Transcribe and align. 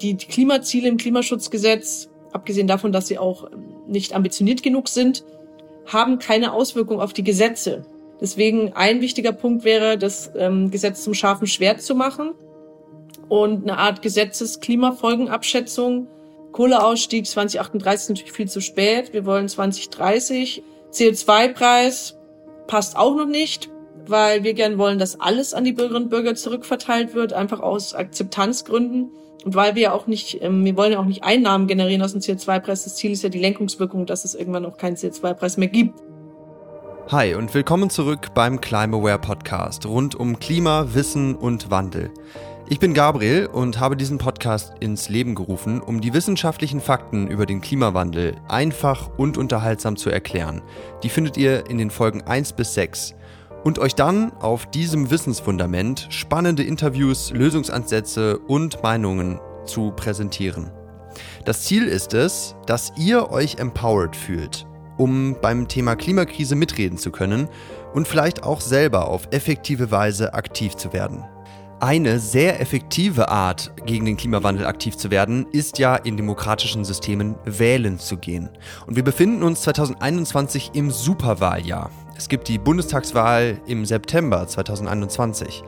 Die 0.00 0.16
Klimaziele 0.16 0.88
im 0.88 0.96
Klimaschutzgesetz, 0.96 2.08
abgesehen 2.32 2.66
davon, 2.66 2.92
dass 2.92 3.06
sie 3.06 3.18
auch 3.18 3.50
nicht 3.86 4.14
ambitioniert 4.14 4.62
genug 4.62 4.88
sind, 4.88 5.24
haben 5.86 6.18
keine 6.18 6.52
Auswirkung 6.52 7.00
auf 7.00 7.12
die 7.12 7.24
Gesetze. 7.24 7.84
Deswegen 8.20 8.72
ein 8.72 9.00
wichtiger 9.00 9.32
Punkt 9.32 9.64
wäre, 9.64 9.98
das 9.98 10.30
ähm, 10.36 10.70
Gesetz 10.70 11.04
zum 11.04 11.14
scharfen 11.14 11.46
Schwert 11.46 11.82
zu 11.82 11.94
machen 11.94 12.32
und 13.28 13.62
eine 13.62 13.78
Art 13.78 14.02
Gesetzesklimafolgenabschätzung. 14.02 16.08
Kohleausstieg 16.52 17.26
2038 17.26 18.02
ist 18.02 18.08
natürlich 18.08 18.32
viel 18.32 18.48
zu 18.48 18.60
spät. 18.60 19.12
Wir 19.12 19.26
wollen 19.26 19.48
2030. 19.48 20.62
CO2-Preis 20.92 22.16
passt 22.66 22.96
auch 22.96 23.14
noch 23.14 23.26
nicht, 23.26 23.70
weil 24.10 24.44
wir 24.44 24.54
gern 24.54 24.78
wollen, 24.78 24.98
dass 24.98 25.20
alles 25.20 25.54
an 25.54 25.64
die 25.64 25.72
Bürgerinnen 25.72 26.04
und 26.04 26.10
Bürger 26.10 26.34
zurückverteilt 26.34 27.14
wird, 27.14 27.32
einfach 27.32 27.60
aus 27.60 27.94
Akzeptanzgründen. 27.94 29.10
Und 29.44 29.54
weil 29.54 29.74
wir 29.74 29.94
auch 29.94 30.06
nicht, 30.06 30.42
ähm, 30.42 30.64
wir 30.64 30.76
wollen 30.76 30.92
ja 30.92 30.98
auch 30.98 31.04
nicht 31.04 31.24
Einnahmen 31.24 31.66
generieren 31.66 32.02
aus 32.02 32.12
dem 32.12 32.20
CO2-Preis. 32.20 32.84
Das 32.84 32.96
Ziel 32.96 33.12
ist 33.12 33.22
ja 33.22 33.28
die 33.28 33.38
Lenkungswirkung, 33.38 34.06
dass 34.06 34.24
es 34.24 34.34
irgendwann 34.34 34.66
auch 34.66 34.76
keinen 34.76 34.96
CO2-Preis 34.96 35.56
mehr 35.56 35.68
gibt. 35.68 36.00
Hi 37.08 37.36
und 37.36 37.54
willkommen 37.54 37.88
zurück 37.88 38.34
beim 38.34 38.60
Climaware 38.60 39.20
Podcast 39.20 39.86
rund 39.86 40.16
um 40.16 40.40
Klima, 40.40 40.88
Wissen 40.92 41.36
und 41.36 41.70
Wandel. 41.70 42.10
Ich 42.68 42.80
bin 42.80 42.94
Gabriel 42.94 43.46
und 43.46 43.78
habe 43.78 43.96
diesen 43.96 44.18
Podcast 44.18 44.72
ins 44.80 45.08
Leben 45.08 45.36
gerufen, 45.36 45.80
um 45.80 46.00
die 46.00 46.12
wissenschaftlichen 46.12 46.80
Fakten 46.80 47.28
über 47.28 47.46
den 47.46 47.60
Klimawandel 47.60 48.34
einfach 48.48 49.08
und 49.16 49.38
unterhaltsam 49.38 49.96
zu 49.96 50.10
erklären. 50.10 50.62
Die 51.04 51.08
findet 51.08 51.36
ihr 51.36 51.70
in 51.70 51.78
den 51.78 51.90
Folgen 51.90 52.22
1 52.22 52.54
bis 52.54 52.74
6 52.74 53.14
und 53.66 53.80
euch 53.80 53.96
dann 53.96 54.30
auf 54.34 54.70
diesem 54.70 55.10
Wissensfundament 55.10 56.06
spannende 56.10 56.62
Interviews, 56.62 57.32
Lösungsansätze 57.32 58.38
und 58.38 58.80
Meinungen 58.84 59.40
zu 59.64 59.90
präsentieren. 59.90 60.70
Das 61.44 61.64
Ziel 61.64 61.88
ist 61.88 62.14
es, 62.14 62.54
dass 62.66 62.92
ihr 62.96 63.32
euch 63.32 63.56
empowered 63.56 64.14
fühlt 64.14 64.68
um 64.98 65.36
beim 65.42 65.68
Thema 65.68 65.94
Klimakrise 65.94 66.54
mitreden 66.54 66.96
zu 66.96 67.10
können 67.10 67.48
und 67.92 68.08
vielleicht 68.08 68.44
auch 68.44 68.62
selber 68.62 69.08
auf 69.08 69.28
effektive 69.30 69.90
Weise 69.90 70.32
aktiv 70.32 70.74
zu 70.74 70.94
werden. 70.94 71.22
Eine 71.80 72.18
sehr 72.18 72.60
effektive 72.62 73.28
Art, 73.28 73.74
gegen 73.84 74.06
den 74.06 74.16
Klimawandel 74.16 74.64
aktiv 74.64 74.96
zu 74.96 75.10
werden, 75.10 75.46
ist 75.52 75.78
ja 75.78 75.96
in 75.96 76.16
demokratischen 76.16 76.86
Systemen 76.86 77.34
wählen 77.44 77.98
zu 77.98 78.16
gehen. 78.16 78.48
Und 78.86 78.96
wir 78.96 79.04
befinden 79.04 79.42
uns 79.42 79.60
2021 79.60 80.70
im 80.72 80.90
Superwahljahr. 80.90 81.90
Es 82.18 82.28
gibt 82.28 82.48
die 82.48 82.58
Bundestagswahl 82.58 83.60
im 83.66 83.84
September 83.84 84.46
2021. 84.46 85.62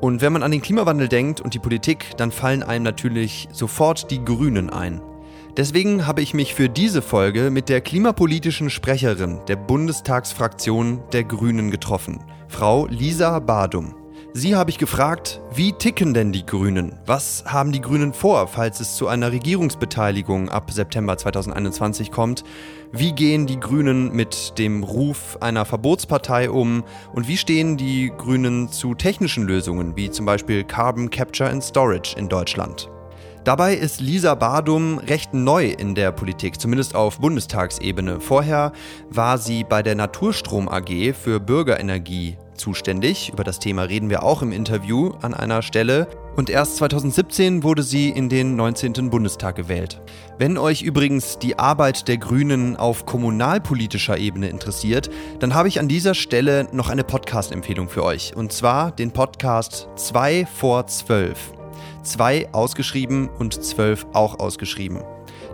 Und 0.00 0.20
wenn 0.20 0.32
man 0.32 0.42
an 0.42 0.50
den 0.50 0.62
Klimawandel 0.62 1.08
denkt 1.08 1.40
und 1.40 1.54
die 1.54 1.58
Politik, 1.58 2.16
dann 2.16 2.30
fallen 2.30 2.62
einem 2.62 2.84
natürlich 2.84 3.48
sofort 3.52 4.10
die 4.10 4.24
Grünen 4.24 4.70
ein. 4.70 5.00
Deswegen 5.56 6.06
habe 6.06 6.22
ich 6.22 6.34
mich 6.34 6.54
für 6.54 6.68
diese 6.68 7.02
Folge 7.02 7.50
mit 7.50 7.68
der 7.68 7.80
klimapolitischen 7.80 8.70
Sprecherin 8.70 9.40
der 9.48 9.56
Bundestagsfraktion 9.56 11.02
der 11.12 11.24
Grünen 11.24 11.70
getroffen, 11.70 12.22
Frau 12.46 12.86
Lisa 12.86 13.40
Badum. 13.40 13.97
Sie 14.34 14.54
habe 14.54 14.70
ich 14.70 14.76
gefragt, 14.76 15.40
wie 15.54 15.72
ticken 15.72 16.12
denn 16.12 16.32
die 16.32 16.44
Grünen? 16.44 16.98
Was 17.06 17.44
haben 17.46 17.72
die 17.72 17.80
Grünen 17.80 18.12
vor, 18.12 18.46
falls 18.46 18.78
es 18.78 18.94
zu 18.94 19.08
einer 19.08 19.32
Regierungsbeteiligung 19.32 20.50
ab 20.50 20.70
September 20.70 21.16
2021 21.16 22.10
kommt? 22.10 22.44
Wie 22.92 23.12
gehen 23.12 23.46
die 23.46 23.58
Grünen 23.58 24.12
mit 24.12 24.58
dem 24.58 24.84
Ruf 24.84 25.38
einer 25.40 25.64
Verbotspartei 25.64 26.50
um? 26.50 26.84
Und 27.14 27.26
wie 27.26 27.38
stehen 27.38 27.78
die 27.78 28.12
Grünen 28.16 28.68
zu 28.70 28.94
technischen 28.94 29.44
Lösungen, 29.44 29.96
wie 29.96 30.10
zum 30.10 30.26
Beispiel 30.26 30.62
Carbon 30.62 31.08
Capture 31.08 31.48
and 31.48 31.64
Storage 31.64 32.14
in 32.18 32.28
Deutschland? 32.28 32.90
Dabei 33.44 33.74
ist 33.74 34.00
Lisa 34.02 34.34
Badum 34.34 34.98
recht 34.98 35.32
neu 35.32 35.68
in 35.70 35.94
der 35.94 36.12
Politik, 36.12 36.60
zumindest 36.60 36.94
auf 36.94 37.18
Bundestagsebene. 37.18 38.20
Vorher 38.20 38.72
war 39.08 39.38
sie 39.38 39.64
bei 39.64 39.82
der 39.82 39.94
Naturstrom 39.94 40.68
AG 40.68 41.14
für 41.14 41.40
Bürgerenergie 41.40 42.36
zuständig. 42.58 43.30
Über 43.32 43.44
das 43.44 43.58
Thema 43.58 43.82
reden 43.82 44.10
wir 44.10 44.22
auch 44.22 44.42
im 44.42 44.52
Interview 44.52 45.12
an 45.22 45.32
einer 45.32 45.62
Stelle. 45.62 46.08
Und 46.36 46.50
erst 46.50 46.76
2017 46.76 47.62
wurde 47.62 47.82
sie 47.82 48.10
in 48.10 48.28
den 48.28 48.56
19. 48.56 49.10
Bundestag 49.10 49.56
gewählt. 49.56 50.00
Wenn 50.38 50.58
euch 50.58 50.82
übrigens 50.82 51.38
die 51.38 51.58
Arbeit 51.58 52.08
der 52.08 52.18
Grünen 52.18 52.76
auf 52.76 53.06
kommunalpolitischer 53.06 54.18
Ebene 54.18 54.48
interessiert, 54.48 55.10
dann 55.40 55.54
habe 55.54 55.68
ich 55.68 55.80
an 55.80 55.88
dieser 55.88 56.14
Stelle 56.14 56.68
noch 56.72 56.90
eine 56.90 57.04
Podcast-Empfehlung 57.04 57.88
für 57.88 58.04
euch. 58.04 58.36
Und 58.36 58.52
zwar 58.52 58.92
den 58.92 59.12
Podcast 59.12 59.88
2 59.96 60.46
vor 60.46 60.86
12 60.86 61.52
zwei 62.08 62.48
ausgeschrieben 62.52 63.28
und 63.28 63.62
zwölf 63.62 64.06
auch 64.12 64.40
ausgeschrieben. 64.40 65.02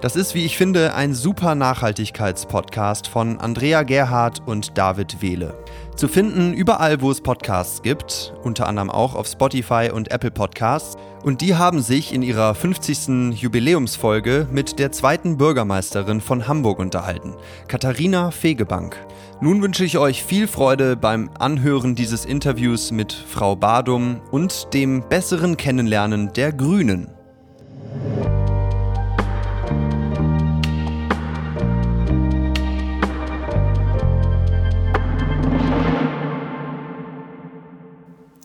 Das 0.04 0.16
ist, 0.16 0.34
wie 0.34 0.44
ich 0.44 0.58
finde, 0.58 0.94
ein 0.94 1.14
super 1.14 1.54
Nachhaltigkeitspodcast 1.54 3.08
von 3.08 3.40
Andrea 3.40 3.84
Gerhardt 3.84 4.42
und 4.44 4.76
David 4.76 5.22
Wehle. 5.22 5.56
Zu 5.96 6.08
finden 6.08 6.52
überall, 6.52 7.00
wo 7.00 7.10
es 7.10 7.22
Podcasts 7.22 7.80
gibt, 7.80 8.34
unter 8.42 8.68
anderem 8.68 8.90
auch 8.90 9.14
auf 9.14 9.26
Spotify 9.26 9.88
und 9.90 10.10
Apple 10.10 10.30
Podcasts. 10.30 10.98
Und 11.22 11.40
die 11.40 11.54
haben 11.54 11.80
sich 11.80 12.12
in 12.12 12.20
ihrer 12.20 12.54
50. 12.54 13.40
Jubiläumsfolge 13.40 14.46
mit 14.52 14.78
der 14.78 14.92
zweiten 14.92 15.38
Bürgermeisterin 15.38 16.20
von 16.20 16.46
Hamburg 16.46 16.80
unterhalten, 16.80 17.34
Katharina 17.66 18.30
Fegebank. 18.30 18.98
Nun 19.40 19.62
wünsche 19.62 19.86
ich 19.86 19.96
euch 19.96 20.22
viel 20.22 20.48
Freude 20.48 20.96
beim 20.96 21.30
Anhören 21.38 21.94
dieses 21.94 22.26
Interviews 22.26 22.90
mit 22.90 23.14
Frau 23.14 23.56
Badum 23.56 24.20
und 24.30 24.74
dem 24.74 25.02
besseren 25.08 25.56
Kennenlernen 25.56 26.30
der 26.34 26.52
Grünen. 26.52 27.08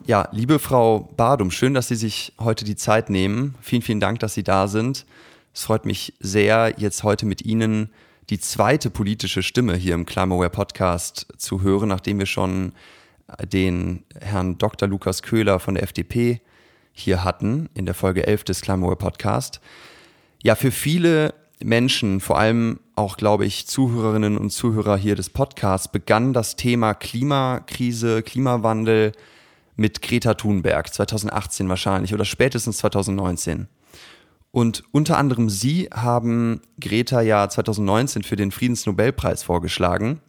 Ja, 0.10 0.28
liebe 0.32 0.58
Frau 0.58 1.08
Badum, 1.18 1.52
schön, 1.52 1.76
dass 1.76 1.90
Sie 1.90 1.96
sich 1.96 2.34
heute 2.40 2.66
die 2.66 2.76
Zeit 2.76 3.12
nehmen. 3.12 3.54
Vielen, 3.62 3.84
vielen 3.84 4.00
Dank, 4.00 4.18
dass 4.22 4.34
Sie 4.34 4.42
da 4.42 4.68
sind. 4.68 5.06
Es 5.54 5.66
freut 5.66 5.86
mich 5.86 6.16
sehr, 6.20 6.74
jetzt 6.78 7.04
heute 7.04 7.28
mit 7.28 7.46
Ihnen 7.46 7.92
die 8.32 8.40
zweite 8.40 8.90
politische 8.90 9.44
Stimme 9.44 9.76
hier 9.76 9.94
im 9.94 10.08
Climaware 10.08 10.50
Podcast 10.50 11.28
zu 11.38 11.62
hören, 11.62 11.90
nachdem 11.90 12.18
wir 12.18 12.26
schon 12.26 12.72
den 13.54 14.04
Herrn 14.20 14.58
Dr. 14.58 14.90
Lukas 14.90 15.22
Köhler 15.22 15.60
von 15.60 15.76
der 15.76 15.84
FDP 15.84 16.42
hier 16.92 17.24
hatten 17.24 17.70
in 17.76 17.86
der 17.86 17.94
Folge 17.94 18.26
11 18.26 18.46
des 18.46 18.62
Climaware 18.62 18.96
Podcast. 18.96 19.62
Ja, 20.42 20.56
für 20.56 20.72
viele 20.72 21.36
Menschen, 21.64 22.20
vor 22.20 22.40
allem 22.40 22.80
auch, 22.96 23.16
glaube 23.16 23.46
ich, 23.46 23.68
Zuhörerinnen 23.68 24.40
und 24.40 24.50
Zuhörer 24.50 24.98
hier 24.98 25.14
des 25.14 25.30
Podcasts, 25.30 25.88
begann 25.88 26.34
das 26.34 26.56
Thema 26.56 26.96
Klimakrise, 26.96 28.24
Klimawandel 28.24 29.12
mit 29.80 30.02
Greta 30.02 30.34
Thunberg 30.34 30.94
2018 30.94 31.70
wahrscheinlich 31.70 32.14
oder 32.14 32.26
spätestens 32.26 32.80
2019. 32.80 33.70
Und 34.52 34.84
unter 34.92 35.18
anderem 35.18 35.50
Sie 35.50 35.88
haben 35.94 36.62
Greta 36.82 37.22
ja 37.22 37.48
2019 37.48 38.24
für 38.24 38.36
den 38.36 38.52
Friedensnobelpreis 38.52 39.42
vorgeschlagen. 39.44 40.20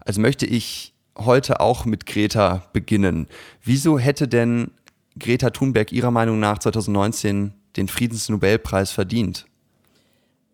Also 0.00 0.20
möchte 0.20 0.44
ich 0.44 0.92
heute 1.16 1.60
auch 1.60 1.84
mit 1.84 2.04
Greta 2.04 2.66
beginnen. 2.72 3.28
Wieso 3.62 3.96
hätte 3.96 4.26
denn 4.26 4.72
Greta 5.18 5.50
Thunberg 5.50 5.92
Ihrer 5.92 6.10
Meinung 6.10 6.40
nach 6.40 6.58
2019 6.58 7.52
den 7.76 7.86
Friedensnobelpreis 7.86 8.90
verdient? 8.90 9.46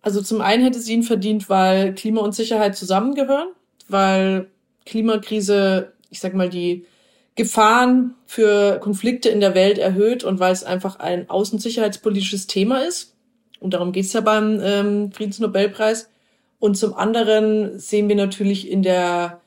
Also 0.03 0.21
zum 0.21 0.41
einen 0.41 0.63
hätte 0.63 0.79
sie 0.79 0.93
ihn 0.93 1.03
verdient, 1.03 1.49
weil 1.49 1.95
Klima 1.95 2.21
und 2.21 2.35
Sicherheit 2.35 2.77
zusammengehören, 2.77 3.47
weil 3.87 4.51
Klimakrise, 4.85 5.93
ich 6.11 6.19
sag 6.19 6.35
mal, 6.35 6.49
die 6.49 6.85
Gefahren 7.35 8.15
für 8.25 8.79
Konflikte 8.79 9.29
in 9.29 9.39
der 9.39 9.55
Welt 9.55 9.77
erhöht 9.77 10.23
und 10.23 10.39
weil 10.39 10.53
es 10.53 10.63
einfach 10.63 10.99
ein 10.99 11.29
außensicherheitspolitisches 11.29 12.47
Thema 12.47 12.85
ist. 12.85 13.15
Und 13.59 13.73
darum 13.73 13.91
geht's 13.91 14.13
ja 14.13 14.21
beim 14.21 14.59
ähm, 14.61 15.11
Friedensnobelpreis. 15.11 16.09
Und 16.59 16.77
zum 16.77 16.93
anderen 16.93 17.79
sehen 17.79 18.07
wir 18.07 18.15
natürlich 18.15 18.69
in 18.69 18.83
der 18.83 19.41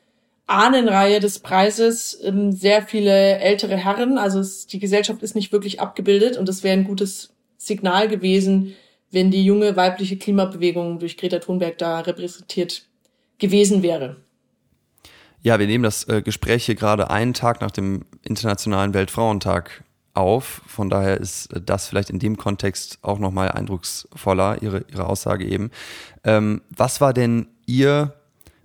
Ahnenreihe 0.47 1.21
des 1.21 1.39
Preises 1.39 2.19
ähm, 2.23 2.53
sehr 2.53 2.83
viele 2.83 3.39
ältere 3.39 3.77
Herren. 3.77 4.19
Also 4.19 4.41
es, 4.41 4.67
die 4.67 4.79
Gesellschaft 4.79 5.23
ist 5.23 5.35
nicht 5.35 5.53
wirklich 5.53 5.81
abgebildet 5.81 6.37
und 6.37 6.49
es 6.49 6.63
wäre 6.63 6.77
ein 6.77 6.85
gutes 6.85 7.35
Signal 7.57 8.09
gewesen, 8.09 8.75
wenn 9.11 9.31
die 9.31 9.45
junge 9.45 9.77
weibliche 9.77 10.17
Klimabewegung 10.17 10.99
durch 10.99 11.17
Greta 11.17 11.39
Thunberg 11.39 11.79
da 11.79 12.01
repräsentiert 12.01 12.85
gewesen 13.39 13.83
wäre. 13.83 14.17
Ja, 15.47 15.61
wir 15.61 15.69
nehmen 15.69 15.85
das 15.85 16.09
äh, 16.09 16.23
Gespräch 16.23 16.67
hier 16.67 16.75
gerade 16.75 17.09
einen 17.09 17.33
Tag 17.33 17.61
nach 17.61 17.71
dem 17.71 18.05
Internationalen 18.23 18.95
Weltfrauentag 18.95 19.85
auf. 20.13 20.61
Von 20.67 20.91
daher 20.91 21.21
ist 21.21 21.51
das 21.65 21.87
vielleicht 21.87 22.11
in 22.11 22.19
dem 22.19 22.37
Kontext 22.37 22.99
auch 23.03 23.21
nochmal 23.21 23.53
eindrucksvoller, 23.53 24.61
Ihre, 24.61 24.85
Ihre 24.91 25.07
Aussage 25.07 25.47
eben. 25.47 25.71
Ähm, 26.25 26.63
was 26.77 27.01
war 27.01 27.13
denn 27.13 27.47
Ihr 27.65 28.13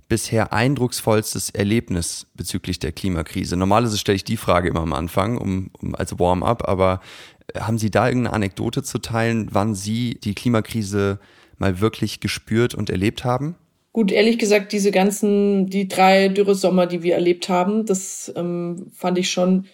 bisher 0.09 0.53
eindrucksvollstes 0.53 1.51
Erlebnis 1.51 2.25
bezüglich 2.33 2.79
der 2.79 2.93
Klimakrise? 2.93 3.57
Normalerweise 3.57 3.99
stelle 3.99 4.15
ich 4.15 4.23
die 4.23 4.35
Frage 4.35 4.67
immer 4.67 4.81
am 4.81 4.93
Anfang, 4.93 5.37
um, 5.37 5.69
um 5.73 5.93
als 5.93 6.17
Warm-up, 6.17 6.67
aber 6.67 6.99
Haben 7.55 7.77
Sie 7.77 7.91
da 7.91 8.07
irgendeine 8.07 8.33
Anekdote 8.33 8.81
zu 8.81 8.97
teilen, 8.97 9.49
wann 9.51 9.75
Sie 9.75 10.15
die 10.15 10.33
Klimakrise 10.33 11.19
mal 11.59 11.79
wirklich 11.79 12.21
gespürt 12.21 12.73
und 12.73 12.89
erlebt 12.89 13.23
haben? 13.23 13.55
Gut, 13.93 14.11
ehrlich 14.11 14.39
gesagt, 14.39 14.71
diese 14.71 14.91
ganzen, 14.91 15.67
die 15.67 15.87
drei 15.87 16.29
Dürresommer, 16.29 16.87
die 16.87 17.03
wir 17.03 17.15
erlebt 17.15 17.49
haben, 17.49 17.85
das 17.85 18.31
ähm, 18.35 18.89
fand 18.93 19.17
ich 19.17 19.29
schon, 19.29 19.65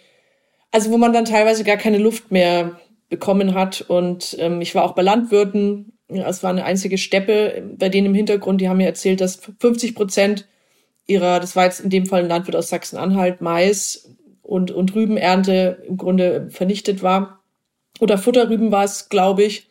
also 0.72 0.92
wo 0.92 0.98
man 0.98 1.14
dann 1.14 1.26
teilweise 1.26 1.64
gar 1.64 1.78
keine 1.78 2.00
Luft 2.00 2.32
mehr 2.32 2.80
bekommen 3.10 3.54
hat. 3.54 3.82
Und 3.88 4.36
ähm, 4.40 4.62
ich 4.62 4.74
war 4.74 4.84
auch 4.84 4.96
bei 4.96 5.04
Landwirten. 5.04 5.94
Es 6.08 6.42
war 6.42 6.50
eine 6.50 6.66
einzige 6.66 6.98
Steppe 6.98 7.64
bei 7.78 7.90
denen 7.90 8.08
im 8.08 8.16
Hintergrund. 8.16 8.60
Die 8.60 8.70
haben 8.70 8.78
mir 8.78 8.88
erzählt, 8.88 9.22
dass 9.22 9.40
50 9.60 9.94
Prozent 9.94 10.48
ihrer, 11.06 11.40
das 11.40 11.56
war 11.56 11.66
jetzt 11.66 11.80
in 11.80 11.90
dem 11.90 12.06
Fall 12.06 12.24
ein 12.24 12.30
Landwirt 12.30 12.56
aus 12.56 12.70
Sachsen-Anhalt, 12.70 13.42
Mais 13.42 14.16
und, 14.42 14.72
und 14.72 14.96
Rübenernte 14.96 15.84
im 15.88 15.98
Grunde 15.98 16.50
vernichtet 16.50 17.04
war. 17.04 17.44
Oder 18.00 18.18
Futterrüben 18.18 18.72
war 18.72 18.84
es, 18.84 19.10
glaube 19.10 19.44
ich. 19.44 19.68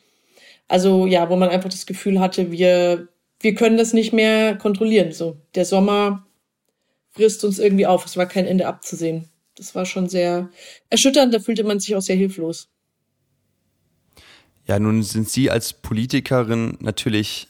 Also 0.68 1.06
ja, 1.06 1.30
wo 1.30 1.36
man 1.36 1.48
einfach 1.48 1.70
das 1.70 1.86
Gefühl 1.86 2.20
hatte, 2.20 2.50
wir, 2.50 3.08
wir 3.40 3.54
können 3.54 3.76
das 3.76 3.92
nicht 3.92 4.12
mehr 4.12 4.56
kontrollieren. 4.56 5.12
So, 5.12 5.36
der 5.54 5.64
Sommer 5.64 6.26
frisst 7.10 7.44
uns 7.44 7.58
irgendwie 7.58 7.86
auf. 7.86 8.04
Es 8.04 8.16
war 8.16 8.26
kein 8.26 8.46
Ende 8.46 8.66
abzusehen. 8.66 9.28
Das 9.56 9.74
war 9.74 9.86
schon 9.86 10.08
sehr 10.08 10.50
erschütternd. 10.90 11.32
Da 11.32 11.40
fühlte 11.40 11.64
man 11.64 11.80
sich 11.80 11.96
auch 11.96 12.02
sehr 12.02 12.16
hilflos. 12.16 12.68
Ja, 14.66 14.78
nun 14.78 15.02
sind 15.02 15.28
Sie 15.28 15.50
als 15.50 15.72
Politikerin 15.72 16.76
natürlich 16.80 17.48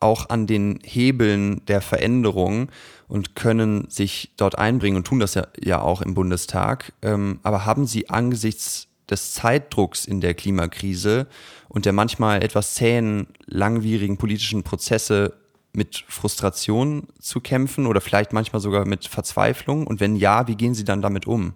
auch 0.00 0.28
an 0.28 0.46
den 0.46 0.80
Hebeln 0.84 1.64
der 1.66 1.80
Veränderung 1.80 2.70
und 3.08 3.34
können 3.36 3.88
sich 3.88 4.32
dort 4.36 4.58
einbringen 4.58 4.96
und 4.96 5.06
tun 5.06 5.20
das 5.20 5.34
ja, 5.34 5.46
ja 5.62 5.80
auch 5.80 6.02
im 6.02 6.14
Bundestag. 6.14 6.92
Ähm, 7.02 7.40
aber 7.42 7.64
haben 7.64 7.86
Sie 7.86 8.10
angesichts 8.10 8.88
des 9.10 9.34
Zeitdrucks 9.34 10.04
in 10.04 10.20
der 10.20 10.34
Klimakrise 10.34 11.26
und 11.68 11.84
der 11.84 11.92
manchmal 11.92 12.42
etwas 12.42 12.74
zähen, 12.74 13.28
langwierigen 13.46 14.16
politischen 14.16 14.62
Prozesse 14.62 15.34
mit 15.72 16.04
Frustration 16.08 17.08
zu 17.18 17.40
kämpfen 17.40 17.86
oder 17.86 18.00
vielleicht 18.00 18.32
manchmal 18.32 18.60
sogar 18.60 18.86
mit 18.86 19.06
Verzweiflung? 19.06 19.86
Und 19.86 20.00
wenn 20.00 20.16
ja, 20.16 20.46
wie 20.48 20.56
gehen 20.56 20.74
Sie 20.74 20.84
dann 20.84 21.02
damit 21.02 21.26
um? 21.26 21.54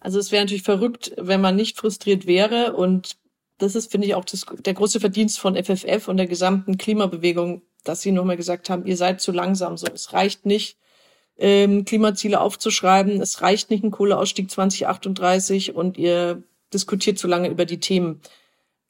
Also 0.00 0.18
es 0.18 0.30
wäre 0.30 0.42
natürlich 0.42 0.62
verrückt, 0.62 1.12
wenn 1.16 1.40
man 1.40 1.56
nicht 1.56 1.78
frustriert 1.78 2.26
wäre 2.26 2.74
und 2.74 3.16
das 3.58 3.74
ist, 3.74 3.90
finde 3.90 4.06
ich, 4.06 4.14
auch 4.14 4.24
das, 4.24 4.44
der 4.64 4.74
große 4.74 5.00
Verdienst 5.00 5.38
von 5.38 5.56
FFF 5.56 6.08
und 6.08 6.16
der 6.16 6.26
gesamten 6.26 6.76
Klimabewegung, 6.76 7.62
dass 7.84 8.02
sie 8.02 8.12
nochmal 8.12 8.36
gesagt 8.36 8.68
haben, 8.68 8.84
ihr 8.84 8.96
seid 8.96 9.20
zu 9.20 9.32
langsam. 9.32 9.76
So, 9.76 9.86
es 9.86 10.12
reicht 10.12 10.44
nicht, 10.44 10.76
ähm, 11.38 11.84
Klimaziele 11.84 12.40
aufzuschreiben. 12.40 13.20
Es 13.20 13.42
reicht 13.42 13.70
nicht 13.70 13.84
ein 13.84 13.90
Kohleausstieg 13.90 14.50
2038 14.50 15.74
und 15.74 15.98
ihr 15.98 16.42
diskutiert 16.72 17.18
zu 17.18 17.26
lange 17.26 17.48
über 17.48 17.64
die 17.64 17.80
Themen. 17.80 18.20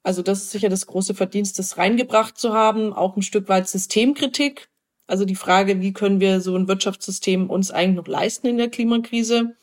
Also 0.03 0.21
das 0.21 0.43
ist 0.43 0.51
sicher 0.51 0.69
das 0.69 0.85
große 0.85 1.15
Verdienst, 1.15 1.57
das 1.57 1.77
reingebracht 1.77 2.37
zu 2.37 2.53
haben, 2.53 2.93
auch 2.93 3.15
ein 3.15 3.23
Stück 3.23 3.49
weit 3.49 3.67
Systemkritik. 3.67 4.69
Also 5.07 5.25
die 5.25 5.35
Frage, 5.35 5.81
wie 5.81 5.93
können 5.93 6.19
wir 6.19 6.41
so 6.41 6.55
ein 6.55 6.67
Wirtschaftssystem 6.67 7.49
uns 7.49 7.71
eigentlich 7.71 7.97
noch 7.97 8.07
leisten 8.07 8.47
in 8.47 8.57
der 8.57 8.69
Klimakrise? 8.69 9.55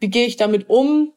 Wie 0.00 0.10
gehe 0.10 0.26
ich 0.26 0.36
damit 0.36 0.68
um? 0.68 1.12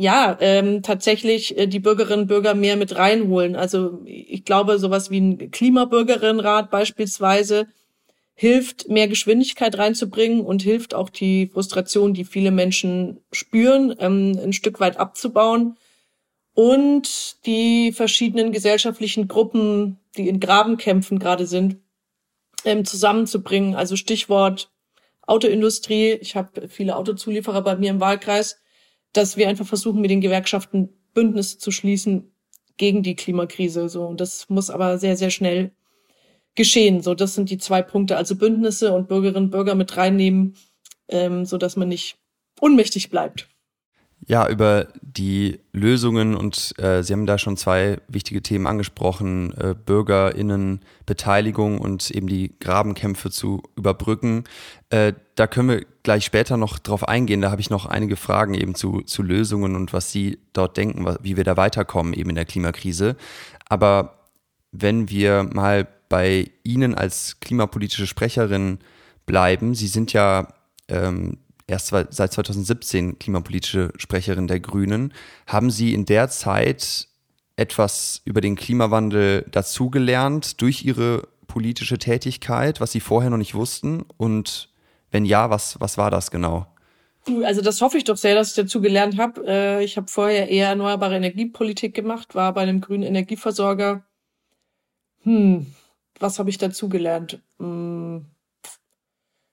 ja, 0.00 0.36
ähm, 0.40 0.82
tatsächlich 0.82 1.58
äh, 1.58 1.66
die 1.66 1.78
Bürgerinnen 1.78 2.22
und 2.22 2.28
Bürger 2.28 2.54
mehr 2.54 2.76
mit 2.76 2.96
reinholen. 2.96 3.54
Also 3.54 4.00
ich 4.06 4.46
glaube, 4.46 4.78
sowas 4.78 5.10
wie 5.10 5.20
ein 5.20 5.50
Klimabürgerinnenrat 5.50 6.70
beispielsweise 6.70 7.68
hilft, 8.40 8.88
mehr 8.88 9.08
Geschwindigkeit 9.08 9.76
reinzubringen 9.76 10.40
und 10.40 10.62
hilft 10.62 10.94
auch 10.94 11.10
die 11.10 11.48
Frustration, 11.48 12.14
die 12.14 12.24
viele 12.24 12.50
Menschen 12.50 13.20
spüren, 13.32 13.94
ähm, 13.98 14.38
ein 14.42 14.52
Stück 14.52 14.80
weit 14.80 14.96
abzubauen 14.96 15.76
und 16.54 17.36
die 17.44 17.92
verschiedenen 17.92 18.52
gesellschaftlichen 18.52 19.28
Gruppen, 19.28 19.98
die 20.16 20.28
in 20.28 20.40
Grabenkämpfen 20.40 21.18
gerade 21.18 21.46
sind, 21.46 21.76
ähm, 22.64 22.84
zusammenzubringen. 22.84 23.74
Also 23.74 23.96
Stichwort 23.96 24.70
Autoindustrie. 25.26 26.12
Ich 26.20 26.34
habe 26.34 26.68
viele 26.68 26.96
Autozulieferer 26.96 27.62
bei 27.62 27.76
mir 27.76 27.90
im 27.90 28.00
Wahlkreis 28.00 28.60
dass 29.12 29.36
wir 29.36 29.48
einfach 29.48 29.66
versuchen, 29.66 30.00
mit 30.00 30.10
den 30.10 30.20
Gewerkschaften 30.20 30.90
Bündnisse 31.14 31.58
zu 31.58 31.70
schließen 31.70 32.32
gegen 32.76 33.02
die 33.02 33.16
Klimakrise. 33.16 33.88
So, 33.88 34.06
und 34.06 34.20
das 34.20 34.48
muss 34.48 34.70
aber 34.70 34.98
sehr, 34.98 35.16
sehr 35.16 35.30
schnell 35.30 35.72
geschehen. 36.54 37.02
So, 37.02 37.14
das 37.14 37.34
sind 37.34 37.50
die 37.50 37.58
zwei 37.58 37.82
Punkte. 37.82 38.16
Also 38.16 38.36
Bündnisse 38.36 38.92
und 38.92 39.08
Bürgerinnen 39.08 39.46
und 39.46 39.50
Bürger 39.50 39.74
mit 39.74 39.96
reinnehmen, 39.96 40.54
ähm, 41.08 41.44
so 41.44 41.58
dass 41.58 41.76
man 41.76 41.88
nicht 41.88 42.16
unmächtig 42.60 43.10
bleibt. 43.10 43.48
Ja, 44.26 44.48
über 44.48 44.88
die 45.00 45.60
Lösungen 45.72 46.36
und 46.36 46.78
äh, 46.78 47.02
Sie 47.02 47.14
haben 47.14 47.24
da 47.24 47.38
schon 47.38 47.56
zwei 47.56 47.96
wichtige 48.06 48.42
Themen 48.42 48.66
angesprochen, 48.66 49.54
äh, 49.56 49.74
Bürgerinnenbeteiligung 49.74 51.80
und 51.80 52.10
eben 52.10 52.26
die 52.26 52.52
Grabenkämpfe 52.60 53.30
zu 53.30 53.62
überbrücken. 53.76 54.44
Äh, 54.90 55.14
da 55.36 55.46
können 55.46 55.70
wir 55.70 55.86
gleich 56.02 56.26
später 56.26 56.58
noch 56.58 56.78
drauf 56.78 57.08
eingehen. 57.08 57.40
Da 57.40 57.50
habe 57.50 57.62
ich 57.62 57.70
noch 57.70 57.86
einige 57.86 58.16
Fragen 58.16 58.52
eben 58.52 58.74
zu, 58.74 59.00
zu 59.00 59.22
Lösungen 59.22 59.74
und 59.74 59.94
was 59.94 60.12
Sie 60.12 60.38
dort 60.52 60.76
denken, 60.76 61.06
wie 61.22 61.38
wir 61.38 61.44
da 61.44 61.56
weiterkommen 61.56 62.12
eben 62.12 62.28
in 62.28 62.36
der 62.36 62.44
Klimakrise. 62.44 63.16
Aber 63.70 64.26
wenn 64.70 65.08
wir 65.08 65.44
mal 65.44 65.88
bei 66.10 66.50
Ihnen 66.64 66.94
als 66.94 67.40
klimapolitische 67.40 68.06
Sprecherin 68.06 68.80
bleiben, 69.24 69.74
Sie 69.74 69.86
sind 69.86 70.12
ja 70.12 70.48
ähm, 70.88 71.38
erst 71.66 71.88
seit 71.88 72.32
2017 72.32 73.18
klimapolitische 73.18 73.92
Sprecherin 73.96 74.48
der 74.48 74.60
Grünen. 74.60 75.14
Haben 75.46 75.70
Sie 75.70 75.94
in 75.94 76.04
der 76.04 76.28
Zeit 76.28 77.08
etwas 77.56 78.20
über 78.24 78.42
den 78.42 78.56
Klimawandel 78.56 79.46
dazugelernt 79.50 80.60
durch 80.60 80.84
Ihre 80.84 81.28
politische 81.46 81.98
Tätigkeit, 81.98 82.80
was 82.80 82.92
Sie 82.92 83.00
vorher 83.00 83.30
noch 83.30 83.38
nicht 83.38 83.54
wussten? 83.54 84.04
Und 84.16 84.68
wenn 85.10 85.24
ja, 85.24 85.48
was, 85.48 85.80
was 85.80 85.96
war 85.96 86.10
das 86.10 86.30
genau? 86.30 86.66
Also 87.44 87.60
das 87.60 87.80
hoffe 87.82 87.98
ich 87.98 88.04
doch 88.04 88.16
sehr, 88.16 88.34
dass 88.34 88.48
ich 88.48 88.54
dazu 88.54 88.80
gelernt 88.80 89.18
habe. 89.18 89.44
Äh, 89.46 89.84
ich 89.84 89.96
habe 89.96 90.08
vorher 90.08 90.48
eher 90.48 90.68
erneuerbare 90.68 91.16
Energiepolitik 91.16 91.94
gemacht, 91.94 92.34
war 92.34 92.52
bei 92.54 92.62
einem 92.62 92.80
grünen 92.80 93.04
Energieversorger. 93.04 94.04
Hm, 95.22 95.66
was 96.20 96.38
habe 96.38 96.50
ich 96.50 96.58
dazu 96.58 96.88
gelernt? 96.88 97.40
Hm 97.58 98.26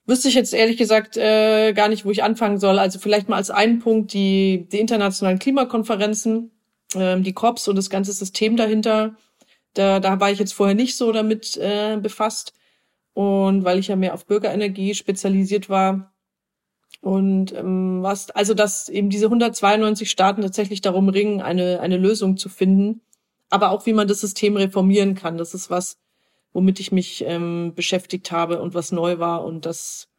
wüsste 0.08 0.30
ich 0.30 0.36
jetzt 0.36 0.54
ehrlich 0.54 0.78
gesagt 0.78 1.18
äh, 1.18 1.74
gar 1.74 1.90
nicht, 1.90 2.06
wo 2.06 2.12
ich 2.12 2.24
anfangen 2.24 2.58
soll. 2.60 2.80
Also 2.80 2.98
vielleicht 2.98 3.30
mal 3.30 3.36
als 3.36 3.52
einen 3.52 3.80
Punkt 3.80 4.14
die, 4.14 4.68
die 4.72 4.80
internationalen 4.80 5.38
Klimakonferenzen, 5.38 6.52
ähm, 6.96 7.24
die 7.24 7.34
COPs 7.34 7.68
und 7.68 7.76
das 7.76 7.90
ganze 7.90 8.14
System 8.14 8.56
dahinter. 8.56 9.16
Da, 9.74 10.00
da 10.00 10.20
war 10.20 10.32
ich 10.32 10.40
jetzt 10.40 10.54
vorher 10.54 10.76
nicht 10.76 10.96
so 10.96 11.12
damit 11.12 11.58
äh, 11.58 11.98
befasst. 12.02 12.54
Und 13.14 13.64
weil 13.66 13.80
ich 13.80 13.90
ja 13.90 13.96
mehr 13.96 14.14
auf 14.14 14.26
Bürgerenergie 14.26 14.94
spezialisiert 14.96 15.70
war. 15.70 16.14
Und 17.02 17.54
ähm, 17.54 18.02
was, 18.02 18.30
also 18.32 18.54
dass 18.54 18.90
eben 18.90 19.10
diese 19.10 19.26
192 19.26 20.10
Staaten 20.10 20.42
tatsächlich 20.42 20.82
darum 20.82 21.10
ringen, 21.10 21.42
eine, 21.42 21.80
eine 21.82 21.98
Lösung 21.98 22.38
zu 22.38 22.50
finden, 22.50 23.02
aber 23.50 23.72
auch 23.72 23.86
wie 23.86 23.94
man 23.94 24.08
das 24.08 24.22
System 24.22 24.56
reformieren 24.56 25.16
kann. 25.16 25.38
Das 25.38 25.54
ist 25.54 25.70
was, 25.70 25.98
womit 26.54 26.80
ich 26.80 26.92
mich 26.92 27.24
ähm, 27.26 27.74
beschäftigt 27.76 28.32
habe 28.32 28.62
und 28.62 28.74
was 28.74 28.92
neu 28.92 29.20
war. 29.20 29.44
Und 29.44 29.66
das 29.66 30.10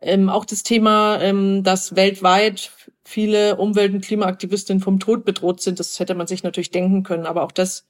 ähm, 0.00 0.28
auch 0.28 0.44
das 0.44 0.62
Thema, 0.62 1.20
ähm, 1.20 1.62
dass 1.62 1.96
weltweit 1.96 2.72
viele 3.04 3.56
Umwelt- 3.56 3.94
und 3.94 4.04
Klimaaktivistinnen 4.04 4.82
vom 4.82 4.98
Tod 5.00 5.24
bedroht 5.24 5.60
sind, 5.60 5.80
das 5.80 5.98
hätte 5.98 6.14
man 6.14 6.26
sich 6.26 6.42
natürlich 6.42 6.70
denken 6.70 7.02
können. 7.02 7.26
Aber 7.26 7.42
auch 7.44 7.52
das 7.52 7.86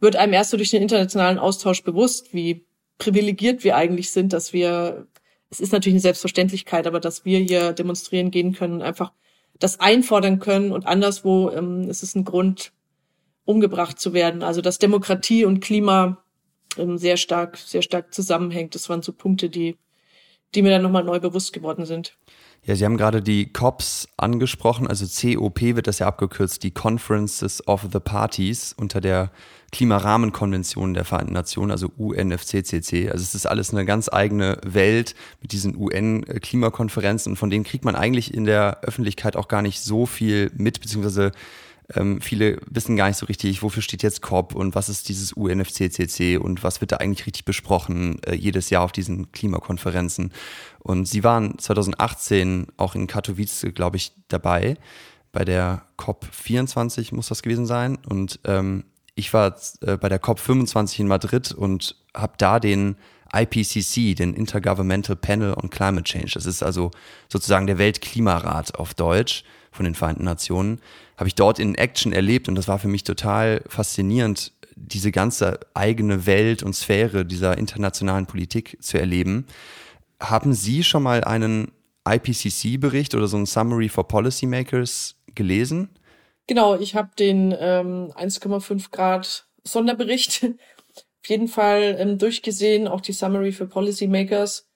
wird 0.00 0.16
einem 0.16 0.32
erst 0.32 0.50
so 0.50 0.56
durch 0.56 0.70
den 0.70 0.82
internationalen 0.82 1.38
Austausch 1.38 1.82
bewusst, 1.82 2.34
wie 2.34 2.66
privilegiert 2.98 3.64
wir 3.64 3.76
eigentlich 3.76 4.10
sind, 4.10 4.32
dass 4.32 4.52
wir, 4.52 5.06
es 5.50 5.60
ist 5.60 5.72
natürlich 5.72 5.94
eine 5.94 6.00
Selbstverständlichkeit, 6.00 6.86
aber 6.86 7.00
dass 7.00 7.24
wir 7.24 7.38
hier 7.38 7.72
demonstrieren 7.72 8.30
gehen 8.30 8.52
können 8.52 8.82
einfach 8.82 9.12
das 9.58 9.80
einfordern 9.80 10.38
können 10.38 10.72
und 10.72 10.86
anderswo 10.86 11.50
ähm, 11.50 11.88
ist 11.88 12.02
es 12.02 12.14
ein 12.14 12.24
Grund, 12.24 12.72
umgebracht 13.44 13.98
zu 13.98 14.12
werden. 14.12 14.42
Also 14.42 14.60
dass 14.60 14.78
Demokratie 14.78 15.44
und 15.44 15.60
Klima 15.60 16.22
ähm, 16.78 16.98
sehr 16.98 17.16
stark, 17.16 17.56
sehr 17.56 17.82
stark 17.82 18.12
zusammenhängt. 18.12 18.74
Das 18.74 18.88
waren 18.88 19.02
so 19.02 19.12
Punkte, 19.12 19.48
die, 19.48 19.76
die 20.54 20.62
mir 20.62 20.70
dann 20.70 20.82
nochmal 20.82 21.04
neu 21.04 21.20
bewusst 21.20 21.52
geworden 21.52 21.86
sind. 21.86 22.16
Ja, 22.66 22.74
Sie 22.74 22.84
haben 22.84 22.96
gerade 22.96 23.22
die 23.22 23.52
COPs 23.52 24.08
angesprochen, 24.16 24.88
also 24.88 25.06
COP 25.06 25.60
wird 25.60 25.86
das 25.86 26.00
ja 26.00 26.08
abgekürzt, 26.08 26.64
die 26.64 26.72
Conferences 26.72 27.66
of 27.68 27.86
the 27.92 28.00
Parties 28.00 28.74
unter 28.76 29.00
der 29.00 29.30
Klimarahmenkonvention 29.70 30.92
der 30.92 31.04
Vereinten 31.04 31.32
Nationen, 31.32 31.70
also 31.70 31.92
UNFCCC. 31.96 33.10
Also 33.10 33.22
es 33.22 33.36
ist 33.36 33.46
alles 33.46 33.72
eine 33.72 33.84
ganz 33.84 34.08
eigene 34.12 34.58
Welt 34.64 35.14
mit 35.40 35.52
diesen 35.52 35.76
UN-Klimakonferenzen 35.76 37.32
und 37.32 37.36
von 37.36 37.50
denen 37.50 37.62
kriegt 37.62 37.84
man 37.84 37.94
eigentlich 37.94 38.34
in 38.34 38.44
der 38.44 38.80
Öffentlichkeit 38.82 39.36
auch 39.36 39.46
gar 39.46 39.62
nicht 39.62 39.80
so 39.80 40.06
viel 40.06 40.50
mit, 40.56 40.80
beziehungsweise 40.80 41.30
ähm, 41.94 42.20
viele 42.20 42.58
wissen 42.68 42.96
gar 42.96 43.08
nicht 43.08 43.18
so 43.18 43.26
richtig, 43.26 43.62
wofür 43.62 43.82
steht 43.82 44.02
jetzt 44.02 44.22
COP 44.22 44.54
und 44.54 44.74
was 44.74 44.88
ist 44.88 45.08
dieses 45.08 45.32
UNFCCC 45.32 46.38
und 46.38 46.64
was 46.64 46.80
wird 46.80 46.92
da 46.92 46.96
eigentlich 46.96 47.26
richtig 47.26 47.44
besprochen 47.44 48.20
äh, 48.24 48.34
jedes 48.34 48.70
Jahr 48.70 48.82
auf 48.82 48.92
diesen 48.92 49.30
Klimakonferenzen. 49.32 50.32
Und 50.80 51.06
sie 51.06 51.22
waren 51.22 51.58
2018 51.58 52.68
auch 52.76 52.94
in 52.94 53.06
Katowice, 53.06 53.66
glaube 53.74 53.96
ich, 53.96 54.12
dabei 54.28 54.76
bei 55.36 55.44
der 55.44 55.82
COP24 55.98 57.14
muss 57.14 57.28
das 57.28 57.42
gewesen 57.42 57.66
sein. 57.66 57.98
Und 58.08 58.40
ähm, 58.44 58.84
ich 59.14 59.34
war 59.34 59.54
äh, 59.82 59.98
bei 59.98 60.08
der 60.08 60.18
COP25 60.18 61.00
in 61.00 61.08
Madrid 61.08 61.52
und 61.52 61.94
habe 62.14 62.32
da 62.38 62.58
den 62.58 62.96
IPCC, 63.34 64.16
den 64.16 64.32
Intergovernmental 64.32 65.14
Panel 65.14 65.52
on 65.52 65.68
Climate 65.68 66.04
Change. 66.04 66.32
Das 66.32 66.46
ist 66.46 66.62
also 66.62 66.90
sozusagen 67.28 67.66
der 67.66 67.76
Weltklimarat 67.76 68.76
auf 68.76 68.94
Deutsch 68.94 69.44
von 69.72 69.84
den 69.84 69.94
Vereinten 69.94 70.24
Nationen. 70.24 70.80
Habe 71.16 71.28
ich 71.28 71.34
dort 71.34 71.58
in 71.58 71.74
Action 71.74 72.12
erlebt 72.12 72.48
und 72.48 72.54
das 72.54 72.68
war 72.68 72.78
für 72.78 72.88
mich 72.88 73.04
total 73.04 73.62
faszinierend, 73.68 74.52
diese 74.74 75.10
ganze 75.10 75.60
eigene 75.74 76.26
Welt 76.26 76.62
und 76.62 76.74
Sphäre 76.74 77.24
dieser 77.24 77.56
internationalen 77.56 78.26
Politik 78.26 78.76
zu 78.80 78.98
erleben. 78.98 79.46
Haben 80.20 80.52
Sie 80.52 80.84
schon 80.84 81.02
mal 81.02 81.24
einen 81.24 81.72
IPCC-Bericht 82.06 83.14
oder 83.14 83.26
so 83.26 83.36
ein 83.36 83.46
Summary 83.46 83.88
for 83.88 84.06
Policymakers 84.06 85.16
gelesen? 85.34 85.90
Genau, 86.46 86.78
ich 86.78 86.94
habe 86.94 87.10
den 87.18 87.54
ähm, 87.58 88.12
1,5 88.14 88.90
Grad 88.90 89.46
Sonderbericht 89.64 90.44
auf 91.26 91.28
jeden 91.28 91.48
Fall 91.48 91.96
ähm, 91.98 92.18
durchgesehen, 92.18 92.86
auch 92.86 93.00
die 93.00 93.12
Summary 93.12 93.52
for 93.52 93.66
Policymakers. 93.66 94.68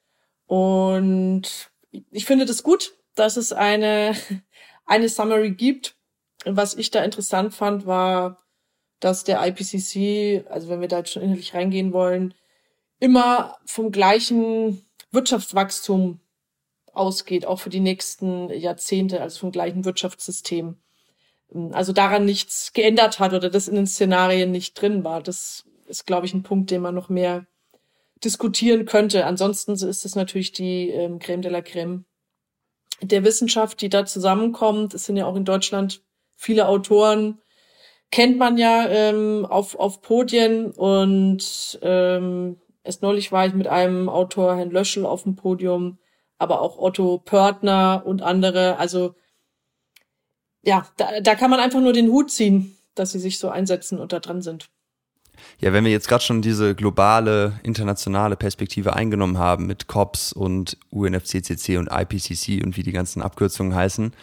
Und 0.47 1.71
ich 2.11 2.25
finde 2.25 2.45
das 2.45 2.63
gut, 2.63 2.95
dass 3.15 3.37
es 3.37 3.53
eine, 3.53 4.17
eine 4.87 5.09
Summary 5.09 5.53
gibt. 5.53 5.97
Was 6.45 6.75
ich 6.75 6.91
da 6.91 7.03
interessant 7.05 7.55
fand, 7.55 7.87
war, 7.87 8.39
dass 8.99 9.25
der 9.25 9.45
IPCC, 9.47 10.47
also 10.51 10.69
wenn 10.69 10.81
wir 10.81 10.89
da 10.89 10.99
jetzt 10.99 11.13
schon 11.13 11.23
inhaltlich 11.23 11.55
reingehen 11.55 11.93
wollen, 11.93 12.35
immer 12.99 13.59
vom 13.65 13.91
gleichen 13.93 14.85
Wirtschaftswachstum 15.11 16.21
ausgeht, 16.93 17.47
auch 17.47 17.61
für 17.61 17.71
die 17.71 17.81
nächsten 17.81 18.51
Jahrzehnte, 18.51 19.21
also 19.21 19.41
vom 19.41 19.53
gleichen 19.53 19.85
Wirtschaftssystem. 19.85 20.77
Also 21.73 21.93
daran 21.93 22.25
nichts 22.25 22.73
geändert 22.73 23.19
hat 23.19 23.33
oder 23.33 23.51
das 23.51 23.69
in 23.69 23.75
den 23.75 23.87
Szenarien 23.87 24.53
nicht 24.53 24.81
drin 24.81 25.03
war. 25.03 25.23
Das 25.23 25.65
ist, 25.87 26.07
glaube 26.07 26.27
ich, 26.27 26.35
ein 26.35 26.43
Punkt, 26.43 26.71
den 26.71 26.83
man 26.83 26.95
noch 26.95 27.09
mehr 27.09 27.47
diskutieren 28.23 28.85
könnte. 28.85 29.27
Ansonsten 29.27 29.73
ist 29.73 30.05
es 30.05 30.15
natürlich 30.15 30.53
die 30.53 30.91
ähm, 30.91 31.19
Creme 31.19 31.43
de 31.43 31.51
la 31.51 31.63
Creme 31.63 32.05
der 33.03 33.25
Wissenschaft, 33.25 33.81
die 33.81 33.89
da 33.89 34.05
zusammenkommt. 34.05 34.95
Es 34.95 35.07
sind 35.07 35.17
ja 35.17 35.27
auch 35.27 35.37
in 35.37 35.45
Deutschland 35.45 36.03
viele 36.41 36.69
Autoren, 36.69 37.39
kennt 38.11 38.39
man 38.39 38.57
ja 38.57 38.89
ähm, 38.89 39.45
auf, 39.45 39.79
auf 39.79 40.01
Podien 40.01 40.71
und 40.71 41.79
ähm, 41.83 42.57
erst 42.83 43.03
neulich 43.03 43.31
war 43.31 43.47
ich 43.47 43.53
mit 43.53 43.67
einem 43.67 44.09
Autor, 44.09 44.57
Herrn 44.57 44.71
Löschel, 44.71 45.05
auf 45.05 45.25
dem 45.25 45.37
Podium, 45.37 45.99
aber 46.39 46.63
auch 46.63 46.79
Otto 46.79 47.19
Pörtner 47.19 48.03
und 48.07 48.23
andere. 48.23 48.79
Also 48.79 49.15
ja, 50.63 50.87
da, 50.97 51.21
da 51.21 51.35
kann 51.35 51.51
man 51.51 51.61
einfach 51.61 51.81
nur 51.81 51.93
den 51.93 52.09
Hut 52.09 52.31
ziehen, 52.31 52.75
dass 52.95 53.13
sie 53.13 53.19
sich 53.19 53.39
so 53.39 53.51
einsetzen 53.51 53.99
und 53.99 54.15
da 54.15 54.19
dran 54.19 54.41
sind. 54.41 54.71
Ja, 55.59 55.75
wenn 55.75 55.85
wir 55.85 55.93
jetzt 55.93 56.09
gerade 56.09 56.25
schon 56.25 56.41
diese 56.41 56.75
globale, 56.75 57.61
internationale 57.63 58.37
Perspektive 58.37 58.95
eingenommen 58.95 59.37
haben 59.37 59.67
mit 59.67 59.89
COPS 59.89 60.33
und 60.33 60.79
UNFCCC 60.89 61.77
und 61.77 61.89
IPCC 61.93 62.65
und 62.65 62.79
wie 62.79 62.83
die 62.83 62.93
ganzen 62.93 63.21
Abkürzungen 63.21 63.75
heißen, 63.75 64.15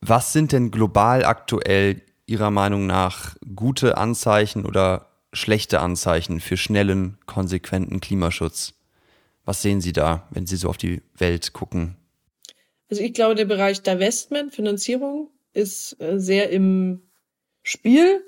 was 0.00 0.32
sind 0.32 0.52
denn 0.52 0.70
global 0.70 1.24
aktuell 1.24 2.02
Ihrer 2.26 2.50
Meinung 2.50 2.86
nach 2.86 3.36
gute 3.54 3.96
Anzeichen 3.96 4.66
oder 4.66 5.10
schlechte 5.32 5.80
Anzeichen 5.80 6.40
für 6.40 6.56
schnellen, 6.56 7.18
konsequenten 7.26 8.00
Klimaschutz? 8.00 8.74
Was 9.44 9.62
sehen 9.62 9.80
Sie 9.80 9.92
da, 9.92 10.26
wenn 10.30 10.46
Sie 10.46 10.56
so 10.56 10.68
auf 10.68 10.76
die 10.76 11.02
Welt 11.16 11.52
gucken? 11.52 11.96
Also 12.90 13.02
ich 13.02 13.14
glaube, 13.14 13.34
der 13.34 13.44
Bereich 13.44 13.82
Divestment, 13.82 14.54
Finanzierung, 14.54 15.30
ist 15.52 16.00
äh, 16.00 16.18
sehr 16.18 16.50
im 16.50 17.02
Spiel. 17.62 18.22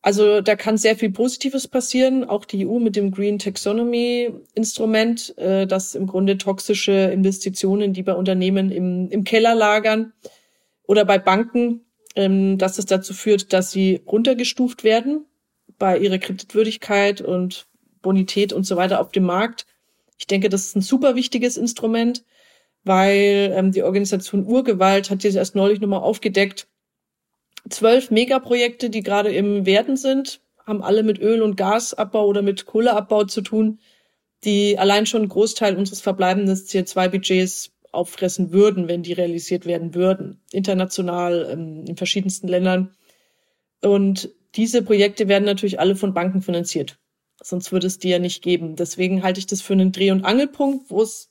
Also 0.00 0.40
da 0.40 0.56
kann 0.56 0.76
sehr 0.76 0.96
viel 0.96 1.10
Positives 1.10 1.68
passieren. 1.68 2.24
Auch 2.24 2.44
die 2.44 2.66
EU 2.66 2.78
mit 2.78 2.96
dem 2.96 3.10
Green 3.10 3.38
Taxonomy 3.38 4.32
Instrument, 4.54 5.36
äh, 5.38 5.66
das 5.66 5.94
im 5.94 6.06
Grunde 6.06 6.38
toxische 6.38 6.92
Investitionen, 6.92 7.92
die 7.92 8.02
bei 8.02 8.14
Unternehmen 8.14 8.70
im, 8.70 9.08
im 9.10 9.24
Keller 9.24 9.54
lagern 9.54 10.12
oder 10.86 11.04
bei 11.04 11.18
Banken 11.18 11.84
ähm, 12.14 12.58
dass 12.58 12.78
es 12.78 12.86
dazu 12.86 13.14
führt, 13.14 13.52
dass 13.52 13.70
sie 13.70 14.02
runtergestuft 14.06 14.84
werden 14.84 15.26
bei 15.78 15.98
ihrer 15.98 16.18
Kreditwürdigkeit 16.18 17.20
und 17.20 17.66
Bonität 18.02 18.52
und 18.52 18.64
so 18.64 18.76
weiter 18.76 19.00
auf 19.00 19.12
dem 19.12 19.24
Markt. 19.24 19.66
Ich 20.18 20.26
denke, 20.26 20.48
das 20.48 20.66
ist 20.66 20.76
ein 20.76 20.82
super 20.82 21.14
wichtiges 21.14 21.56
Instrument, 21.56 22.24
weil 22.84 23.52
ähm, 23.56 23.72
die 23.72 23.82
Organisation 23.82 24.44
Urgewalt 24.44 25.10
hat 25.10 25.24
jetzt 25.24 25.36
erst 25.36 25.54
neulich 25.54 25.80
nochmal 25.80 26.00
aufgedeckt. 26.00 26.68
Zwölf 27.68 28.10
Megaprojekte, 28.10 28.90
die 28.90 29.02
gerade 29.02 29.32
im 29.32 29.66
Werden 29.66 29.96
sind, 29.96 30.40
haben 30.66 30.82
alle 30.82 31.02
mit 31.02 31.18
Öl- 31.20 31.42
und 31.42 31.56
Gasabbau 31.56 32.26
oder 32.26 32.42
mit 32.42 32.66
Kohleabbau 32.66 33.24
zu 33.24 33.40
tun, 33.40 33.80
die 34.44 34.78
allein 34.78 35.06
schon 35.06 35.22
einen 35.22 35.28
Großteil 35.28 35.76
unseres 35.76 36.00
verbleibenden 36.00 36.54
CO2-Budgets 36.54 37.71
auffressen 37.92 38.52
würden, 38.52 38.88
wenn 38.88 39.02
die 39.02 39.12
realisiert 39.12 39.66
werden 39.66 39.94
würden, 39.94 40.40
international 40.50 41.48
ähm, 41.52 41.84
in 41.86 41.96
verschiedensten 41.96 42.48
Ländern. 42.48 42.94
Und 43.82 44.30
diese 44.54 44.82
Projekte 44.82 45.28
werden 45.28 45.44
natürlich 45.44 45.78
alle 45.78 45.94
von 45.94 46.14
Banken 46.14 46.42
finanziert. 46.42 46.98
Sonst 47.40 47.72
würde 47.72 47.86
es 47.86 47.98
die 47.98 48.08
ja 48.08 48.18
nicht 48.18 48.42
geben. 48.42 48.76
Deswegen 48.76 49.22
halte 49.22 49.40
ich 49.40 49.46
das 49.46 49.62
für 49.62 49.72
einen 49.72 49.92
Dreh- 49.92 50.10
und 50.10 50.24
Angelpunkt, 50.24 50.90
wo 50.90 51.02
es, 51.02 51.30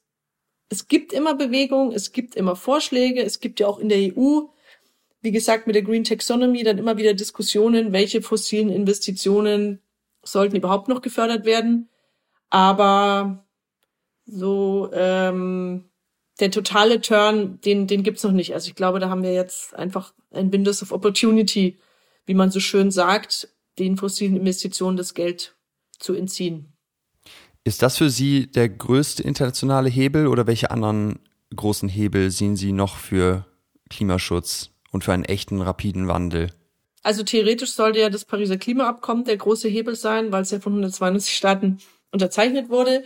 es 0.69 0.87
gibt 0.87 1.13
immer 1.13 1.35
Bewegung, 1.35 1.91
es 1.91 2.11
gibt 2.11 2.35
immer 2.35 2.55
Vorschläge, 2.55 3.21
es 3.23 3.39
gibt 3.39 3.59
ja 3.59 3.67
auch 3.67 3.79
in 3.79 3.89
der 3.89 4.15
EU, 4.15 4.41
wie 5.21 5.31
gesagt, 5.31 5.67
mit 5.67 5.75
der 5.75 5.83
Green 5.83 6.03
Taxonomy 6.03 6.63
dann 6.63 6.77
immer 6.77 6.97
wieder 6.97 7.13
Diskussionen, 7.13 7.91
welche 7.91 8.21
fossilen 8.21 8.69
Investitionen 8.69 9.79
sollten 10.23 10.55
überhaupt 10.55 10.87
noch 10.87 11.01
gefördert 11.01 11.45
werden. 11.45 11.89
Aber 12.49 13.45
so 14.25 14.89
ähm, 14.93 15.90
der 16.41 16.51
totale 16.51 17.01
Turn, 17.01 17.61
den, 17.61 17.87
den 17.87 18.03
gibt's 18.03 18.23
noch 18.23 18.31
nicht. 18.31 18.53
Also 18.53 18.67
ich 18.67 18.75
glaube, 18.75 18.99
da 18.99 19.09
haben 19.09 19.23
wir 19.23 19.33
jetzt 19.33 19.75
einfach 19.75 20.13
ein 20.31 20.51
Windows 20.51 20.81
of 20.81 20.91
Opportunity, 20.91 21.77
wie 22.25 22.33
man 22.33 22.51
so 22.51 22.59
schön 22.59 22.91
sagt, 22.91 23.47
den 23.79 23.95
fossilen 23.97 24.35
Investitionen 24.35 24.97
das 24.97 25.13
Geld 25.13 25.55
zu 25.99 26.13
entziehen. 26.13 26.73
Ist 27.63 27.83
das 27.83 27.97
für 27.97 28.09
Sie 28.09 28.47
der 28.47 28.69
größte 28.69 29.21
internationale 29.21 29.89
Hebel 29.89 30.27
oder 30.27 30.47
welche 30.47 30.71
anderen 30.71 31.19
großen 31.55 31.87
Hebel 31.87 32.31
sehen 32.31 32.55
Sie 32.55 32.71
noch 32.71 32.97
für 32.97 33.45
Klimaschutz 33.89 34.71
und 34.91 35.03
für 35.03 35.13
einen 35.13 35.25
echten 35.25 35.61
rapiden 35.61 36.07
Wandel? 36.07 36.51
Also 37.03 37.23
theoretisch 37.23 37.71
sollte 37.71 37.99
ja 37.99 38.09
das 38.09 38.25
Pariser 38.25 38.57
Klimaabkommen 38.57 39.25
der 39.25 39.37
große 39.37 39.67
Hebel 39.67 39.95
sein, 39.95 40.31
weil 40.31 40.41
es 40.41 40.51
ja 40.51 40.59
von 40.59 40.73
192 40.73 41.35
Staaten 41.35 41.79
unterzeichnet 42.11 42.69
wurde 42.69 43.03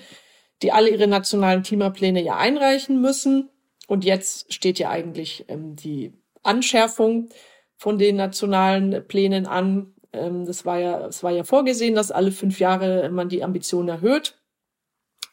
die 0.62 0.72
alle 0.72 0.90
ihre 0.90 1.08
nationalen 1.08 1.64
Klimapläne 1.64 2.22
ja 2.22 2.38
einreichen 2.38 3.02
müssen. 3.02 3.50
Und 3.88 4.04
jetzt 4.04 4.54
steht 4.54 4.80
ja 4.80 4.90
eigentlich 4.90 5.46
ähm, 5.48 5.76
die 5.76 6.14
Anschärfung 6.44 7.30
von 7.78 7.98
den 7.98 8.16
nationalen 8.16 9.06
Plänen 9.08 9.46
an. 9.46 9.94
Ähm, 10.14 10.46
das 10.46 10.66
war 10.66 10.80
ja, 10.80 11.08
es 11.08 11.24
war 11.24 11.32
ja 11.32 11.44
vorgesehen, 11.44 11.96
dass 11.96 12.12
alle 12.12 12.32
fünf 12.32 12.60
Jahre 12.60 13.10
man 13.10 13.30
die 13.30 13.44
Ambition 13.44 13.90
erhöht. 13.90 14.40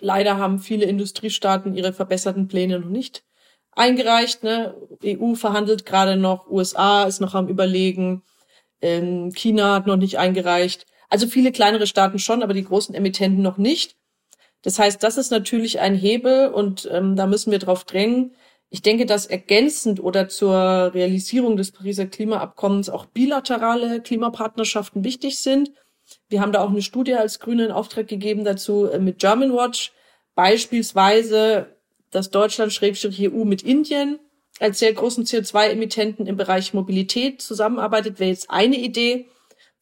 Leider 0.00 0.36
haben 0.36 0.58
viele 0.58 0.86
Industriestaaten 0.86 1.74
ihre 1.74 1.92
verbesserten 1.92 2.48
Pläne 2.48 2.80
noch 2.80 2.88
nicht 2.88 3.24
eingereicht. 3.72 4.42
Ne? 4.42 4.74
EU 5.04 5.34
verhandelt 5.34 5.86
gerade 5.86 6.16
noch, 6.16 6.48
USA 6.50 7.04
ist 7.04 7.20
noch 7.20 7.34
am 7.34 7.48
Überlegen, 7.48 8.22
ähm, 8.80 9.32
China 9.32 9.74
hat 9.74 9.86
noch 9.86 9.96
nicht 9.96 10.18
eingereicht. 10.18 10.86
Also 11.08 11.26
viele 11.26 11.52
kleinere 11.52 11.86
Staaten 11.86 12.18
schon, 12.18 12.42
aber 12.42 12.54
die 12.54 12.64
großen 12.64 12.94
Emittenten 12.94 13.42
noch 13.42 13.58
nicht. 13.58 13.96
Das 14.62 14.78
heißt, 14.78 15.02
das 15.02 15.16
ist 15.16 15.30
natürlich 15.30 15.80
ein 15.80 15.94
Hebel 15.94 16.48
und 16.48 16.88
ähm, 16.90 17.16
da 17.16 17.26
müssen 17.26 17.50
wir 17.50 17.58
drauf 17.58 17.84
drängen. 17.84 18.34
Ich 18.70 18.80
denke, 18.80 19.04
dass 19.04 19.26
ergänzend 19.26 20.02
oder 20.02 20.28
zur 20.28 20.94
Realisierung 20.94 21.56
des 21.56 21.72
Pariser 21.72 22.06
Klimaabkommens 22.06 22.88
auch 22.88 23.04
bilaterale 23.06 24.00
Klimapartnerschaften 24.00 25.04
wichtig 25.04 25.40
sind. 25.40 25.72
Wir 26.28 26.40
haben 26.40 26.52
da 26.52 26.62
auch 26.62 26.70
eine 26.70 26.80
Studie 26.80 27.14
als 27.14 27.40
Grüne 27.40 27.66
in 27.66 27.70
Auftrag 27.70 28.08
gegeben 28.08 28.44
dazu 28.44 28.86
äh, 28.86 28.98
mit 28.98 29.18
German 29.18 29.52
Watch. 29.52 29.92
Beispielsweise, 30.34 31.76
dass 32.10 32.30
Deutschland 32.30 32.72
Schrägstrich 32.72 33.30
EU 33.30 33.44
mit 33.44 33.62
Indien 33.62 34.18
als 34.60 34.78
sehr 34.78 34.92
großen 34.92 35.24
CO2-Emittenten 35.24 36.26
im 36.26 36.36
Bereich 36.36 36.72
Mobilität 36.72 37.42
zusammenarbeitet, 37.42 38.20
wäre 38.20 38.30
jetzt 38.30 38.48
eine 38.48 38.76
Idee 38.76 39.26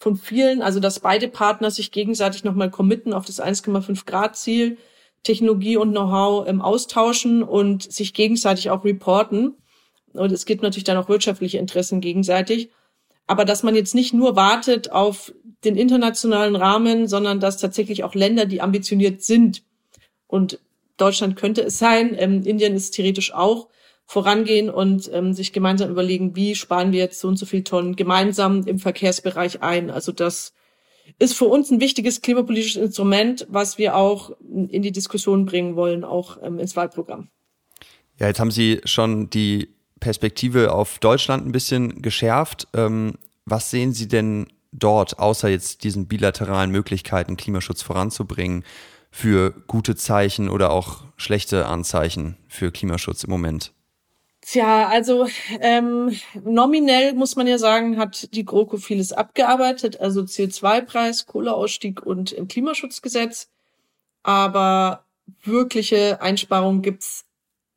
von 0.00 0.16
vielen, 0.16 0.62
also 0.62 0.80
dass 0.80 1.00
beide 1.00 1.28
Partner 1.28 1.70
sich 1.70 1.92
gegenseitig 1.92 2.42
nochmal 2.42 2.70
committen 2.70 3.12
auf 3.12 3.26
das 3.26 3.40
1,5 3.40 4.06
Grad 4.06 4.34
Ziel, 4.34 4.78
Technologie 5.22 5.76
und 5.76 5.90
Know-how 5.90 6.48
ähm, 6.48 6.62
austauschen 6.62 7.42
und 7.42 7.92
sich 7.92 8.14
gegenseitig 8.14 8.70
auch 8.70 8.82
reporten. 8.82 9.54
Und 10.14 10.32
es 10.32 10.46
gibt 10.46 10.62
natürlich 10.62 10.84
dann 10.84 10.96
auch 10.96 11.10
wirtschaftliche 11.10 11.58
Interessen 11.58 12.00
gegenseitig. 12.00 12.70
Aber 13.26 13.44
dass 13.44 13.62
man 13.62 13.74
jetzt 13.74 13.94
nicht 13.94 14.14
nur 14.14 14.34
wartet 14.36 14.90
auf 14.90 15.34
den 15.64 15.76
internationalen 15.76 16.56
Rahmen, 16.56 17.06
sondern 17.06 17.38
dass 17.38 17.58
tatsächlich 17.58 18.02
auch 18.02 18.14
Länder, 18.14 18.46
die 18.46 18.62
ambitioniert 18.62 19.22
sind, 19.22 19.62
und 20.26 20.60
Deutschland 20.96 21.36
könnte 21.36 21.62
es 21.62 21.78
sein, 21.78 22.16
ähm, 22.18 22.42
Indien 22.44 22.74
ist 22.74 22.92
theoretisch 22.92 23.34
auch 23.34 23.68
vorangehen 24.10 24.70
und 24.70 25.08
ähm, 25.12 25.34
sich 25.34 25.52
gemeinsam 25.52 25.88
überlegen, 25.88 26.34
wie 26.34 26.56
sparen 26.56 26.90
wir 26.90 26.98
jetzt 26.98 27.20
so 27.20 27.28
und 27.28 27.36
so 27.36 27.46
viel 27.46 27.62
Tonnen 27.62 27.94
gemeinsam 27.94 28.64
im 28.66 28.80
Verkehrsbereich 28.80 29.62
ein. 29.62 29.88
Also 29.88 30.10
das 30.10 30.52
ist 31.20 31.34
für 31.34 31.44
uns 31.44 31.70
ein 31.70 31.80
wichtiges 31.80 32.20
klimapolitisches 32.20 32.82
Instrument, 32.82 33.46
was 33.48 33.78
wir 33.78 33.94
auch 33.94 34.32
in 34.42 34.82
die 34.82 34.90
Diskussion 34.90 35.46
bringen 35.46 35.76
wollen, 35.76 36.02
auch 36.02 36.38
ähm, 36.42 36.58
ins 36.58 36.74
Wahlprogramm. 36.74 37.28
Ja, 38.18 38.26
jetzt 38.26 38.40
haben 38.40 38.50
Sie 38.50 38.80
schon 38.84 39.30
die 39.30 39.68
Perspektive 40.00 40.72
auf 40.72 40.98
Deutschland 40.98 41.46
ein 41.46 41.52
bisschen 41.52 42.02
geschärft. 42.02 42.66
Ähm, 42.74 43.14
was 43.44 43.70
sehen 43.70 43.92
Sie 43.92 44.08
denn 44.08 44.48
dort, 44.72 45.20
außer 45.20 45.48
jetzt 45.48 45.84
diesen 45.84 46.08
bilateralen 46.08 46.72
Möglichkeiten, 46.72 47.36
Klimaschutz 47.36 47.82
voranzubringen, 47.82 48.64
für 49.12 49.52
gute 49.68 49.94
Zeichen 49.94 50.48
oder 50.48 50.72
auch 50.72 51.04
schlechte 51.16 51.66
Anzeichen 51.66 52.38
für 52.48 52.72
Klimaschutz 52.72 53.22
im 53.22 53.30
Moment? 53.30 53.72
Tja, 54.50 54.88
also 54.88 55.28
ähm, 55.60 56.10
nominell 56.42 57.14
muss 57.14 57.36
man 57.36 57.46
ja 57.46 57.56
sagen, 57.56 57.98
hat 57.98 58.34
die 58.34 58.44
GroKo 58.44 58.78
vieles 58.78 59.12
abgearbeitet, 59.12 60.00
also 60.00 60.22
CO2-Preis, 60.22 61.26
Kohleausstieg 61.26 62.04
und 62.04 62.32
im 62.32 62.48
Klimaschutzgesetz. 62.48 63.48
Aber 64.24 65.04
wirkliche 65.44 66.20
Einsparungen 66.20 66.82
gibt's 66.82 67.26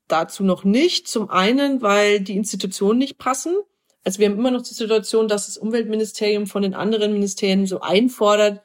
dazu 0.08 0.44
noch 0.44 0.64
nicht. 0.64 1.08
Zum 1.08 1.30
einen, 1.30 1.84
weil 1.84 2.22
die 2.22 2.38
Institutionen 2.38 2.98
nicht 2.98 3.20
passen. 3.20 3.56
Also 4.04 4.18
wir 4.18 4.28
haben 4.28 4.40
immer 4.40 4.50
noch 4.50 4.64
die 4.64 4.74
Situation, 4.74 5.28
dass 5.28 5.46
das 5.46 5.60
Umweltministerium 5.60 6.48
von 6.48 6.64
den 6.64 6.74
anderen 6.74 7.14
Ministerien 7.14 7.68
so 7.68 7.82
einfordert, 7.82 8.64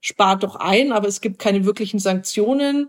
spart 0.00 0.42
doch 0.42 0.56
ein, 0.56 0.90
aber 0.90 1.06
es 1.06 1.20
gibt 1.20 1.38
keine 1.38 1.64
wirklichen 1.64 2.00
Sanktionen. 2.00 2.88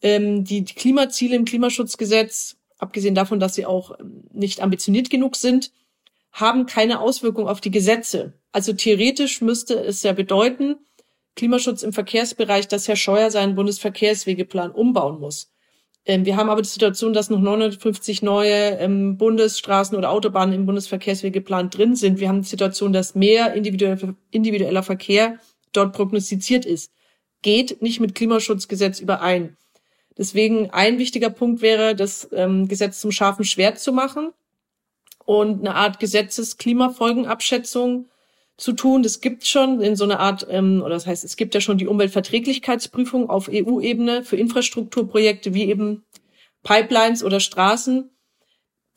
Ähm, 0.00 0.44
die, 0.44 0.62
die 0.62 0.74
Klimaziele 0.74 1.34
im 1.34 1.44
Klimaschutzgesetz, 1.44 2.59
abgesehen 2.80 3.14
davon, 3.14 3.40
dass 3.40 3.54
sie 3.54 3.66
auch 3.66 3.98
ähm, 3.98 4.24
nicht 4.32 4.60
ambitioniert 4.60 5.10
genug 5.10 5.36
sind, 5.36 5.72
haben 6.32 6.66
keine 6.66 7.00
Auswirkung 7.00 7.48
auf 7.48 7.60
die 7.60 7.70
Gesetze. 7.70 8.34
Also 8.52 8.72
theoretisch 8.72 9.40
müsste 9.40 9.74
es 9.74 10.02
ja 10.02 10.12
bedeuten, 10.12 10.76
Klimaschutz 11.36 11.82
im 11.82 11.92
Verkehrsbereich, 11.92 12.68
dass 12.68 12.88
Herr 12.88 12.96
Scheuer 12.96 13.30
seinen 13.30 13.54
Bundesverkehrswegeplan 13.54 14.72
umbauen 14.72 15.20
muss. 15.20 15.52
Ähm, 16.04 16.24
wir 16.24 16.36
haben 16.36 16.50
aber 16.50 16.62
die 16.62 16.68
Situation, 16.68 17.12
dass 17.12 17.30
noch 17.30 17.40
950 17.40 18.22
neue 18.22 18.78
ähm, 18.78 19.16
Bundesstraßen 19.16 19.96
oder 19.96 20.10
Autobahnen 20.10 20.54
im 20.54 20.66
Bundesverkehrswegeplan 20.66 21.70
drin 21.70 21.94
sind. 21.96 22.20
Wir 22.20 22.28
haben 22.28 22.42
die 22.42 22.48
Situation, 22.48 22.92
dass 22.92 23.14
mehr 23.14 23.54
individueller 23.54 24.82
Verkehr 24.82 25.38
dort 25.72 25.92
prognostiziert 25.92 26.64
ist. 26.64 26.92
Geht 27.42 27.80
nicht 27.82 28.00
mit 28.00 28.14
Klimaschutzgesetz 28.14 29.00
überein. 29.00 29.56
Deswegen 30.18 30.70
ein 30.70 30.98
wichtiger 30.98 31.30
Punkt 31.30 31.62
wäre, 31.62 31.94
das 31.94 32.28
ähm, 32.32 32.68
Gesetz 32.68 33.00
zum 33.00 33.12
scharfen 33.12 33.44
Schwert 33.44 33.78
zu 33.78 33.92
machen 33.92 34.32
und 35.24 35.60
eine 35.60 35.74
Art 35.74 36.00
Gesetzesklimafolgenabschätzung 36.00 38.08
zu 38.56 38.72
tun. 38.72 39.02
Das 39.02 39.20
gibt 39.20 39.46
schon 39.46 39.80
in 39.80 39.96
so 39.96 40.04
einer 40.04 40.20
Art, 40.20 40.46
ähm, 40.50 40.82
oder 40.82 40.94
das 40.94 41.06
heißt, 41.06 41.24
es 41.24 41.36
gibt 41.36 41.54
ja 41.54 41.60
schon 41.60 41.78
die 41.78 41.86
Umweltverträglichkeitsprüfung 41.86 43.30
auf 43.30 43.48
EU-Ebene 43.50 44.24
für 44.24 44.36
Infrastrukturprojekte 44.36 45.54
wie 45.54 45.68
eben 45.68 46.04
Pipelines 46.62 47.24
oder 47.24 47.40
Straßen. 47.40 48.10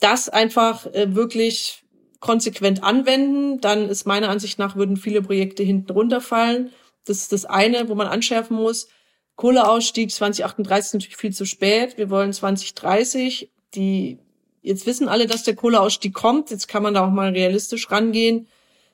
Das 0.00 0.28
einfach 0.28 0.86
äh, 0.86 1.14
wirklich 1.14 1.84
konsequent 2.20 2.82
anwenden, 2.82 3.60
dann 3.60 3.88
ist 3.88 4.06
meiner 4.06 4.28
Ansicht 4.28 4.58
nach 4.58 4.76
würden 4.76 4.96
viele 4.96 5.22
Projekte 5.22 5.62
hinten 5.62 5.92
runterfallen. 5.92 6.70
Das 7.04 7.18
ist 7.18 7.32
das 7.32 7.44
eine, 7.44 7.88
wo 7.88 7.94
man 7.94 8.06
anschärfen 8.06 8.56
muss. 8.56 8.88
Kohleausstieg 9.36 10.10
2038 10.12 10.86
ist 10.86 10.94
natürlich 10.94 11.16
viel 11.16 11.32
zu 11.32 11.44
spät. 11.44 11.98
Wir 11.98 12.10
wollen 12.10 12.32
2030. 12.32 13.50
Die, 13.74 14.18
jetzt 14.62 14.86
wissen 14.86 15.08
alle, 15.08 15.26
dass 15.26 15.42
der 15.42 15.56
Kohleausstieg 15.56 16.14
kommt. 16.14 16.50
Jetzt 16.50 16.68
kann 16.68 16.82
man 16.82 16.94
da 16.94 17.06
auch 17.06 17.10
mal 17.10 17.30
realistisch 17.32 17.90
rangehen. 17.90 18.46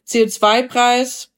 CO2-Preis 0.06 1.30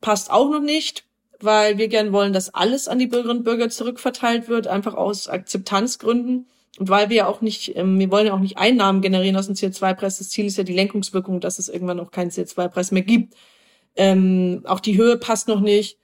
passt 0.00 0.30
auch 0.30 0.50
noch 0.50 0.60
nicht, 0.60 1.04
weil 1.40 1.78
wir 1.78 1.88
gern 1.88 2.12
wollen, 2.12 2.32
dass 2.32 2.54
alles 2.54 2.86
an 2.86 2.98
die 2.98 3.06
Bürgerinnen 3.06 3.38
und 3.38 3.44
Bürger 3.44 3.70
zurückverteilt 3.70 4.48
wird, 4.48 4.66
einfach 4.66 4.94
aus 4.94 5.28
Akzeptanzgründen. 5.28 6.46
Und 6.78 6.88
weil 6.88 7.08
wir 7.08 7.16
ja 7.16 7.26
auch 7.26 7.40
nicht, 7.40 7.76
ähm, 7.76 7.98
wir 7.98 8.10
wollen 8.10 8.26
ja 8.26 8.34
auch 8.34 8.40
nicht 8.40 8.58
Einnahmen 8.58 9.00
generieren 9.00 9.36
aus 9.36 9.46
dem 9.46 9.56
CO2-Preis. 9.56 10.18
Das 10.18 10.28
Ziel 10.28 10.46
ist 10.46 10.56
ja 10.56 10.64
die 10.64 10.74
Lenkungswirkung, 10.74 11.40
dass 11.40 11.58
es 11.58 11.68
irgendwann 11.68 12.00
auch 12.00 12.10
keinen 12.10 12.30
CO2-Preis 12.30 12.92
mehr 12.92 13.02
gibt. 13.02 13.34
Ähm, 13.96 14.62
auch 14.64 14.80
die 14.80 14.96
Höhe 14.96 15.16
passt 15.16 15.48
noch 15.48 15.60
nicht. 15.60 15.98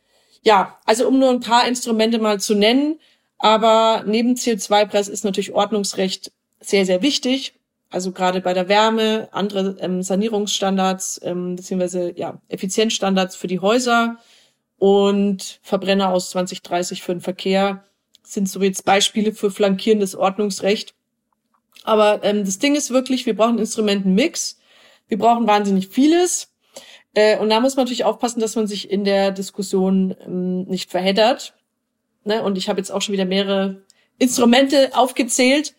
Ja, 0.46 0.78
also 0.84 1.08
um 1.08 1.18
nur 1.18 1.30
ein 1.30 1.40
paar 1.40 1.66
Instrumente 1.66 2.18
mal 2.18 2.40
zu 2.40 2.54
nennen. 2.54 3.00
Aber 3.38 4.04
neben 4.06 4.34
CO2-Preis 4.34 5.08
ist 5.08 5.24
natürlich 5.24 5.52
Ordnungsrecht 5.52 6.32
sehr, 6.60 6.86
sehr 6.86 7.02
wichtig 7.02 7.56
also 7.90 8.12
gerade 8.12 8.40
bei 8.40 8.52
der 8.52 8.68
Wärme, 8.68 9.28
andere 9.32 9.76
ähm, 9.80 10.02
Sanierungsstandards, 10.02 11.20
ähm, 11.22 11.56
beziehungsweise 11.56 12.12
ja, 12.16 12.40
Effizienzstandards 12.48 13.36
für 13.36 13.46
die 13.46 13.60
Häuser 13.60 14.18
und 14.78 15.60
Verbrenner 15.62 16.10
aus 16.10 16.30
2030 16.30 17.02
für 17.02 17.14
den 17.14 17.20
Verkehr 17.20 17.84
sind 18.22 18.48
so 18.48 18.60
jetzt 18.60 18.84
Beispiele 18.84 19.32
für 19.32 19.50
flankierendes 19.50 20.16
Ordnungsrecht. 20.16 20.94
Aber 21.84 22.24
ähm, 22.24 22.44
das 22.44 22.58
Ding 22.58 22.74
ist 22.74 22.90
wirklich, 22.90 23.24
wir 23.24 23.36
brauchen 23.36 23.58
Instrumentenmix, 23.58 24.58
wir 25.06 25.18
brauchen 25.18 25.46
wahnsinnig 25.46 25.88
vieles. 25.88 26.52
Äh, 27.16 27.38
und 27.38 27.48
da 27.48 27.58
muss 27.58 27.74
man 27.74 27.86
natürlich 27.86 28.04
aufpassen, 28.04 28.38
dass 28.38 28.54
man 28.54 28.68
sich 28.68 28.88
in 28.88 29.02
der 29.02 29.32
Diskussion 29.32 30.14
ähm, 30.24 30.62
nicht 30.66 30.92
verheddert. 30.92 31.54
Ne? 32.22 32.44
Und 32.44 32.56
ich 32.56 32.68
habe 32.68 32.78
jetzt 32.78 32.92
auch 32.92 33.02
schon 33.02 33.14
wieder 33.14 33.24
mehrere 33.24 33.82
Instrumente 34.18 34.90
aufgezählt 34.94 35.74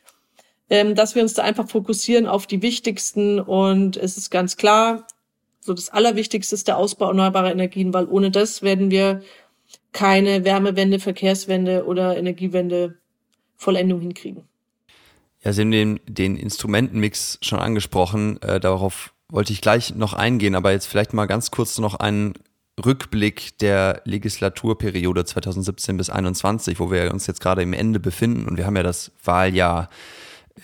ähm, 0.69 0.95
dass 0.95 1.15
wir 1.15 1.21
uns 1.21 1.33
da 1.33 1.43
einfach 1.43 1.69
fokussieren 1.69 2.27
auf 2.27 2.47
die 2.47 2.61
wichtigsten. 2.61 3.39
Und 3.39 3.97
es 3.97 4.17
ist 4.17 4.29
ganz 4.29 4.57
klar, 4.57 5.07
so 5.59 5.73
das 5.73 5.89
Allerwichtigste 5.89 6.55
ist 6.55 6.67
der 6.67 6.77
Ausbau 6.77 7.07
erneuerbarer 7.07 7.51
Energien, 7.51 7.93
weil 7.93 8.05
ohne 8.05 8.31
das 8.31 8.61
werden 8.61 8.91
wir 8.91 9.21
keine 9.91 10.43
Wärmewende, 10.43 10.99
Verkehrswende 10.99 11.85
oder 11.85 12.17
Energiewende 12.17 12.97
Vollendung 13.55 14.01
hinkriegen. 14.01 14.43
Ja, 15.43 15.53
Sie 15.53 15.61
haben 15.61 15.71
den, 15.71 15.99
den 16.05 16.35
Instrumentenmix 16.35 17.39
schon 17.41 17.59
angesprochen. 17.59 18.41
Äh, 18.41 18.59
darauf 18.59 19.13
wollte 19.29 19.53
ich 19.53 19.61
gleich 19.61 19.95
noch 19.95 20.13
eingehen, 20.13 20.55
aber 20.55 20.71
jetzt 20.71 20.87
vielleicht 20.87 21.13
mal 21.13 21.25
ganz 21.25 21.51
kurz 21.51 21.77
noch 21.79 21.95
einen 21.95 22.33
Rückblick 22.83 23.57
der 23.57 24.01
Legislaturperiode 24.05 25.25
2017 25.25 25.97
bis 25.97 26.07
2021, 26.07 26.79
wo 26.79 26.91
wir 26.91 27.11
uns 27.11 27.27
jetzt 27.27 27.41
gerade 27.41 27.63
im 27.63 27.73
Ende 27.73 27.99
befinden 27.99 28.47
und 28.47 28.57
wir 28.57 28.65
haben 28.65 28.75
ja 28.75 28.83
das 28.83 29.11
Wahljahr 29.23 29.89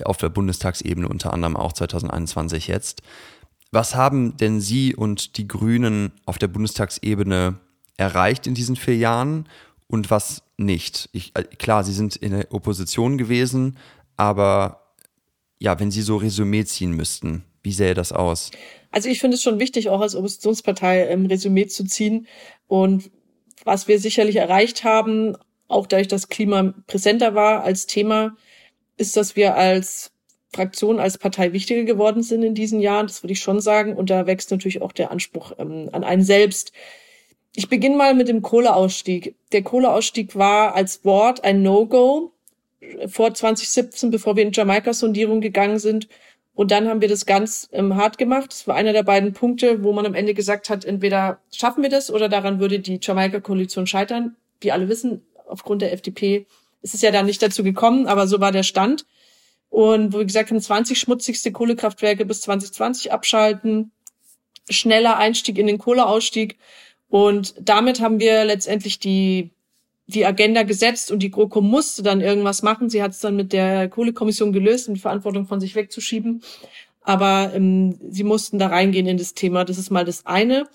auf 0.05 0.17
der 0.17 0.29
Bundestagsebene 0.29 1.07
unter 1.07 1.33
anderem 1.33 1.55
auch 1.55 1.73
2021 1.73 2.67
jetzt. 2.67 3.01
Was 3.71 3.95
haben 3.95 4.37
denn 4.37 4.61
Sie 4.61 4.95
und 4.95 5.37
die 5.37 5.47
Grünen 5.47 6.11
auf 6.25 6.37
der 6.37 6.47
Bundestagsebene 6.47 7.55
erreicht 7.97 8.47
in 8.47 8.53
diesen 8.53 8.75
vier 8.75 8.97
Jahren 8.97 9.49
und 9.87 10.11
was 10.11 10.43
nicht? 10.57 11.09
Ich, 11.11 11.35
äh, 11.35 11.43
klar, 11.43 11.83
Sie 11.83 11.93
sind 11.93 12.15
in 12.15 12.31
der 12.31 12.53
Opposition 12.53 13.17
gewesen, 13.17 13.77
aber 14.15 14.93
ja, 15.57 15.79
wenn 15.79 15.91
Sie 15.91 16.03
so 16.03 16.17
Resümee 16.17 16.65
ziehen 16.65 16.91
müssten, 16.91 17.43
wie 17.63 17.71
sähe 17.71 17.93
das 17.93 18.11
aus? 18.11 18.51
Also 18.91 19.09
ich 19.09 19.19
finde 19.19 19.35
es 19.35 19.41
schon 19.41 19.59
wichtig, 19.59 19.89
auch 19.89 20.01
als 20.01 20.15
Oppositionspartei 20.15 21.07
ähm, 21.07 21.25
Resümee 21.25 21.65
zu 21.67 21.85
ziehen. 21.85 22.27
Und 22.67 23.09
was 23.63 23.87
wir 23.87 23.99
sicherlich 23.99 24.35
erreicht 24.35 24.83
haben, 24.83 25.35
auch 25.67 25.87
dadurch, 25.87 26.09
dass 26.09 26.29
Klima 26.29 26.73
präsenter 26.85 27.33
war 27.33 27.63
als 27.63 27.87
Thema, 27.87 28.35
ist, 28.97 29.17
dass 29.17 29.35
wir 29.35 29.55
als 29.55 30.11
Fraktion, 30.53 30.99
als 30.99 31.17
Partei 31.17 31.53
wichtiger 31.53 31.83
geworden 31.83 32.21
sind 32.21 32.43
in 32.43 32.53
diesen 32.53 32.79
Jahren. 32.79 33.07
Das 33.07 33.23
würde 33.23 33.33
ich 33.33 33.39
schon 33.39 33.59
sagen. 33.59 33.95
Und 33.95 34.09
da 34.09 34.27
wächst 34.27 34.51
natürlich 34.51 34.81
auch 34.81 34.91
der 34.91 35.09
Anspruch 35.09 35.53
ähm, 35.57 35.89
an 35.91 36.03
einen 36.03 36.23
selbst. 36.23 36.71
Ich 37.55 37.69
beginne 37.69 37.95
mal 37.95 38.13
mit 38.13 38.27
dem 38.27 38.41
Kohleausstieg. 38.41 39.35
Der 39.51 39.63
Kohleausstieg 39.63 40.35
war 40.35 40.75
als 40.75 41.03
Wort 41.05 41.43
ein 41.43 41.63
No-Go 41.63 42.31
vor 43.07 43.33
2017, 43.33 44.11
bevor 44.11 44.35
wir 44.35 44.43
in 44.43 44.51
Jamaika-Sondierung 44.51 45.41
gegangen 45.41 45.79
sind. 45.79 46.07
Und 46.55 46.71
dann 46.71 46.87
haben 46.87 47.01
wir 47.01 47.07
das 47.07 47.25
ganz 47.25 47.67
ähm, 47.71 47.95
hart 47.95 48.17
gemacht. 48.17 48.51
Das 48.51 48.67
war 48.67 48.75
einer 48.75 48.93
der 48.93 49.03
beiden 49.03 49.33
Punkte, 49.33 49.83
wo 49.83 49.91
man 49.91 50.05
am 50.05 50.13
Ende 50.13 50.33
gesagt 50.33 50.69
hat, 50.69 50.85
entweder 50.85 51.39
schaffen 51.51 51.81
wir 51.81 51.89
das 51.89 52.11
oder 52.11 52.29
daran 52.29 52.59
würde 52.59 52.79
die 52.79 52.99
Jamaika-Koalition 53.01 53.87
scheitern. 53.87 54.35
Wie 54.61 54.71
alle 54.71 54.87
wissen, 54.87 55.25
aufgrund 55.47 55.81
der 55.81 55.93
FDP 55.93 56.45
es 56.83 56.93
ist 56.93 57.01
ja 57.01 57.11
dann 57.11 57.25
nicht 57.25 57.41
dazu 57.41 57.63
gekommen, 57.63 58.05
aber 58.07 58.27
so 58.27 58.39
war 58.39 58.51
der 58.51 58.63
Stand. 58.63 59.05
Und 59.69 60.13
wo 60.13 60.19
wir 60.19 60.25
gesagt 60.25 60.51
haben, 60.51 60.61
20 60.61 60.99
schmutzigste 60.99 61.51
Kohlekraftwerke 61.51 62.25
bis 62.25 62.41
2020 62.41 63.11
abschalten, 63.11 63.91
schneller 64.69 65.17
Einstieg 65.17 65.57
in 65.57 65.65
den 65.65 65.79
Kohleausstieg. 65.79 66.59
Und 67.09 67.55
damit 67.59 68.01
haben 68.01 68.19
wir 68.19 68.43
letztendlich 68.43 68.99
die, 68.99 69.51
die 70.05 70.25
Agenda 70.25 70.63
gesetzt 70.63 71.11
und 71.11 71.19
die 71.19 71.31
GroKo 71.31 71.61
musste 71.61 72.03
dann 72.03 72.21
irgendwas 72.21 72.61
machen. 72.61 72.89
Sie 72.89 73.01
hat 73.01 73.11
es 73.11 73.19
dann 73.19 73.35
mit 73.35 73.53
der 73.53 73.87
Kohlekommission 73.89 74.51
gelöst, 74.51 74.87
um 74.87 74.95
die 74.95 74.99
Verantwortung 74.99 75.45
von 75.45 75.59
sich 75.59 75.75
wegzuschieben. 75.75 76.43
Aber 77.01 77.51
ähm, 77.53 77.99
sie 78.09 78.23
mussten 78.23 78.59
da 78.59 78.67
reingehen 78.67 79.07
in 79.07 79.17
das 79.17 79.33
Thema. 79.33 79.65
Das 79.65 79.77
ist 79.77 79.89
mal 79.89 80.05
das 80.05 80.25
eine. 80.25 80.67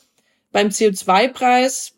Beim 0.52 0.68
CO2-Preis 0.68 1.94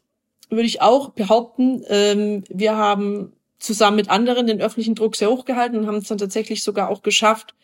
würde 0.49 0.67
ich 0.67 0.83
auch 0.83 1.11
behaupten, 1.11 1.85
ähm, 1.89 2.45
wir 2.49 2.77
haben 2.77 3.33
zusammen 3.59 3.97
mit 3.97 4.11
anderen 4.11 4.47
den 4.47 4.61
öffentlichen 4.61 4.95
Druck 4.95 5.15
sehr 5.17 5.31
hoch 5.31 5.45
gehalten 5.45 5.77
und 5.77 5.87
haben 5.87 5.97
es 5.97 6.09
dann 6.09 6.19
tatsächlich 6.19 6.63
sogar 6.63 6.89
auch 6.89 7.03
geschafft, 7.03 7.55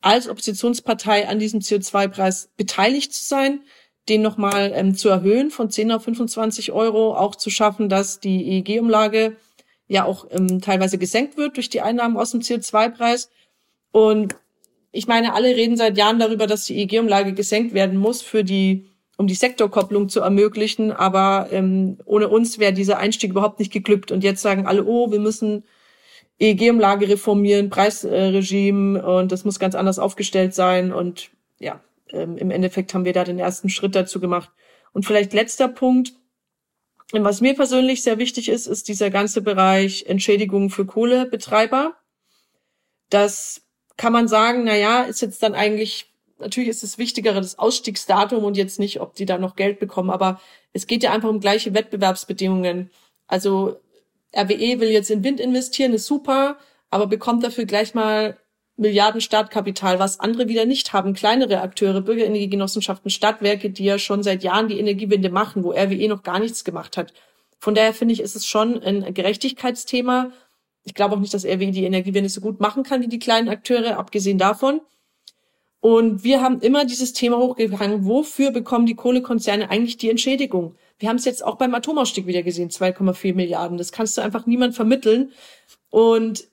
als 0.00 0.28
Oppositionspartei 0.28 1.28
an 1.28 1.38
diesem 1.38 1.60
CO2-Preis 1.60 2.50
beteiligt 2.56 3.14
zu 3.14 3.24
sein, 3.24 3.62
den 4.08 4.22
nochmal 4.22 4.72
ähm, 4.74 4.94
zu 4.94 5.08
erhöhen 5.08 5.50
von 5.50 5.70
10 5.70 5.92
auf 5.92 6.04
25 6.04 6.72
Euro, 6.72 7.16
auch 7.16 7.34
zu 7.36 7.50
schaffen, 7.50 7.88
dass 7.88 8.20
die 8.20 8.58
EEG-Umlage 8.58 9.36
ja 9.88 10.04
auch 10.04 10.26
ähm, 10.30 10.60
teilweise 10.60 10.98
gesenkt 10.98 11.36
wird 11.36 11.56
durch 11.56 11.70
die 11.70 11.80
Einnahmen 11.80 12.16
aus 12.16 12.32
dem 12.32 12.40
CO2-Preis. 12.40 13.30
Und 13.92 14.36
ich 14.92 15.06
meine, 15.06 15.34
alle 15.34 15.56
reden 15.56 15.76
seit 15.76 15.96
Jahren 15.96 16.18
darüber, 16.18 16.46
dass 16.46 16.64
die 16.64 16.78
EEG-Umlage 16.78 17.32
gesenkt 17.32 17.74
werden 17.74 17.98
muss 17.98 18.22
für 18.22 18.44
die 18.44 18.86
um 19.16 19.26
die 19.26 19.34
Sektorkopplung 19.34 20.08
zu 20.08 20.20
ermöglichen. 20.20 20.92
Aber 20.92 21.48
ähm, 21.52 21.98
ohne 22.04 22.28
uns 22.28 22.58
wäre 22.58 22.72
dieser 22.72 22.98
Einstieg 22.98 23.30
überhaupt 23.30 23.58
nicht 23.58 23.72
geglückt. 23.72 24.10
Und 24.10 24.24
jetzt 24.24 24.42
sagen 24.42 24.66
alle, 24.66 24.84
oh, 24.84 25.10
wir 25.12 25.20
müssen 25.20 25.64
EEG-Umlage 26.40 27.08
reformieren, 27.08 27.70
Preisregime 27.70 29.04
und 29.04 29.30
das 29.30 29.44
muss 29.44 29.60
ganz 29.60 29.74
anders 29.74 29.98
aufgestellt 29.98 30.54
sein. 30.54 30.92
Und 30.92 31.30
ja, 31.60 31.80
ähm, 32.10 32.36
im 32.36 32.50
Endeffekt 32.50 32.94
haben 32.94 33.04
wir 33.04 33.12
da 33.12 33.24
den 33.24 33.38
ersten 33.38 33.68
Schritt 33.68 33.94
dazu 33.94 34.20
gemacht. 34.20 34.50
Und 34.92 35.04
vielleicht 35.04 35.32
letzter 35.32 35.68
Punkt, 35.68 36.12
was 37.12 37.40
mir 37.40 37.54
persönlich 37.54 38.02
sehr 38.02 38.18
wichtig 38.18 38.48
ist, 38.48 38.66
ist 38.66 38.88
dieser 38.88 39.10
ganze 39.10 39.42
Bereich 39.42 40.06
Entschädigung 40.06 40.70
für 40.70 40.86
Kohlebetreiber. 40.86 41.94
Das 43.10 43.62
kann 43.96 44.12
man 44.12 44.26
sagen, 44.28 44.64
na 44.64 44.76
ja, 44.76 45.02
ist 45.02 45.22
jetzt 45.22 45.42
dann 45.42 45.54
eigentlich 45.54 46.14
natürlich 46.38 46.68
ist 46.68 46.82
es 46.82 46.98
wichtigere 46.98 47.40
das 47.40 47.58
Ausstiegsdatum 47.58 48.44
und 48.44 48.56
jetzt 48.56 48.78
nicht, 48.78 49.00
ob 49.00 49.14
die 49.14 49.26
da 49.26 49.38
noch 49.38 49.56
Geld 49.56 49.78
bekommen, 49.78 50.10
aber 50.10 50.40
es 50.72 50.86
geht 50.86 51.02
ja 51.02 51.12
einfach 51.12 51.28
um 51.28 51.40
gleiche 51.40 51.74
Wettbewerbsbedingungen. 51.74 52.90
Also 53.26 53.80
RWE 54.36 54.80
will 54.80 54.90
jetzt 54.90 55.10
in 55.10 55.24
Wind 55.24 55.40
investieren, 55.40 55.92
ist 55.92 56.06
super, 56.06 56.58
aber 56.90 57.06
bekommt 57.06 57.44
dafür 57.44 57.64
gleich 57.64 57.94
mal 57.94 58.36
Milliarden 58.76 59.20
Startkapital, 59.20 59.98
was 59.98 60.18
andere 60.18 60.48
wieder 60.48 60.64
nicht 60.64 60.92
haben. 60.92 61.14
Kleinere 61.14 61.60
Akteure, 61.60 62.00
Bürgerenergiegenossenschaften, 62.00 63.10
Stadtwerke, 63.10 63.70
die 63.70 63.84
ja 63.84 63.98
schon 63.98 64.22
seit 64.22 64.42
Jahren 64.42 64.68
die 64.68 64.78
Energiewende 64.78 65.30
machen, 65.30 65.62
wo 65.62 65.72
RWE 65.72 66.08
noch 66.08 66.22
gar 66.24 66.40
nichts 66.40 66.64
gemacht 66.64 66.96
hat. 66.96 67.12
Von 67.58 67.74
daher 67.74 67.94
finde 67.94 68.14
ich, 68.14 68.20
ist 68.20 68.34
es 68.34 68.46
schon 68.46 68.82
ein 68.82 69.14
Gerechtigkeitsthema. 69.14 70.32
Ich 70.84 70.94
glaube 70.94 71.14
auch 71.14 71.20
nicht, 71.20 71.32
dass 71.32 71.44
RWE 71.46 71.70
die 71.70 71.84
Energiewende 71.84 72.28
so 72.28 72.40
gut 72.40 72.60
machen 72.60 72.82
kann 72.82 73.00
wie 73.00 73.08
die 73.08 73.18
kleinen 73.18 73.48
Akteure, 73.48 73.96
abgesehen 73.96 74.38
davon. 74.38 74.80
Und 75.80 76.24
wir 76.24 76.40
haben 76.40 76.60
immer 76.60 76.84
dieses 76.84 77.12
Thema 77.12 77.36
hochgehangen, 77.36 78.06
wofür 78.06 78.50
bekommen 78.50 78.86
die 78.86 78.94
Kohlekonzerne 78.94 79.70
eigentlich 79.70 79.98
die 79.98 80.08
Entschädigung? 80.08 80.76
Wir 80.98 81.10
haben 81.10 81.16
es 81.16 81.26
jetzt 81.26 81.44
auch 81.44 81.56
beim 81.56 81.74
Atomausstieg 81.74 82.26
wieder 82.26 82.42
gesehen, 82.42 82.70
2,4 82.70 83.34
Milliarden. 83.34 83.76
Das 83.76 83.92
kannst 83.92 84.16
du 84.16 84.22
einfach 84.22 84.46
niemand 84.46 84.74
vermitteln. 84.74 85.32
Und 85.90 86.48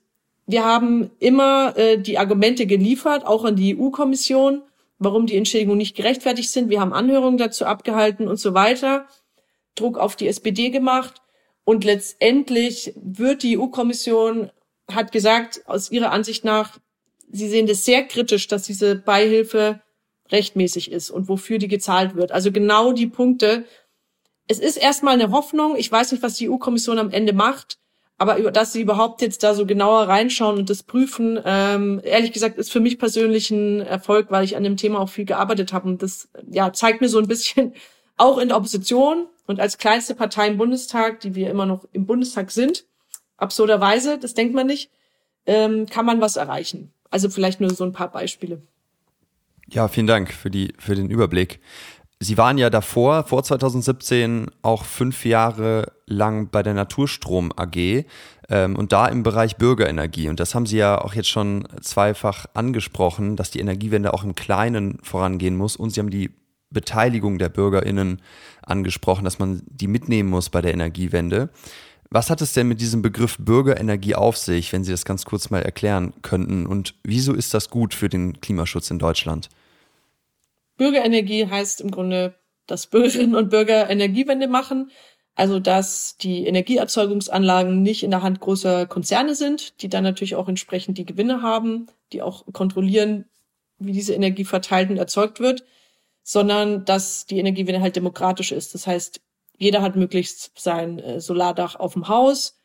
wir 0.52 0.64
haben 0.64 1.10
immer 1.18 1.76
äh, 1.76 1.98
die 1.98 2.18
Argumente 2.18 2.66
geliefert, 2.66 3.26
auch 3.26 3.44
an 3.44 3.56
die 3.56 3.76
EU-Kommission, 3.76 4.62
warum 4.98 5.26
die 5.26 5.36
Entschädigungen 5.36 5.78
nicht 5.78 5.96
gerechtfertigt 5.96 6.50
sind. 6.50 6.68
Wir 6.68 6.80
haben 6.80 6.92
Anhörungen 6.92 7.38
dazu 7.38 7.64
abgehalten 7.64 8.28
und 8.28 8.36
so 8.36 8.54
weiter. 8.54 9.06
Druck 9.74 9.96
auf 9.96 10.14
die 10.14 10.28
SPD 10.28 10.68
gemacht. 10.68 11.22
Und 11.64 11.84
letztendlich 11.84 12.92
wird 12.96 13.42
die 13.42 13.58
EU-Kommission, 13.58 14.50
hat 14.90 15.10
gesagt, 15.10 15.62
aus 15.66 15.90
ihrer 15.90 16.12
Ansicht 16.12 16.44
nach, 16.44 16.78
Sie 17.34 17.48
sehen 17.48 17.66
das 17.66 17.86
sehr 17.86 18.04
kritisch, 18.04 18.46
dass 18.46 18.64
diese 18.64 18.94
Beihilfe 18.94 19.80
rechtmäßig 20.30 20.92
ist 20.92 21.10
und 21.10 21.30
wofür 21.30 21.56
die 21.56 21.68
gezahlt 21.68 22.14
wird. 22.14 22.30
Also 22.30 22.52
genau 22.52 22.92
die 22.92 23.06
Punkte. 23.06 23.64
Es 24.48 24.58
ist 24.58 24.76
erstmal 24.76 25.14
eine 25.14 25.30
Hoffnung. 25.30 25.76
Ich 25.76 25.90
weiß 25.90 26.12
nicht, 26.12 26.22
was 26.22 26.34
die 26.34 26.50
EU-Kommission 26.50 26.98
am 26.98 27.10
Ende 27.10 27.32
macht, 27.32 27.78
aber 28.22 28.52
dass 28.52 28.72
sie 28.72 28.80
überhaupt 28.80 29.20
jetzt 29.20 29.42
da 29.42 29.52
so 29.52 29.66
genauer 29.66 30.06
reinschauen 30.06 30.56
und 30.56 30.70
das 30.70 30.84
prüfen, 30.84 31.40
ähm, 31.44 32.00
ehrlich 32.04 32.32
gesagt, 32.32 32.56
ist 32.56 32.70
für 32.70 32.78
mich 32.78 32.96
persönlich 32.96 33.50
ein 33.50 33.80
Erfolg, 33.80 34.30
weil 34.30 34.44
ich 34.44 34.56
an 34.56 34.62
dem 34.62 34.76
Thema 34.76 35.00
auch 35.00 35.08
viel 35.08 35.24
gearbeitet 35.24 35.72
habe. 35.72 35.88
Und 35.88 36.04
das 36.04 36.28
ja, 36.48 36.72
zeigt 36.72 37.00
mir 37.00 37.08
so 37.08 37.18
ein 37.18 37.26
bisschen, 37.26 37.74
auch 38.16 38.38
in 38.38 38.46
der 38.46 38.58
Opposition 38.58 39.26
und 39.48 39.58
als 39.58 39.76
kleinste 39.76 40.14
Partei 40.14 40.46
im 40.46 40.56
Bundestag, 40.56 41.18
die 41.18 41.34
wir 41.34 41.50
immer 41.50 41.66
noch 41.66 41.84
im 41.90 42.06
Bundestag 42.06 42.52
sind, 42.52 42.84
absurderweise, 43.38 44.18
das 44.18 44.34
denkt 44.34 44.54
man 44.54 44.68
nicht, 44.68 44.92
ähm, 45.46 45.86
kann 45.86 46.06
man 46.06 46.20
was 46.20 46.36
erreichen. 46.36 46.92
Also 47.10 47.28
vielleicht 47.28 47.60
nur 47.60 47.74
so 47.74 47.82
ein 47.82 47.92
paar 47.92 48.12
Beispiele. 48.12 48.62
Ja, 49.68 49.88
vielen 49.88 50.06
Dank 50.06 50.32
für, 50.32 50.48
die, 50.48 50.74
für 50.78 50.94
den 50.94 51.10
Überblick. 51.10 51.58
Sie 52.24 52.38
waren 52.38 52.56
ja 52.56 52.70
davor, 52.70 53.24
vor 53.24 53.42
2017, 53.42 54.46
auch 54.62 54.84
fünf 54.84 55.24
Jahre 55.24 55.90
lang 56.06 56.50
bei 56.52 56.62
der 56.62 56.72
Naturstrom 56.72 57.50
AG 57.56 58.04
ähm, 58.48 58.76
und 58.76 58.92
da 58.92 59.08
im 59.08 59.24
Bereich 59.24 59.56
Bürgerenergie. 59.56 60.28
Und 60.28 60.38
das 60.38 60.54
haben 60.54 60.64
Sie 60.64 60.76
ja 60.76 61.00
auch 61.00 61.14
jetzt 61.14 61.28
schon 61.28 61.66
zweifach 61.80 62.46
angesprochen, 62.54 63.34
dass 63.34 63.50
die 63.50 63.58
Energiewende 63.58 64.14
auch 64.14 64.22
im 64.22 64.36
Kleinen 64.36 65.00
vorangehen 65.02 65.56
muss. 65.56 65.74
Und 65.74 65.90
Sie 65.90 65.98
haben 65.98 66.10
die 66.10 66.30
Beteiligung 66.70 67.38
der 67.38 67.48
BürgerInnen 67.48 68.22
angesprochen, 68.62 69.24
dass 69.24 69.40
man 69.40 69.62
die 69.66 69.88
mitnehmen 69.88 70.30
muss 70.30 70.48
bei 70.48 70.62
der 70.62 70.74
Energiewende. 70.74 71.50
Was 72.08 72.30
hat 72.30 72.40
es 72.40 72.52
denn 72.52 72.68
mit 72.68 72.80
diesem 72.80 73.02
Begriff 73.02 73.36
Bürgerenergie 73.38 74.14
auf 74.14 74.36
sich, 74.36 74.72
wenn 74.72 74.84
Sie 74.84 74.92
das 74.92 75.04
ganz 75.04 75.24
kurz 75.24 75.50
mal 75.50 75.62
erklären 75.62 76.12
könnten? 76.22 76.66
Und 76.66 76.94
wieso 77.02 77.32
ist 77.32 77.52
das 77.52 77.68
gut 77.68 77.94
für 77.94 78.08
den 78.08 78.40
Klimaschutz 78.40 78.92
in 78.92 79.00
Deutschland? 79.00 79.48
Bürgerenergie 80.76 81.46
heißt 81.46 81.80
im 81.80 81.90
Grunde, 81.90 82.34
dass 82.66 82.86
Bürgerinnen 82.86 83.34
und 83.34 83.50
Bürger 83.50 83.88
Energiewende 83.90 84.48
machen. 84.48 84.90
Also, 85.34 85.60
dass 85.60 86.18
die 86.18 86.46
Energieerzeugungsanlagen 86.46 87.82
nicht 87.82 88.02
in 88.02 88.10
der 88.10 88.22
Hand 88.22 88.40
großer 88.40 88.86
Konzerne 88.86 89.34
sind, 89.34 89.80
die 89.82 89.88
dann 89.88 90.04
natürlich 90.04 90.34
auch 90.34 90.48
entsprechend 90.48 90.98
die 90.98 91.06
Gewinne 91.06 91.40
haben, 91.40 91.86
die 92.12 92.20
auch 92.20 92.44
kontrollieren, 92.52 93.24
wie 93.78 93.92
diese 93.92 94.14
Energie 94.14 94.44
verteilt 94.44 94.90
und 94.90 94.98
erzeugt 94.98 95.40
wird, 95.40 95.64
sondern 96.22 96.84
dass 96.84 97.26
die 97.26 97.38
Energiewende 97.38 97.80
halt 97.80 97.96
demokratisch 97.96 98.52
ist. 98.52 98.74
Das 98.74 98.86
heißt, 98.86 99.20
jeder 99.56 99.82
hat 99.82 99.96
möglichst 99.96 100.52
sein 100.58 100.98
äh, 100.98 101.20
Solardach 101.20 101.76
auf 101.76 101.94
dem 101.94 102.08
Haus 102.08 102.58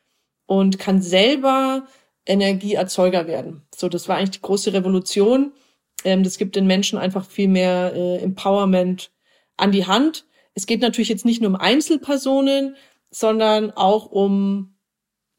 und 0.45 0.79
kann 0.79 1.01
selber 1.01 1.87
Energieerzeuger 2.25 3.27
werden. 3.27 3.65
So, 3.73 3.87
das 3.89 4.07
war 4.07 4.17
eigentlich 4.17 4.31
die 4.31 4.41
große 4.41 4.73
Revolution. 4.73 5.53
Ähm, 6.03 6.23
das 6.23 6.37
gibt 6.37 6.55
den 6.55 6.67
Menschen 6.67 6.97
einfach 6.97 7.25
viel 7.25 7.47
mehr 7.47 7.93
äh, 7.95 8.17
Empowerment 8.19 9.11
an 9.57 9.71
die 9.71 9.85
Hand. 9.85 10.25
Es 10.53 10.65
geht 10.65 10.81
natürlich 10.81 11.09
jetzt 11.09 11.25
nicht 11.25 11.41
nur 11.41 11.51
um 11.51 11.55
Einzelpersonen, 11.55 12.75
sondern 13.09 13.71
auch 13.71 14.07
um 14.07 14.75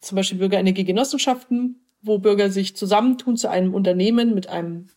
zum 0.00 0.16
Beispiel 0.16 0.38
Bürgerenergiegenossenschaften, 0.38 1.84
wo 2.02 2.18
Bürger 2.18 2.50
sich 2.50 2.76
zusammentun 2.76 3.36
zu 3.36 3.50
einem 3.50 3.74
Unternehmen 3.74 4.34
mit 4.34 4.48
einem 4.48 4.88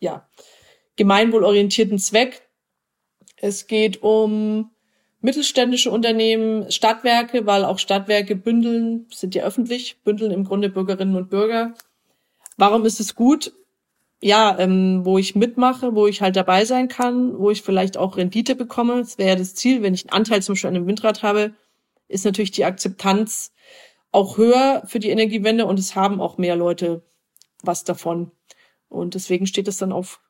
ja, 0.00 0.28
gemeinwohlorientierten 0.96 1.98
Zweck. 1.98 2.48
Es 3.36 3.66
geht 3.66 4.02
um 4.02 4.70
mittelständische 5.20 5.90
Unternehmen, 5.90 6.70
Stadtwerke, 6.70 7.46
weil 7.46 7.64
auch 7.64 7.78
Stadtwerke 7.78 8.36
bündeln, 8.36 9.06
sind 9.12 9.34
ja 9.34 9.44
öffentlich, 9.44 10.02
bündeln 10.02 10.32
im 10.32 10.44
Grunde 10.44 10.68
Bürgerinnen 10.68 11.16
und 11.16 11.30
Bürger. 11.30 11.74
Warum 12.56 12.84
ist 12.84 13.00
es 13.00 13.14
gut? 13.14 13.52
Ja, 14.22 14.58
ähm, 14.58 15.04
wo 15.04 15.16
ich 15.16 15.34
mitmache, 15.34 15.94
wo 15.94 16.06
ich 16.06 16.20
halt 16.20 16.36
dabei 16.36 16.64
sein 16.66 16.88
kann, 16.88 17.38
wo 17.38 17.50
ich 17.50 17.62
vielleicht 17.62 17.96
auch 17.96 18.16
Rendite 18.18 18.54
bekomme. 18.54 18.98
Das 18.98 19.16
wäre 19.16 19.30
ja 19.30 19.36
das 19.36 19.54
Ziel, 19.54 19.82
wenn 19.82 19.94
ich 19.94 20.04
einen 20.04 20.18
Anteil 20.18 20.42
zum 20.42 20.54
Beispiel 20.54 20.68
an 20.68 20.76
einem 20.76 20.86
Windrad 20.86 21.22
habe, 21.22 21.54
ist 22.08 22.24
natürlich 22.24 22.50
die 22.50 22.64
Akzeptanz 22.64 23.52
auch 24.12 24.36
höher 24.36 24.82
für 24.86 24.98
die 24.98 25.10
Energiewende 25.10 25.64
und 25.64 25.78
es 25.78 25.96
haben 25.96 26.20
auch 26.20 26.36
mehr 26.36 26.56
Leute 26.56 27.02
was 27.62 27.84
davon. 27.84 28.32
Und 28.88 29.14
deswegen 29.14 29.46
steht 29.46 29.68
es 29.68 29.78
dann 29.78 29.92
auf 29.92 30.20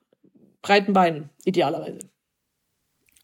breiten 0.63 0.93
Beinen, 0.93 1.31
idealerweise 1.45 2.11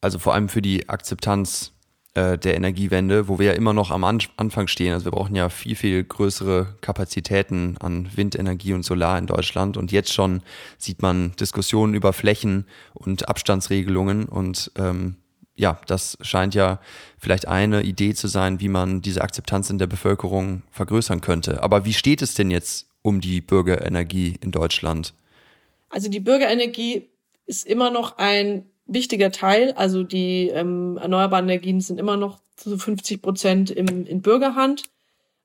also 0.01 0.19
vor 0.19 0.33
allem 0.33 0.49
für 0.49 0.61
die 0.61 0.89
Akzeptanz 0.89 1.73
äh, 2.17 2.39
der 2.39 2.55
Energiewende, 2.55 3.27
wo 3.27 3.37
wir 3.37 3.45
ja 3.45 3.53
immer 3.53 3.73
noch 3.73 3.91
am 3.91 4.03
An 4.03 4.17
Anfang 4.37 4.67
stehen. 4.67 4.91
Also 4.91 5.05
wir 5.05 5.11
brauchen 5.11 5.35
ja 5.35 5.49
viel, 5.49 5.75
viel 5.75 6.03
größere 6.03 6.75
Kapazitäten 6.81 7.77
an 7.79 8.09
Windenergie 8.15 8.73
und 8.73 8.81
Solar 8.81 9.19
in 9.19 9.27
Deutschland. 9.27 9.77
Und 9.77 9.91
jetzt 9.91 10.11
schon 10.11 10.41
sieht 10.79 11.03
man 11.03 11.33
Diskussionen 11.39 11.93
über 11.93 12.13
Flächen 12.13 12.65
und 12.95 13.29
Abstandsregelungen. 13.29 14.25
Und 14.25 14.71
ähm, 14.79 15.17
ja, 15.53 15.79
das 15.85 16.17
scheint 16.21 16.55
ja 16.55 16.79
vielleicht 17.19 17.47
eine 17.47 17.83
Idee 17.83 18.15
zu 18.15 18.27
sein, 18.27 18.59
wie 18.59 18.69
man 18.69 19.03
diese 19.03 19.21
Akzeptanz 19.21 19.69
in 19.69 19.77
der 19.77 19.85
Bevölkerung 19.85 20.63
vergrößern 20.71 21.21
könnte. 21.21 21.61
Aber 21.61 21.85
wie 21.85 21.93
steht 21.93 22.23
es 22.23 22.33
denn 22.33 22.49
jetzt 22.49 22.89
um 23.03 23.21
die 23.21 23.41
Bürgerenergie 23.41 24.39
in 24.41 24.51
Deutschland? 24.51 25.13
Also 25.89 26.09
die 26.09 26.19
Bürgerenergie 26.19 27.09
ist 27.45 27.67
immer 27.67 27.91
noch 27.91 28.17
ein 28.17 28.65
wichtiger 28.87 29.31
Teil. 29.31 29.73
Also 29.73 30.03
die 30.03 30.49
ähm, 30.49 30.97
erneuerbaren 30.97 31.45
Energien 31.45 31.81
sind 31.81 31.99
immer 31.99 32.17
noch 32.17 32.39
zu 32.55 32.77
50 32.77 33.21
Prozent 33.21 33.71
im, 33.71 34.05
in 34.05 34.21
Bürgerhand. 34.21 34.83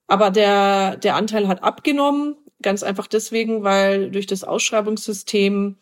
Aber 0.07 0.31
der, 0.31 0.97
der 0.97 1.17
Anteil 1.17 1.49
hat 1.49 1.63
abgenommen, 1.63 2.37
ganz 2.61 2.83
einfach 2.83 3.07
deswegen, 3.07 3.63
weil 3.63 4.11
durch 4.11 4.27
das 4.27 4.45
Ausschreibungssystem, 4.45 5.77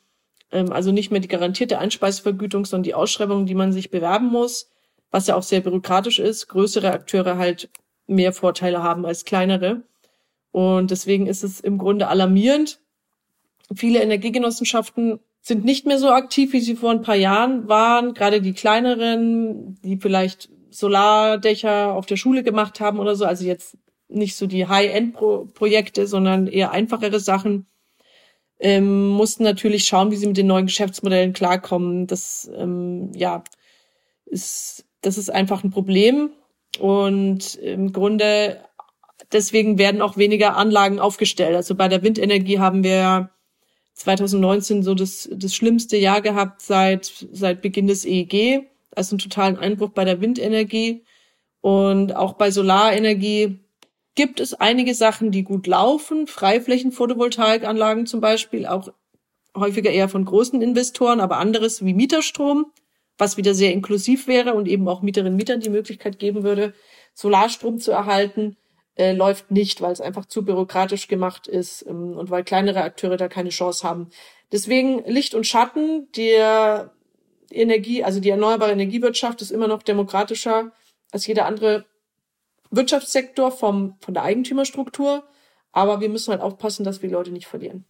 ähm, 0.53 0.73
also 0.73 0.92
nicht 0.92 1.11
mehr 1.11 1.20
die 1.20 1.29
garantierte 1.29 1.79
Einspeisevergütung, 1.79 2.64
sondern 2.64 2.85
die 2.85 2.94
Ausschreibung, 2.94 3.46
die 3.46 3.55
man 3.55 3.73
sich 3.73 3.90
bewerben 3.90 4.27
muss, 4.27 4.70
was 5.11 5.27
ja 5.27 5.37
auch 5.37 5.42
sehr 5.42 5.61
bürokratisch 5.61 6.18
ist, 6.18 6.49
größere 6.49 6.92
Akteure 6.92 7.37
halt 7.38 7.70
mehr 8.07 8.33
Vorteile 8.33 8.83
haben 8.83 9.07
als 9.07 9.25
kleinere. 9.25 9.83
Und 10.53 10.90
deswegen 10.90 11.27
ist 11.27 11.44
es 11.44 11.61
im 11.61 11.79
Grunde 11.79 12.09
alarmierend, 12.09 12.81
Viele 13.75 14.03
Energiegenossenschaften 14.03 15.20
sind 15.40 15.64
nicht 15.64 15.87
mehr 15.87 15.98
so 15.98 16.11
aktiv, 16.11 16.53
wie 16.53 16.61
sie 16.61 16.76
vor 16.76 16.90
ein 16.90 17.03
paar 17.03 17.16
Jahren 17.16 17.68
waren. 17.68 18.14
Gerade 18.14 18.40
die 18.40 18.53
kleineren, 18.53 19.79
die 19.83 19.96
vielleicht 19.96 20.50
Solardächer 20.70 21.94
auf 21.94 22.07
der 22.07 22.16
Schule 22.16 22.42
gemacht 22.42 22.81
haben 22.81 22.98
oder 22.98 23.16
so. 23.16 23.24
Also 23.24 23.44
jetzt 23.44 23.76
nicht 24.09 24.37
so 24.37 24.46
die 24.46 24.66
High-End-Projekte, 24.66 26.07
sondern 26.07 26.46
eher 26.46 26.72
einfachere 26.72 27.20
Sachen. 27.20 27.66
Ähm, 28.59 29.09
mussten 29.09 29.42
natürlich 29.42 29.85
schauen, 29.85 30.11
wie 30.11 30.16
sie 30.16 30.26
mit 30.26 30.37
den 30.37 30.46
neuen 30.46 30.66
Geschäftsmodellen 30.66 31.33
klarkommen. 31.33 32.07
Das, 32.07 32.50
ähm, 32.55 33.11
ja, 33.14 33.42
ist, 34.26 34.85
das 35.00 35.16
ist 35.16 35.31
einfach 35.31 35.64
ein 35.64 35.70
Problem. 35.70 36.31
Und 36.79 37.55
im 37.57 37.92
Grunde 37.92 38.61
deswegen 39.33 39.79
werden 39.79 40.03
auch 40.03 40.16
weniger 40.16 40.57
Anlagen 40.57 40.98
aufgestellt. 40.98 41.57
Also 41.57 41.74
bei 41.74 41.88
der 41.88 42.03
Windenergie 42.03 42.59
haben 42.59 42.85
wir 42.85 43.31
2019 44.00 44.82
so 44.82 44.94
das, 44.94 45.28
das 45.30 45.54
schlimmste 45.54 45.98
Jahr 45.98 46.22
gehabt 46.22 46.62
seit, 46.62 47.26
seit 47.32 47.60
Beginn 47.60 47.86
des 47.86 48.06
EEG. 48.06 48.66
Also 48.96 49.14
einen 49.14 49.18
totalen 49.18 49.58
Einbruch 49.58 49.90
bei 49.90 50.04
der 50.04 50.20
Windenergie. 50.20 51.04
Und 51.60 52.16
auch 52.16 52.32
bei 52.32 52.50
Solarenergie 52.50 53.60
gibt 54.14 54.40
es 54.40 54.54
einige 54.54 54.94
Sachen, 54.94 55.30
die 55.30 55.44
gut 55.44 55.66
laufen. 55.66 56.26
Freiflächen-Photovoltaikanlagen 56.26 58.06
zum 58.06 58.22
Beispiel, 58.22 58.66
auch 58.66 58.88
häufiger 59.54 59.90
eher 59.90 60.08
von 60.08 60.24
großen 60.24 60.62
Investoren, 60.62 61.20
aber 61.20 61.36
anderes 61.36 61.84
wie 61.84 61.92
Mieterstrom, 61.92 62.72
was 63.18 63.36
wieder 63.36 63.54
sehr 63.54 63.72
inklusiv 63.72 64.26
wäre 64.26 64.54
und 64.54 64.66
eben 64.66 64.88
auch 64.88 65.02
Mieterinnen 65.02 65.34
und 65.34 65.36
Mietern 65.36 65.60
die 65.60 65.68
Möglichkeit 65.68 66.18
geben 66.18 66.42
würde, 66.42 66.72
Solarstrom 67.12 67.78
zu 67.78 67.90
erhalten 67.90 68.56
äh, 69.00 69.12
läuft 69.12 69.50
nicht, 69.50 69.80
weil 69.80 69.92
es 69.92 70.00
einfach 70.00 70.26
zu 70.26 70.44
bürokratisch 70.44 71.08
gemacht 71.08 71.46
ist 71.46 71.84
ähm, 71.88 72.16
und 72.18 72.30
weil 72.30 72.44
kleinere 72.44 72.82
Akteure 72.82 73.16
da 73.16 73.28
keine 73.28 73.48
Chance 73.48 73.88
haben. 73.88 74.10
Deswegen 74.52 75.02
Licht 75.06 75.34
und 75.34 75.46
Schatten 75.46 76.12
der 76.12 76.92
Energie, 77.50 78.04
also 78.04 78.20
die 78.20 78.28
erneuerbare 78.28 78.72
Energiewirtschaft 78.72 79.40
ist 79.42 79.50
immer 79.50 79.68
noch 79.68 79.82
demokratischer 79.82 80.72
als 81.12 81.26
jeder 81.26 81.46
andere 81.46 81.86
Wirtschaftssektor 82.70 83.50
vom, 83.50 83.96
von 84.00 84.14
der 84.14 84.22
Eigentümerstruktur. 84.22 85.24
Aber 85.72 86.00
wir 86.00 86.08
müssen 86.08 86.32
halt 86.32 86.42
aufpassen, 86.42 86.84
dass 86.84 87.00
wir 87.02 87.10
Leute 87.10 87.30
nicht 87.30 87.46
verlieren. 87.46 87.86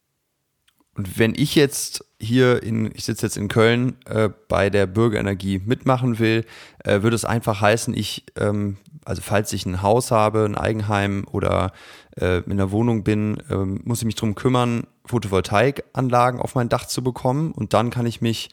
Und 0.96 1.18
wenn 1.18 1.34
ich 1.34 1.54
jetzt 1.54 2.04
hier 2.18 2.62
in, 2.62 2.90
ich 2.94 3.04
sitze 3.04 3.26
jetzt 3.26 3.36
in 3.36 3.48
Köln, 3.48 3.96
äh, 4.06 4.28
bei 4.48 4.70
der 4.70 4.86
Bürgerenergie 4.86 5.60
mitmachen 5.64 6.18
will, 6.18 6.44
äh, 6.84 7.02
würde 7.02 7.14
es 7.16 7.24
einfach 7.24 7.60
heißen, 7.60 7.94
ich, 7.94 8.24
ähm, 8.36 8.76
also 9.04 9.22
falls 9.22 9.52
ich 9.52 9.64
ein 9.66 9.82
Haus 9.82 10.10
habe, 10.10 10.44
ein 10.44 10.56
Eigenheim 10.56 11.26
oder 11.30 11.72
äh, 12.20 12.38
in 12.38 12.52
einer 12.52 12.72
Wohnung 12.72 13.04
bin, 13.04 13.38
äh, 13.48 13.54
muss 13.54 14.00
ich 14.00 14.04
mich 14.04 14.16
drum 14.16 14.34
kümmern, 14.34 14.86
Photovoltaikanlagen 15.06 16.40
auf 16.40 16.54
mein 16.54 16.68
Dach 16.68 16.86
zu 16.86 17.02
bekommen 17.02 17.52
und 17.52 17.72
dann 17.72 17.90
kann 17.90 18.06
ich 18.06 18.20
mich 18.20 18.50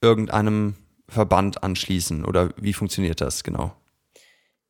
irgendeinem 0.00 0.76
Verband 1.08 1.62
anschließen 1.62 2.24
oder 2.24 2.50
wie 2.56 2.72
funktioniert 2.72 3.20
das 3.20 3.44
genau? 3.44 3.74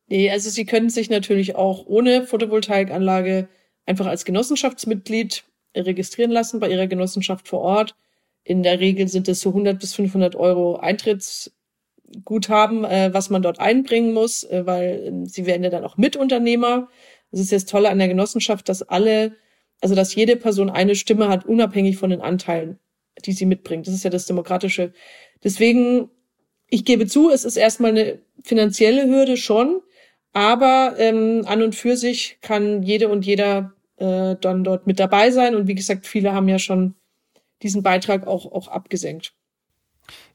Nee, 0.07 0.29
also 0.29 0.49
Sie 0.49 0.65
können 0.65 0.89
sich 0.89 1.09
natürlich 1.09 1.55
auch 1.55 1.85
ohne 1.85 2.25
Photovoltaikanlage 2.25 3.47
einfach 3.85 4.05
als 4.05 4.25
Genossenschaftsmitglied 4.25 5.43
registrieren 5.75 6.31
lassen 6.31 6.59
bei 6.59 6.69
ihrer 6.69 6.87
Genossenschaft 6.87 7.47
vor 7.47 7.61
Ort. 7.61 7.95
In 8.43 8.63
der 8.63 8.79
Regel 8.79 9.07
sind 9.07 9.27
es 9.27 9.39
so 9.39 9.49
100 9.49 9.79
bis 9.79 9.95
500 9.95 10.35
Euro 10.35 10.77
Eintrittsguthaben, 10.77 12.83
äh, 12.83 13.09
was 13.13 13.29
man 13.29 13.41
dort 13.41 13.59
einbringen 13.59 14.13
muss, 14.13 14.43
äh, 14.43 14.65
weil 14.65 15.23
äh, 15.25 15.27
sie 15.27 15.45
werden 15.45 15.63
ja 15.63 15.69
dann 15.69 15.85
auch 15.85 15.97
Mitunternehmer. 15.97 16.89
Das 17.31 17.39
ist 17.39 17.51
jetzt 17.51 17.69
tolle 17.69 17.89
an 17.89 17.99
der 17.99 18.09
Genossenschaft, 18.09 18.67
dass 18.69 18.83
alle, 18.83 19.35
also 19.81 19.95
dass 19.95 20.13
jede 20.13 20.35
Person 20.35 20.69
eine 20.69 20.95
Stimme 20.95 21.29
hat, 21.29 21.45
unabhängig 21.45 21.97
von 21.97 22.09
den 22.09 22.21
Anteilen, 22.21 22.79
die 23.25 23.31
sie 23.31 23.45
mitbringt. 23.45 23.87
Das 23.87 23.93
ist 23.93 24.03
ja 24.03 24.09
das 24.09 24.25
Demokratische. 24.25 24.93
Deswegen, 25.43 26.09
ich 26.67 26.85
gebe 26.85 27.07
zu, 27.07 27.29
es 27.29 27.45
ist 27.45 27.55
erstmal 27.55 27.91
eine 27.91 28.19
finanzielle 28.43 29.07
Hürde 29.07 29.37
schon, 29.37 29.81
aber 30.33 30.95
ähm, 30.97 31.43
an 31.45 31.61
und 31.61 31.75
für 31.75 31.95
sich 31.95 32.39
kann 32.41 32.83
jede 32.83 33.07
und 33.07 33.25
jeder 33.25 33.73
äh, 33.97 34.35
dann 34.39 34.63
dort 34.63 34.87
mit 34.87 34.99
dabei 34.99 35.31
sein. 35.31 35.55
Und 35.55 35.67
wie 35.67 35.75
gesagt, 35.75 36.07
viele 36.07 36.33
haben 36.33 36.47
ja 36.47 36.59
schon 36.59 36.95
diesen 37.61 37.83
Beitrag 37.83 38.27
auch, 38.27 38.51
auch 38.51 38.67
abgesenkt. 38.67 39.33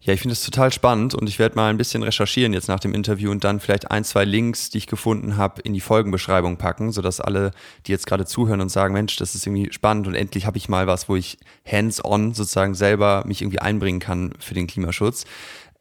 Ja, 0.01 0.15
ich 0.15 0.21
finde 0.21 0.33
es 0.33 0.45
total 0.45 0.73
spannend 0.73 1.15
und 1.15 1.29
ich 1.29 1.39
werde 1.39 1.57
mal 1.57 1.69
ein 1.69 1.77
bisschen 1.77 2.03
recherchieren 2.03 2.53
jetzt 2.53 2.69
nach 2.69 2.81
dem 2.81 2.95
Interview 2.95 3.31
und 3.31 3.45
dann 3.45 3.61
vielleicht 3.61 3.91
ein, 3.91 4.05
zwei 4.05 4.25
Links, 4.25 4.71
die 4.71 4.79
ich 4.79 4.87
gefunden 4.87 5.37
habe, 5.37 5.61
in 5.61 5.75
die 5.75 5.81
Folgenbeschreibung 5.81 6.57
packen, 6.57 6.93
sodass 6.93 7.21
alle, 7.21 7.51
die 7.87 7.93
jetzt 7.93 8.07
gerade 8.07 8.25
zuhören 8.25 8.61
und 8.61 8.71
sagen, 8.71 8.95
Mensch, 8.95 9.17
das 9.17 9.35
ist 9.35 9.47
irgendwie 9.47 9.73
spannend 9.73 10.07
und 10.07 10.15
endlich 10.15 10.47
habe 10.47 10.57
ich 10.57 10.69
mal 10.69 10.87
was, 10.87 11.09
wo 11.09 11.17
ich 11.17 11.39
hands-on 11.71 12.33
sozusagen 12.33 12.75
selber 12.75 13.25
mich 13.27 13.43
irgendwie 13.43 13.59
einbringen 13.59 14.01
kann 14.01 14.33
für 14.39 14.55
den 14.55 14.69
Klimaschutz. 14.69 15.27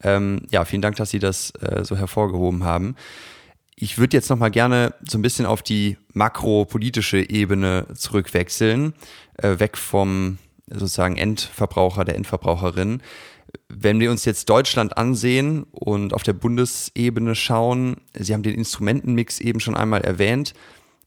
Ähm, 0.03 0.41
ja, 0.51 0.65
vielen 0.65 0.81
Dank, 0.81 0.97
dass 0.97 1.11
Sie 1.11 1.19
das 1.19 1.51
äh, 1.61 1.83
so 1.85 1.95
hervorgehoben 1.95 2.63
haben. 2.63 2.95
Ich 3.79 3.99
würde 3.99 4.17
jetzt 4.17 4.31
noch 4.31 4.39
mal 4.39 4.49
gerne 4.49 4.95
so 5.07 5.19
ein 5.19 5.21
bisschen 5.21 5.45
auf 5.45 5.61
die 5.61 5.97
makropolitische 6.13 7.29
Ebene 7.29 7.85
zurückwechseln, 7.93 8.93
äh, 9.37 9.59
weg 9.59 9.77
vom 9.77 10.39
sozusagen 10.67 11.15
Endverbraucher, 11.15 12.03
der 12.03 12.15
Endverbraucherin. 12.15 13.03
Wenn 13.69 13.99
wir 13.99 14.09
uns 14.09 14.25
jetzt 14.25 14.49
Deutschland 14.49 14.97
ansehen 14.97 15.63
und 15.69 16.15
auf 16.15 16.23
der 16.23 16.33
Bundesebene 16.33 17.35
schauen, 17.35 17.97
Sie 18.17 18.33
haben 18.33 18.41
den 18.41 18.55
Instrumentenmix 18.55 19.39
eben 19.39 19.59
schon 19.59 19.77
einmal 19.77 20.01
erwähnt, 20.01 20.55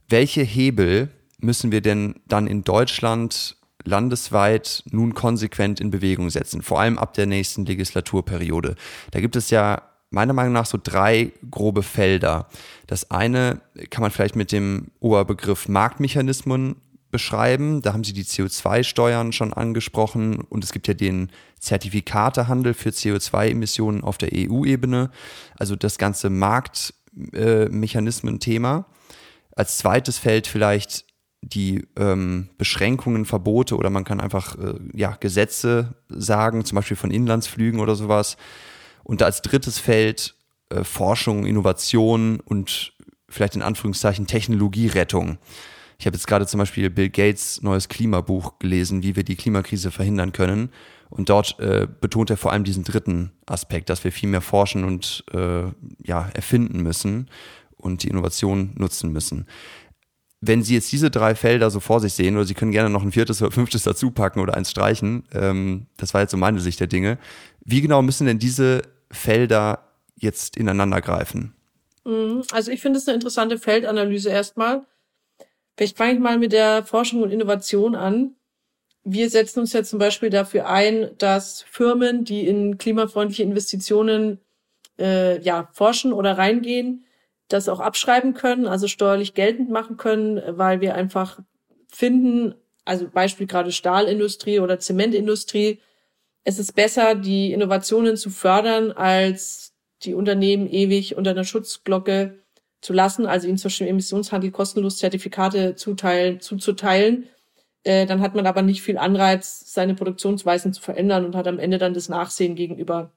welche 0.09 0.43
Hebel 0.43 1.11
müssen 1.41 1.73
wir 1.73 1.81
denn 1.81 2.21
dann 2.29 2.47
in 2.47 2.63
Deutschland 2.63 3.57
landesweit 3.83 4.85
nun 4.91 5.15
konsequent 5.15 5.81
in 5.81 5.91
Bewegung 5.91 6.31
setzen, 6.31 6.63
vor 6.63 6.81
allem 6.81 6.99
ab 6.99 7.15
der 7.15 7.27
nächsten 7.27 7.67
Legislaturperiode? 7.67 8.77
Da 9.11 9.21
gibt 9.21 9.35
es 9.35 9.51
ja 9.51 9.90
meiner 10.11 10.33
Meinung 10.33 10.53
nach 10.53 10.67
so 10.67 10.79
drei 10.83 11.33
grobe 11.51 11.83
Felder. 11.83 12.49
Das 12.87 13.11
eine 13.11 13.61
kann 13.91 14.03
man 14.03 14.11
vielleicht 14.11 14.37
mit 14.37 14.53
dem 14.53 14.89
Oberbegriff 14.99 15.69
Marktmechanismen 15.69 16.77
beschreiben. 17.11 17.83
Da 17.83 17.93
haben 17.93 18.05
Sie 18.05 18.13
die 18.13 18.25
CO2-Steuern 18.25 19.33
schon 19.33 19.53
angesprochen 19.53 20.41
und 20.41 20.63
es 20.65 20.73
gibt 20.73 20.89
ja 20.89 20.95
den 20.95 21.31
Zertifikatehandel 21.59 22.75
für 22.75 22.91
CO2-Emissionen 22.91 24.03
auf 24.03 24.19
der 24.19 24.31
EU-Ebene. 24.35 25.11
Also 25.59 25.77
das 25.77 25.99
ganze 25.99 26.31
Marktmechanismen-Thema. 26.31 28.87
Als 29.57 29.79
zweites 29.79 30.19
Feld 30.19 30.47
vielleicht 30.47 31.05
die 31.43 31.89
ähm, 31.97 32.51
Beschränkungen, 32.59 33.25
Verbote 33.25 33.77
oder 33.77 33.91
man 33.91 34.05
kann 34.05 34.21
einfach 34.21 34.57
äh, 34.59 34.75
ja, 34.93 35.17
Gesetze 35.19 35.97
sagen, 36.09 36.65
zum 36.65 36.77
Beispiel 36.77 36.97
von 36.97 37.11
Inlandsflügen 37.11 37.81
oder 37.81 37.97
sowas. 37.97 38.37
Und 39.03 39.23
als 39.23 39.43
drittes 39.43 39.79
Feld 39.79 40.35
äh, 40.71 40.85
Forschung, 40.85 41.47
Innovation 41.47 42.41
und 42.41 42.93
vielleicht 43.29 43.57
in 43.57 43.63
Anführungszeichen 43.63 44.27
Technologierettung. 44.27 45.39
Ich 45.99 46.07
habe 46.07 46.17
jetzt 46.17 46.27
gerade 46.27 46.47
zum 46.47 46.59
Beispiel 46.59 46.89
Bill 46.91 47.11
Gates 47.11 47.63
neues 47.63 47.89
Klimabuch 47.89 48.59
gelesen, 48.59 49.03
wie 49.03 49.17
wir 49.17 49.23
die 49.23 49.37
Klimakrise 49.37 49.91
verhindern 49.91 50.33
können. 50.33 50.71
Und 51.11 51.29
dort 51.29 51.59
äh, 51.59 51.87
betont 52.01 52.31
er 52.31 52.37
vor 52.37 52.53
allem 52.53 52.65
diesen 52.65 52.85
dritten 52.85 53.33
Aspekt, 53.47 53.91
dass 53.91 54.05
wir 54.05 54.13
viel 54.13 54.29
mehr 54.29 54.41
forschen 54.41 54.85
und 54.85 55.25
äh, 55.33 55.65
ja, 56.03 56.31
erfinden 56.33 56.83
müssen 56.83 57.29
und 57.77 58.03
die 58.03 58.09
Innovation 58.09 58.73
nutzen 58.77 59.13
müssen. 59.13 59.47
Wenn 60.41 60.63
Sie 60.63 60.73
jetzt 60.73 60.91
diese 60.91 61.11
drei 61.11 61.35
Felder 61.35 61.71
so 61.71 61.81
vor 61.81 62.01
sich 62.01 62.15
sehen, 62.15 62.37
oder 62.37 62.47
Sie 62.47 62.55
können 62.55 62.73
gerne 62.73 62.89
noch 62.89 63.03
ein 63.03 63.13
viertes 63.13 63.43
oder 63.43 63.51
fünftes 63.51 63.83
dazu 63.83 64.11
packen 64.11 64.41
oder 64.41 64.55
eins 64.55 64.71
streichen, 64.71 65.25
ähm, 65.35 65.87
das 65.99 66.15
war 66.15 66.23
jetzt 66.23 66.31
so 66.31 66.39
meine 66.39 66.61
Sicht 66.61 66.81
der 66.81 66.87
Dinge. 66.87 67.19
Wie 67.65 67.81
genau 67.81 68.03
müssen 68.03 68.27
denn 68.27 68.39
diese 68.39 68.83
Felder 69.11 69.91
jetzt 70.17 70.57
ineinander 70.57 71.01
greifen? 71.01 71.55
Mhm. 72.05 72.43
Also 72.53 72.71
ich 72.71 72.81
finde 72.81 72.99
es 72.99 73.09
eine 73.09 73.17
interessante 73.17 73.59
Feldanalyse 73.59 74.31
erstmal. 74.31 74.87
Vielleicht 75.77 75.97
fange 75.97 76.15
ich 76.15 76.19
mal 76.19 76.39
mit 76.39 76.53
der 76.53 76.85
Forschung 76.85 77.23
und 77.23 77.31
Innovation 77.31 77.95
an. 77.95 78.35
Wir 79.03 79.31
setzen 79.31 79.61
uns 79.61 79.73
ja 79.73 79.83
zum 79.83 79.99
Beispiel 79.99 80.29
dafür 80.29 80.69
ein, 80.69 81.11
dass 81.17 81.63
Firmen, 81.63 82.25
die 82.25 82.47
in 82.47 82.77
klimafreundliche 82.77 83.43
Investitionen 83.43 84.41
äh, 84.99 85.41
ja, 85.41 85.71
forschen 85.73 86.13
oder 86.13 86.37
reingehen, 86.37 87.05
das 87.49 87.69
auch 87.69 87.81
abschreiben 87.81 88.35
können, 88.35 88.67
also 88.67 88.87
steuerlich 88.87 89.35
geltend 89.35 89.71
machen 89.71 89.97
können, 89.97 90.41
weil 90.59 90.81
wir 90.81 90.95
einfach 90.95 91.41
finden, 91.89 92.55
also 92.85 93.09
Beispiel 93.09 93.47
gerade 93.47 93.73
Stahlindustrie 93.73 94.61
oder 94.61 94.79
Zementindustrie, 94.79 95.81
es 96.51 96.59
ist 96.59 96.73
besser, 96.73 97.15
die 97.15 97.53
Innovationen 97.53 98.17
zu 98.17 98.29
fördern, 98.29 98.91
als 98.91 99.73
die 100.03 100.15
Unternehmen 100.15 100.69
ewig 100.69 101.17
unter 101.17 101.31
einer 101.31 101.45
Schutzglocke 101.45 102.43
zu 102.81 102.93
lassen, 102.93 103.25
also 103.25 103.47
ihnen 103.47 103.57
zum 103.57 103.69
Beispiel 103.69 103.87
im 103.87 103.93
Emissionshandel 103.95 104.51
kostenlos 104.51 104.99
Zertifikate 104.99 105.77
zuteilen, 105.77 106.41
zuzuteilen. 106.41 107.29
Äh, 107.85 108.07
dann 108.07 108.21
hat 108.21 108.35
man 108.35 108.49
aber 108.49 108.63
nicht 108.63 108.83
viel 108.83 108.99
Anreiz, 108.99 109.73
seine 109.73 109.95
Produktionsweisen 109.95 110.73
zu 110.73 110.83
verändern 110.83 111.25
und 111.25 111.37
hat 111.37 111.47
am 111.47 111.61
Ende 111.61 111.79
dann 111.79 111.95
das 111.95 112.09
Nachsehen 112.09 112.57
gegenüber, 112.57 113.13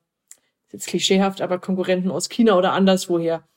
jetzt 0.71 0.85
klischeehaft, 0.85 1.41
aber 1.41 1.57
Konkurrenten 1.57 2.11
aus 2.11 2.29
China 2.29 2.55
oder 2.55 2.73
anderswoher. 2.73 3.47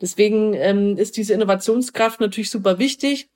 Deswegen 0.00 0.54
ähm, 0.54 0.96
ist 0.96 1.16
diese 1.16 1.34
Innovationskraft 1.34 2.20
natürlich 2.20 2.50
super 2.50 2.78
wichtig. 2.78 3.30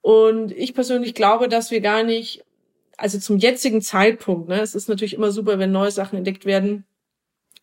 Und 0.00 0.50
ich 0.52 0.72
persönlich 0.72 1.14
glaube, 1.14 1.48
dass 1.48 1.70
wir 1.70 1.82
gar 1.82 2.04
nicht 2.04 2.43
also 2.96 3.18
zum 3.18 3.38
jetzigen 3.38 3.82
Zeitpunkt, 3.82 4.48
ne, 4.48 4.60
es 4.60 4.74
ist 4.74 4.88
natürlich 4.88 5.14
immer 5.14 5.30
super, 5.30 5.58
wenn 5.58 5.72
neue 5.72 5.90
Sachen 5.90 6.16
entdeckt 6.16 6.44
werden, 6.44 6.84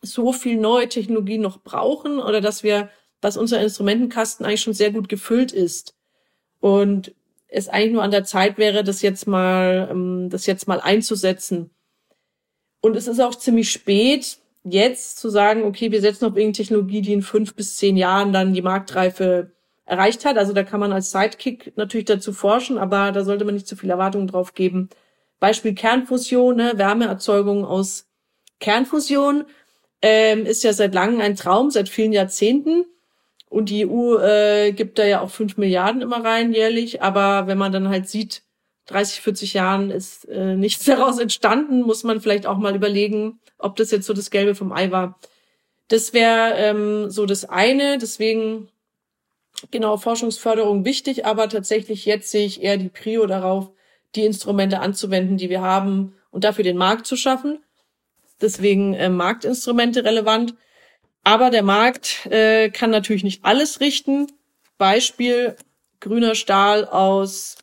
so 0.02 0.32
viel 0.32 0.56
neue 0.58 0.88
Technologie 0.88 1.38
noch 1.38 1.62
brauchen 1.62 2.18
oder 2.18 2.40
dass 2.40 2.62
wir, 2.62 2.90
dass 3.20 3.36
unser 3.36 3.60
Instrumentenkasten 3.60 4.44
eigentlich 4.44 4.62
schon 4.62 4.74
sehr 4.74 4.90
gut 4.90 5.08
gefüllt 5.08 5.52
ist 5.52 5.94
und 6.60 7.14
es 7.48 7.68
eigentlich 7.68 7.92
nur 7.92 8.02
an 8.02 8.10
der 8.10 8.24
Zeit 8.24 8.58
wäre, 8.58 8.82
das 8.82 9.02
jetzt 9.02 9.26
mal, 9.26 9.88
ähm, 9.90 10.30
das 10.30 10.46
jetzt 10.46 10.66
mal 10.66 10.80
einzusetzen. 10.80 11.70
Und 12.80 12.96
es 12.96 13.06
ist 13.06 13.20
auch 13.20 13.34
ziemlich 13.34 13.70
spät, 13.70 14.38
jetzt 14.64 15.18
zu 15.18 15.28
sagen, 15.28 15.64
okay, 15.64 15.92
wir 15.92 16.00
setzen 16.00 16.24
auf 16.24 16.36
irgendeine 16.36 16.52
Technologie, 16.52 17.02
die 17.02 17.12
in 17.12 17.22
fünf 17.22 17.54
bis 17.54 17.76
zehn 17.76 17.96
Jahren 17.96 18.32
dann 18.32 18.54
die 18.54 18.62
Marktreife 18.62 19.52
erreicht 19.84 20.24
hat. 20.24 20.38
Also 20.38 20.52
da 20.52 20.62
kann 20.62 20.80
man 20.80 20.92
als 20.92 21.10
Sidekick 21.10 21.76
natürlich 21.76 22.06
dazu 22.06 22.32
forschen, 22.32 22.78
aber 22.78 23.12
da 23.12 23.24
sollte 23.24 23.44
man 23.44 23.54
nicht 23.54 23.66
zu 23.66 23.76
viel 23.76 23.90
Erwartungen 23.90 24.26
drauf 24.26 24.54
geben. 24.54 24.88
Beispiel 25.42 25.74
Kernfusion, 25.74 26.54
ne, 26.54 26.74
Wärmeerzeugung 26.76 27.64
aus 27.64 28.06
Kernfusion 28.60 29.44
ähm, 30.00 30.46
ist 30.46 30.62
ja 30.62 30.72
seit 30.72 30.94
langem 30.94 31.20
ein 31.20 31.34
Traum, 31.34 31.72
seit 31.72 31.88
vielen 31.88 32.12
Jahrzehnten. 32.12 32.84
Und 33.48 33.68
die 33.68 33.84
EU 33.84 34.18
äh, 34.18 34.70
gibt 34.70 35.00
da 35.00 35.04
ja 35.04 35.20
auch 35.20 35.30
fünf 35.30 35.56
Milliarden 35.56 36.00
immer 36.00 36.24
rein 36.24 36.52
jährlich. 36.52 37.02
Aber 37.02 37.48
wenn 37.48 37.58
man 37.58 37.72
dann 37.72 37.88
halt 37.88 38.08
sieht, 38.08 38.44
30, 38.86 39.20
40 39.20 39.54
Jahren 39.54 39.90
ist 39.90 40.26
äh, 40.28 40.54
nichts 40.54 40.84
daraus 40.86 41.18
entstanden, 41.18 41.82
muss 41.82 42.04
man 42.04 42.20
vielleicht 42.20 42.46
auch 42.46 42.58
mal 42.58 42.76
überlegen, 42.76 43.40
ob 43.58 43.74
das 43.74 43.90
jetzt 43.90 44.06
so 44.06 44.14
das 44.14 44.30
Gelbe 44.30 44.54
vom 44.54 44.70
Ei 44.70 44.92
war. 44.92 45.18
Das 45.88 46.12
wäre 46.12 46.54
ähm, 46.54 47.10
so 47.10 47.26
das 47.26 47.46
eine. 47.46 47.98
Deswegen 47.98 48.68
genau 49.72 49.96
Forschungsförderung 49.96 50.84
wichtig, 50.84 51.26
aber 51.26 51.48
tatsächlich 51.48 52.04
jetzt 52.06 52.30
sehe 52.30 52.46
ich 52.46 52.62
eher 52.62 52.76
die 52.76 52.90
Prio 52.90 53.26
darauf, 53.26 53.72
die 54.14 54.24
Instrumente 54.24 54.80
anzuwenden, 54.80 55.36
die 55.36 55.50
wir 55.50 55.62
haben 55.62 56.14
und 56.30 56.44
dafür 56.44 56.64
den 56.64 56.76
Markt 56.76 57.06
zu 57.06 57.16
schaffen. 57.16 57.58
Deswegen 58.40 58.94
äh, 58.94 59.08
Marktinstrumente 59.08 60.04
relevant. 60.04 60.54
Aber 61.24 61.50
der 61.50 61.62
Markt 61.62 62.26
äh, 62.26 62.70
kann 62.70 62.90
natürlich 62.90 63.22
nicht 63.22 63.44
alles 63.44 63.80
richten. 63.80 64.26
Beispiel 64.76 65.56
grüner 66.00 66.34
Stahl 66.34 66.84
aus 66.84 67.56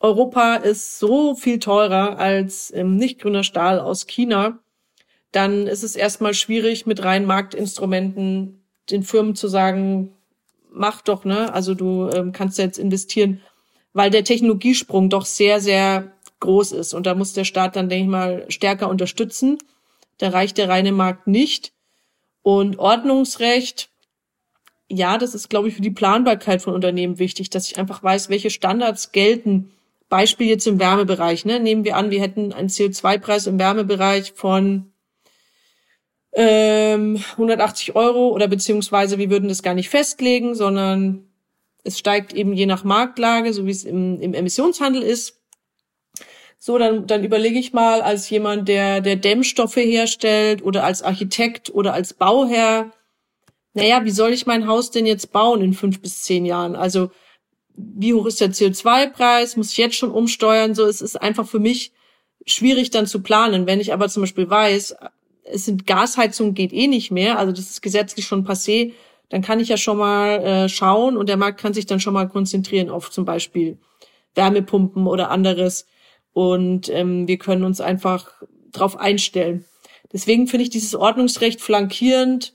Europa 0.00 0.56
ist 0.56 0.98
so 0.98 1.34
viel 1.34 1.58
teurer 1.58 2.18
als 2.18 2.72
ähm, 2.74 2.96
nicht 2.96 3.20
grüner 3.20 3.42
Stahl 3.42 3.80
aus 3.80 4.06
China. 4.06 4.58
Dann 5.32 5.66
ist 5.66 5.82
es 5.82 5.96
erstmal 5.96 6.34
schwierig, 6.34 6.86
mit 6.86 7.02
reinen 7.02 7.26
Marktinstrumenten 7.26 8.62
den 8.90 9.02
Firmen 9.02 9.34
zu 9.34 9.48
sagen, 9.48 10.14
mach 10.70 11.02
doch, 11.02 11.24
ne? 11.24 11.52
Also 11.52 11.74
du 11.74 12.08
ähm, 12.10 12.32
kannst 12.32 12.58
jetzt 12.58 12.78
investieren, 12.78 13.40
weil 13.92 14.10
der 14.10 14.24
Technologiesprung 14.24 15.10
doch 15.10 15.24
sehr, 15.24 15.60
sehr 15.60 16.12
groß 16.40 16.72
ist. 16.72 16.94
Und 16.94 17.06
da 17.06 17.14
muss 17.14 17.32
der 17.32 17.44
Staat 17.44 17.76
dann, 17.76 17.88
denke 17.88 18.04
ich 18.04 18.10
mal, 18.10 18.44
stärker 18.48 18.88
unterstützen. 18.88 19.58
Da 20.18 20.30
reicht 20.30 20.58
der 20.58 20.68
reine 20.68 20.92
Markt 20.92 21.26
nicht. 21.26 21.72
Und 22.42 22.78
Ordnungsrecht, 22.78 23.90
ja, 24.88 25.18
das 25.18 25.34
ist, 25.34 25.50
glaube 25.50 25.68
ich, 25.68 25.74
für 25.74 25.82
die 25.82 25.90
Planbarkeit 25.90 26.62
von 26.62 26.74
Unternehmen 26.74 27.18
wichtig, 27.18 27.50
dass 27.50 27.66
ich 27.66 27.78
einfach 27.78 28.02
weiß, 28.02 28.30
welche 28.30 28.50
Standards 28.50 29.12
gelten. 29.12 29.72
Beispiel 30.08 30.48
jetzt 30.48 30.66
im 30.66 30.80
Wärmebereich. 30.80 31.44
Ne? 31.44 31.60
Nehmen 31.60 31.84
wir 31.84 31.96
an, 31.96 32.10
wir 32.10 32.20
hätten 32.20 32.52
einen 32.52 32.68
CO2-Preis 32.68 33.46
im 33.46 33.58
Wärmebereich 33.58 34.32
von 34.34 34.92
ähm, 36.32 37.22
180 37.32 37.96
Euro 37.96 38.28
oder 38.28 38.48
beziehungsweise 38.48 39.18
wir 39.18 39.30
würden 39.30 39.48
das 39.48 39.62
gar 39.62 39.74
nicht 39.74 39.90
festlegen, 39.90 40.54
sondern 40.54 41.27
es 41.84 41.98
steigt 41.98 42.32
eben 42.32 42.52
je 42.52 42.66
nach 42.66 42.84
Marktlage, 42.84 43.52
so 43.52 43.66
wie 43.66 43.70
es 43.70 43.84
im, 43.84 44.20
im 44.20 44.34
Emissionshandel 44.34 45.02
ist. 45.02 45.40
So, 46.58 46.76
dann, 46.76 47.06
dann 47.06 47.22
überlege 47.22 47.58
ich 47.58 47.72
mal 47.72 48.02
als 48.02 48.28
jemand, 48.30 48.68
der, 48.68 49.00
der 49.00 49.16
Dämmstoffe 49.16 49.76
herstellt 49.76 50.62
oder 50.62 50.84
als 50.84 51.02
Architekt 51.02 51.72
oder 51.72 51.94
als 51.94 52.14
Bauherr, 52.14 52.92
naja, 53.74 54.04
wie 54.04 54.10
soll 54.10 54.32
ich 54.32 54.46
mein 54.46 54.66
Haus 54.66 54.90
denn 54.90 55.06
jetzt 55.06 55.32
bauen 55.32 55.60
in 55.62 55.72
fünf 55.72 56.00
bis 56.00 56.22
zehn 56.22 56.44
Jahren? 56.44 56.74
Also, 56.74 57.10
wie 57.76 58.12
hoch 58.12 58.26
ist 58.26 58.40
der 58.40 58.50
CO2-Preis? 58.50 59.56
Muss 59.56 59.70
ich 59.70 59.78
jetzt 59.78 59.94
schon 59.94 60.10
umsteuern? 60.10 60.74
So, 60.74 60.84
es 60.84 61.00
ist 61.00 61.14
einfach 61.14 61.46
für 61.46 61.60
mich 61.60 61.92
schwierig 62.44 62.90
dann 62.90 63.06
zu 63.06 63.22
planen. 63.22 63.66
Wenn 63.66 63.78
ich 63.78 63.92
aber 63.92 64.08
zum 64.08 64.24
Beispiel 64.24 64.50
weiß, 64.50 64.96
es 65.44 65.64
sind 65.64 65.86
Gasheizungen 65.86 66.54
geht 66.54 66.72
eh 66.72 66.88
nicht 66.88 67.10
mehr, 67.10 67.38
also 67.38 67.52
das 67.52 67.70
ist 67.70 67.82
gesetzlich 67.82 68.26
schon 68.26 68.46
passé, 68.46 68.92
dann 69.28 69.42
kann 69.42 69.60
ich 69.60 69.68
ja 69.68 69.76
schon 69.76 69.98
mal 69.98 70.42
äh, 70.42 70.68
schauen 70.68 71.16
und 71.16 71.28
der 71.28 71.36
Markt 71.36 71.60
kann 71.60 71.74
sich 71.74 71.86
dann 71.86 72.00
schon 72.00 72.14
mal 72.14 72.28
konzentrieren 72.28 72.90
auf 72.90 73.10
zum 73.10 73.24
Beispiel 73.24 73.78
Wärmepumpen 74.34 75.06
oder 75.06 75.30
anderes 75.30 75.86
und 76.32 76.88
ähm, 76.88 77.26
wir 77.26 77.38
können 77.38 77.64
uns 77.64 77.80
einfach 77.80 78.30
drauf 78.72 78.96
einstellen. 78.96 79.64
Deswegen 80.12 80.46
finde 80.46 80.62
ich 80.62 80.70
dieses 80.70 80.94
Ordnungsrecht 80.94 81.60
flankierend 81.60 82.54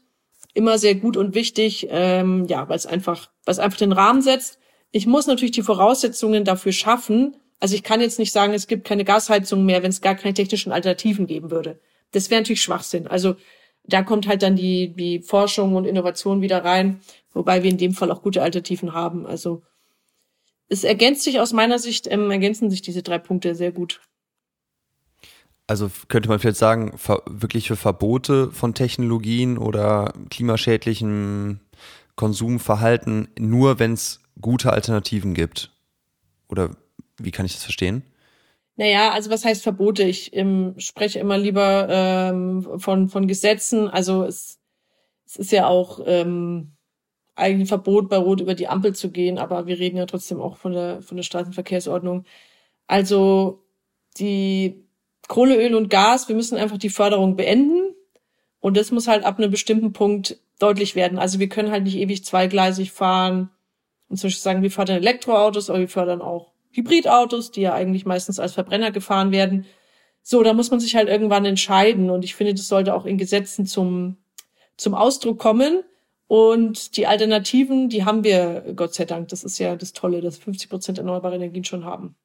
immer 0.54 0.78
sehr 0.78 0.96
gut 0.96 1.18
und 1.18 1.36
wichtig, 1.36 1.88
ähm, 1.90 2.46
ja, 2.48 2.68
weil 2.70 2.78
es 2.78 2.86
einfach, 2.86 3.30
weil 3.46 3.54
es 3.54 3.60
einfach 3.60 3.78
den 3.78 3.92
Rahmen 3.92 4.22
setzt. 4.22 4.60
Ich 4.92 5.08
muss 5.08 5.28
natürlich 5.28 5.52
die 5.52 5.64
Voraussetzungen 5.64 6.46
dafür 6.46 6.72
schaffen. 6.72 7.36
Also 7.60 7.76
ich 7.76 7.84
kann 7.84 8.02
jetzt 8.02 8.20
nicht 8.20 8.32
sagen, 8.32 8.54
es 8.54 8.68
gibt 8.68 8.86
keine 8.86 9.04
Gasheizung 9.04 9.66
mehr, 9.66 9.82
wenn 9.84 9.90
es 9.90 10.02
gar 10.02 10.16
keine 10.16 10.34
technischen 10.34 10.72
Alternativen 10.72 11.28
geben 11.28 11.50
würde. 11.50 11.80
Das 12.12 12.30
wäre 12.30 12.42
natürlich 12.42 12.62
Schwachsinn. 12.62 13.08
Also 13.08 13.36
da 13.84 14.02
kommt 14.04 14.28
halt 14.28 14.44
dann 14.44 14.56
die, 14.56 14.94
die 14.94 15.20
Forschung 15.20 15.76
und 15.76 15.86
Innovation 15.86 16.42
wieder 16.42 16.64
rein, 16.64 17.02
wobei 17.34 17.64
wir 17.64 17.70
in 17.70 17.78
dem 17.78 17.94
Fall 17.94 18.12
auch 18.12 18.22
gute 18.22 18.42
Alternativen 18.42 18.94
haben. 18.94 19.26
Also 19.26 19.64
es 20.70 20.84
ergänzt 20.84 21.24
sich 21.24 21.40
aus 21.40 21.54
meiner 21.54 21.80
Sicht, 21.80 22.08
ähm, 22.10 22.32
ergänzen 22.32 22.70
sich 22.70 22.82
diese 22.82 23.04
drei 23.04 23.20
Punkte 23.20 23.56
sehr 23.56 23.72
gut. 23.72 24.02
Also 25.68 25.90
könnte 26.08 26.30
man 26.30 26.40
vielleicht 26.40 26.58
sagen, 26.58 26.94
wirkliche 27.26 27.76
Verbote 27.76 28.52
von 28.52 28.74
Technologien 28.74 29.58
oder 29.58 30.14
klimaschädlichem 30.30 31.62
Konsumverhalten 32.16 33.30
nur, 33.40 33.80
wenn 33.80 33.94
es 33.94 34.20
gute 34.40 34.74
Alternativen 34.74 35.34
gibt? 35.34 35.72
Oder 36.50 36.72
wie 37.18 37.32
kann 37.32 37.46
ich 37.46 37.54
das 37.54 37.64
verstehen? 37.64 38.04
Naja, 38.76 39.12
also 39.12 39.30
was 39.30 39.46
heißt 39.46 39.64
Verbote? 39.64 40.04
Ich 40.04 40.36
ähm, 40.36 40.74
spreche 40.78 41.20
immer 41.20 41.38
lieber 41.38 41.88
ähm, 41.90 42.80
von, 42.80 43.08
von 43.10 43.28
Gesetzen. 43.28 43.88
Also 43.88 44.24
es, 44.24 44.60
es 45.26 45.36
ist 45.36 45.52
ja 45.52 45.68
auch 45.68 46.00
ähm, 46.06 46.74
eigentlich 47.36 47.66
ein 47.66 47.68
Verbot, 47.68 48.10
bei 48.10 48.18
Rot 48.18 48.42
über 48.42 48.56
die 48.56 48.68
Ampel 48.68 48.96
zu 48.96 49.12
gehen, 49.12 49.38
aber 49.38 49.68
wir 49.68 49.80
reden 49.80 49.98
ja 49.98 50.06
trotzdem 50.06 50.42
auch 50.42 50.58
von 50.58 50.74
der, 50.74 51.02
von 51.02 51.18
der 51.18 51.24
Straßenverkehrsordnung. 51.24 52.26
Also 52.88 53.64
die 54.18 54.88
Kohle, 55.28 55.58
Öl 55.58 55.76
und 55.76 55.90
Gas, 55.90 56.28
wir 56.28 56.36
müssen 56.36 56.58
einfach 56.58 56.78
die 56.78 56.90
Förderung 56.90 57.36
beenden. 57.36 57.96
Und 58.60 58.78
das 58.78 58.92
muss 58.92 59.08
halt 59.08 59.26
ab 59.26 59.38
einem 59.38 59.52
bestimmten 59.52 59.94
Punkt 59.94 60.40
deutlich 60.60 60.96
werden. 60.96 61.20
Also 61.20 61.40
wir 61.40 61.50
können 61.50 61.72
halt 61.72 61.84
nicht 61.84 61.98
ewig 61.98 62.24
zweigleisig 62.26 62.92
fahren 62.92 63.50
und 64.08 64.18
zum 64.18 64.28
Beispiel 64.28 64.42
sagen, 64.42 64.64
wir 64.64 64.72
fördern 64.72 64.98
Elektroautos, 64.98 65.70
aber 65.70 65.80
wir 65.80 65.90
fördern 65.90 66.22
auch 66.22 66.53
Hybridautos, 66.74 67.52
die 67.52 67.62
ja 67.62 67.74
eigentlich 67.74 68.06
meistens 68.06 68.40
als 68.40 68.54
Verbrenner 68.54 68.92
gefahren 68.92 69.32
werden. 69.32 69.66
So, 70.22 70.44
da 70.44 70.54
muss 70.54 70.72
man 70.72 70.80
sich 70.80 70.96
halt 70.96 71.08
irgendwann 71.08 71.46
entscheiden. 71.46 72.10
Und 72.10 72.26
ich 72.26 72.36
finde, 72.36 72.54
das 72.54 72.68
sollte 72.68 72.94
auch 72.94 73.06
in 73.06 73.18
Gesetzen 73.18 73.66
zum, 73.66 74.18
zum 74.76 74.96
Ausdruck 74.96 75.40
kommen. 75.40 75.84
Und 76.28 76.98
die 76.98 77.06
Alternativen, 77.06 77.90
die 77.90 78.06
haben 78.06 78.24
wir, 78.24 78.74
Gott 78.76 78.94
sei 78.94 79.06
Dank. 79.06 79.28
Das 79.28 79.44
ist 79.44 79.60
ja 79.60 79.76
das 79.76 79.94
Tolle, 79.94 80.22
dass 80.22 80.38
50 80.38 80.70
Prozent 80.70 80.98
erneuerbare 80.98 81.36
Energien 81.36 81.64
schon 81.64 81.86
haben. 81.86 82.16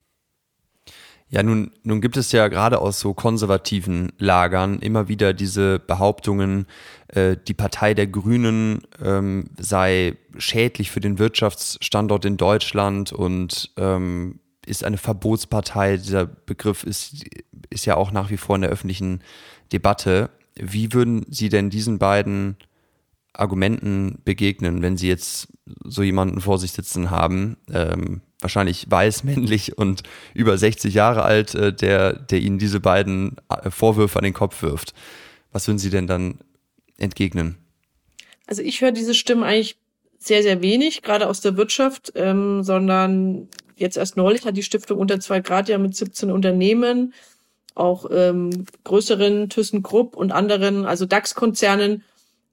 Ja, 1.31 1.43
nun, 1.43 1.73
nun 1.83 2.01
gibt 2.01 2.17
es 2.17 2.33
ja 2.33 2.49
gerade 2.49 2.79
aus 2.79 3.01
so 3.01 3.12
konservativen 3.12 4.12
Lagern 4.17 4.79
immer 4.79 5.09
wieder 5.09 5.35
diese 5.35 5.79
Behauptungen, 5.79 6.67
äh, 7.09 7.37
die 7.47 7.53
Partei 7.53 7.93
der 7.93 8.07
Grünen 8.07 8.81
ähm, 9.03 9.51
sei 9.59 10.17
schädlich 10.38 10.91
für 10.91 11.01
den 11.01 11.19
Wirtschaftsstandort 11.19 12.25
in 12.25 12.38
Deutschland 12.38 13.12
und 13.12 13.73
ähm, 13.77 14.41
ist 14.64 14.85
eine 14.85 14.97
Verbotspartei. 14.97 15.99
Dieser 15.99 16.25
Begriff 16.25 16.83
ist, 16.85 17.25
ist 17.69 17.85
ja 17.85 17.97
auch 17.97 18.11
nach 18.11 18.31
wie 18.31 18.38
vor 18.38 18.57
in 18.57 18.62
der 18.62 18.71
öffentlichen 18.71 19.20
Debatte. 19.70 20.31
Wie 20.55 20.95
würden 20.95 21.26
Sie 21.29 21.51
denn 21.51 21.68
diesen 21.68 21.99
beiden 21.99 22.57
Argumenten 23.35 24.18
begegnen, 24.24 24.81
wenn 24.81 24.97
Sie 24.97 25.09
jetzt 25.09 25.49
so 25.85 26.03
jemanden 26.03 26.41
vor 26.41 26.59
sich 26.59 26.72
sitzen 26.72 27.11
haben? 27.11 27.59
Ähm, 27.70 28.22
wahrscheinlich 28.41 28.86
weiß, 28.89 29.24
männlich 29.24 29.78
und 29.78 30.03
über 30.34 30.57
60 30.57 30.95
Jahre 30.95 31.22
alt, 31.22 31.55
äh, 31.55 31.72
der, 31.72 32.12
der 32.14 32.41
Ihnen 32.41 32.59
diese 32.59 32.80
beiden 32.80 33.36
äh, 33.49 33.70
Vorwürfe 33.70 34.18
an 34.18 34.24
den 34.24 34.34
Kopf 34.34 34.62
wirft. 34.62 34.95
Was 35.53 35.66
würden 35.66 35.78
Sie 35.78 35.91
denn 35.91 36.07
dann 36.07 36.39
entgegnen? 36.99 37.57
Also 38.47 38.62
ich 38.62 38.80
höre 38.80 38.93
diese 38.93 39.14
Stimmen 39.14 39.43
eigentlich 39.43 39.76
sehr, 40.18 40.43
sehr 40.43 40.62
wenig, 40.62 41.03
gerade 41.03 41.28
aus 41.28 41.41
der 41.41 41.57
Wirtschaft, 41.57 42.12
ähm, 42.16 42.62
sondern 42.62 43.49
jetzt 43.76 43.97
erst 43.97 44.16
neulich 44.16 44.45
hat 44.45 44.57
die 44.57 44.62
Stiftung 44.62 44.99
unter 44.99 45.20
zwei 45.20 45.41
Grad 45.41 45.68
ja 45.68 45.78
mit 45.78 45.95
17 45.95 46.30
Unternehmen, 46.30 47.14
auch 47.74 48.07
ähm, 48.11 48.66
größeren 48.84 49.49
ThyssenKrupp 49.49 50.16
und 50.16 50.32
anderen, 50.32 50.84
also 50.84 51.07
DAX-Konzernen, 51.07 52.03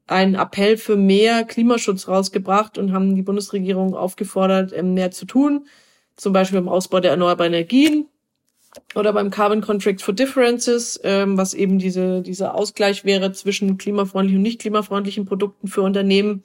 einen 0.07 0.35
Appell 0.35 0.77
für 0.77 0.95
mehr 0.95 1.43
Klimaschutz 1.43 2.07
rausgebracht 2.07 2.77
und 2.77 2.93
haben 2.93 3.15
die 3.15 3.23
Bundesregierung 3.23 3.95
aufgefordert, 3.95 4.71
ähm, 4.73 4.93
mehr 4.93 5.11
zu 5.11 5.25
tun, 5.25 5.67
zum 6.15 6.33
Beispiel 6.33 6.59
im 6.59 6.69
Ausbau 6.69 6.99
der 6.99 7.11
erneuerbaren 7.11 7.53
Energien. 7.53 8.07
oder 8.93 9.13
beim 9.13 9.29
Carbon 9.31 9.61
Contract 9.61 10.01
for 10.01 10.13
Differences, 10.13 10.99
ähm, 11.03 11.37
was 11.37 11.53
eben 11.53 11.79
diese, 11.79 12.21
dieser 12.21 12.55
Ausgleich 12.55 13.05
wäre 13.05 13.31
zwischen 13.31 13.77
klimafreundlichen 13.77 14.39
und 14.39 14.43
nicht 14.43 14.59
klimafreundlichen 14.59 15.25
Produkten 15.25 15.69
für 15.69 15.81
Unternehmen. 15.81 16.43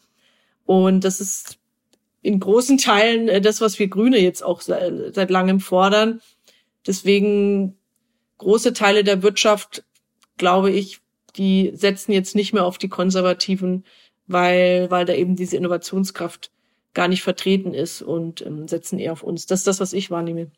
Und 0.65 1.03
das 1.03 1.21
ist 1.21 1.59
in 2.23 2.39
großen 2.39 2.79
Teilen 2.79 3.29
äh, 3.29 3.41
das, 3.41 3.61
was 3.61 3.79
wir 3.79 3.89
Grüne 3.89 4.19
jetzt 4.19 4.45
auch 4.45 4.61
seit, 4.61 5.15
seit 5.15 5.31
langem 5.31 5.59
fordern. 5.61 6.21
Deswegen 6.87 7.77
große 8.39 8.73
Teile 8.73 9.05
der 9.05 9.23
Wirtschaft, 9.23 9.85
glaube 10.37 10.71
ich, 10.71 11.01
die 11.37 11.71
setzen 11.75 12.13
jetzt 12.13 12.35
nicht 12.35 12.53
mehr 12.53 12.65
auf 12.65 12.79
die 12.79 12.89
Konservativen, 12.89 13.85
weil, 14.27 14.91
weil 14.91 15.05
da 15.05 15.15
eben 15.15 15.37
diese 15.37 15.57
Innovationskraft 15.57 16.51
gar 16.95 17.09
nicht 17.09 17.23
vertreten 17.23 17.75
ist 17.75 18.03
und 18.03 18.45
ähm, 18.45 18.67
setzen 18.69 18.99
eher 18.99 19.13
auf 19.13 19.23
uns. 19.23 19.47
Das 19.47 19.61
ist 19.61 19.67
das, 19.67 19.81
was 19.81 19.93
ich 19.93 20.11
wahrnehme. 20.11 20.51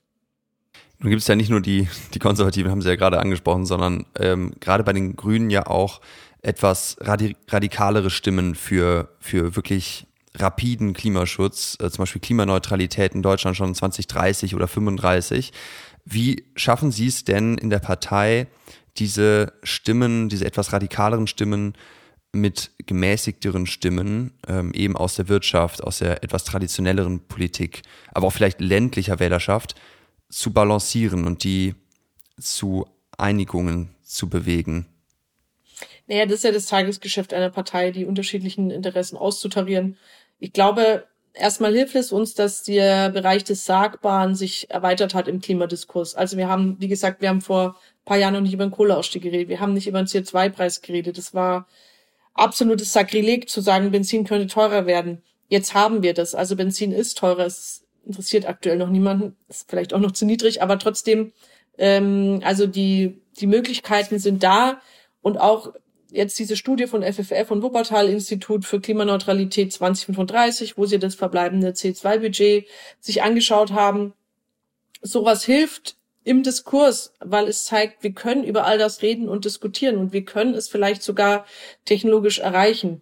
Nun 0.98 1.10
gibt 1.10 1.22
es 1.22 1.28
ja 1.28 1.34
nicht 1.34 1.50
nur 1.50 1.60
die, 1.60 1.88
die 2.14 2.18
Konservativen, 2.18 2.70
haben 2.70 2.80
Sie 2.80 2.88
ja 2.88 2.96
gerade 2.96 3.18
angesprochen, 3.18 3.66
sondern 3.66 4.06
ähm, 4.18 4.54
gerade 4.60 4.84
bei 4.84 4.92
den 4.92 5.16
Grünen 5.16 5.50
ja 5.50 5.66
auch 5.66 6.00
etwas 6.42 6.96
radikalere 7.00 8.10
Stimmen 8.10 8.54
für, 8.54 9.14
für 9.20 9.56
wirklich 9.56 10.06
rapiden 10.34 10.92
Klimaschutz, 10.92 11.76
äh, 11.80 11.90
zum 11.90 12.02
Beispiel 12.02 12.20
Klimaneutralität 12.20 13.14
in 13.14 13.22
Deutschland 13.22 13.56
schon 13.56 13.74
2030 13.74 14.54
oder 14.54 14.68
35. 14.68 15.52
Wie 16.04 16.44
schaffen 16.56 16.90
Sie 16.90 17.06
es 17.06 17.24
denn 17.24 17.58
in 17.58 17.70
der 17.70 17.78
Partei, 17.78 18.48
diese 18.98 19.52
Stimmen, 19.62 20.28
diese 20.28 20.44
etwas 20.44 20.72
radikaleren 20.72 21.26
Stimmen 21.26 21.74
mit 22.32 22.70
gemäßigteren 22.86 23.66
Stimmen, 23.66 24.32
ähm, 24.48 24.72
eben 24.72 24.96
aus 24.96 25.16
der 25.16 25.28
Wirtschaft, 25.28 25.82
aus 25.84 25.98
der 25.98 26.22
etwas 26.22 26.44
traditionelleren 26.44 27.20
Politik, 27.26 27.82
aber 28.12 28.26
auch 28.26 28.32
vielleicht 28.32 28.60
ländlicher 28.60 29.20
Wählerschaft, 29.20 29.74
zu 30.30 30.52
balancieren 30.52 31.26
und 31.26 31.44
die 31.44 31.74
zu 32.40 32.86
Einigungen 33.18 33.94
zu 34.02 34.28
bewegen? 34.28 34.86
Naja, 36.06 36.24
das 36.24 36.36
ist 36.36 36.44
ja 36.44 36.52
das 36.52 36.66
Tagesgeschäft 36.66 37.34
einer 37.34 37.50
Partei, 37.50 37.90
die 37.90 38.06
unterschiedlichen 38.06 38.70
Interessen 38.70 39.16
auszutarieren. 39.16 39.96
Ich 40.38 40.52
glaube, 40.52 41.06
erstmal 41.34 41.72
hilft 41.74 41.94
es 41.94 42.12
uns, 42.12 42.34
dass 42.34 42.62
der 42.62 43.10
Bereich 43.10 43.44
des 43.44 43.64
Sagbaren 43.64 44.34
sich 44.34 44.70
erweitert 44.70 45.14
hat 45.14 45.28
im 45.28 45.40
Klimadiskurs. 45.40 46.14
Also 46.14 46.36
wir 46.36 46.48
haben, 46.48 46.76
wie 46.80 46.88
gesagt, 46.88 47.20
wir 47.20 47.28
haben 47.28 47.40
vor 47.40 47.70
ein 47.70 48.04
paar 48.04 48.18
Jahren 48.18 48.34
noch 48.34 48.40
nicht 48.40 48.54
über 48.54 48.66
den 48.66 48.72
Kohleausstieg 48.72 49.22
geredet. 49.22 49.48
Wir 49.48 49.60
haben 49.60 49.74
nicht 49.74 49.86
über 49.86 50.02
den 50.02 50.06
CO2-Preis 50.06 50.82
geredet. 50.82 51.18
Das 51.18 51.34
war 51.34 51.66
absolutes 52.34 52.92
Sakrileg 52.92 53.48
zu 53.48 53.60
sagen, 53.60 53.90
Benzin 53.90 54.24
könnte 54.24 54.46
teurer 54.46 54.86
werden. 54.86 55.22
Jetzt 55.48 55.74
haben 55.74 56.02
wir 56.02 56.14
das. 56.14 56.34
Also 56.34 56.56
Benzin 56.56 56.92
ist 56.92 57.18
teurer. 57.18 57.46
Es 57.46 57.84
interessiert 58.04 58.46
aktuell 58.46 58.76
noch 58.76 58.88
niemanden. 58.88 59.36
Ist 59.48 59.68
vielleicht 59.68 59.94
auch 59.94 60.00
noch 60.00 60.12
zu 60.12 60.24
niedrig, 60.24 60.62
aber 60.62 60.78
trotzdem, 60.78 61.32
ähm, 61.78 62.40
also 62.44 62.66
die, 62.66 63.20
die 63.38 63.46
Möglichkeiten 63.46 64.18
sind 64.18 64.42
da 64.42 64.80
und 65.20 65.38
auch 65.38 65.72
jetzt 66.12 66.38
diese 66.38 66.56
Studie 66.56 66.86
von 66.86 67.02
FFF 67.02 67.50
und 67.50 67.62
Wuppertal 67.62 68.08
Institut 68.08 68.64
für 68.64 68.80
Klimaneutralität 68.80 69.72
2035, 69.72 70.76
wo 70.76 70.86
sie 70.86 70.98
das 70.98 71.14
verbleibende 71.14 71.70
C2-Budget 71.70 72.66
sich 73.00 73.22
angeschaut 73.22 73.72
haben. 73.72 74.12
Sowas 75.00 75.44
hilft 75.44 75.96
im 76.24 76.42
Diskurs, 76.42 77.14
weil 77.20 77.48
es 77.48 77.64
zeigt, 77.64 78.02
wir 78.02 78.12
können 78.12 78.44
über 78.44 78.64
all 78.64 78.78
das 78.78 79.02
reden 79.02 79.28
und 79.28 79.44
diskutieren 79.44 79.96
und 79.96 80.12
wir 80.12 80.24
können 80.24 80.54
es 80.54 80.68
vielleicht 80.68 81.02
sogar 81.02 81.46
technologisch 81.84 82.38
erreichen. 82.38 83.00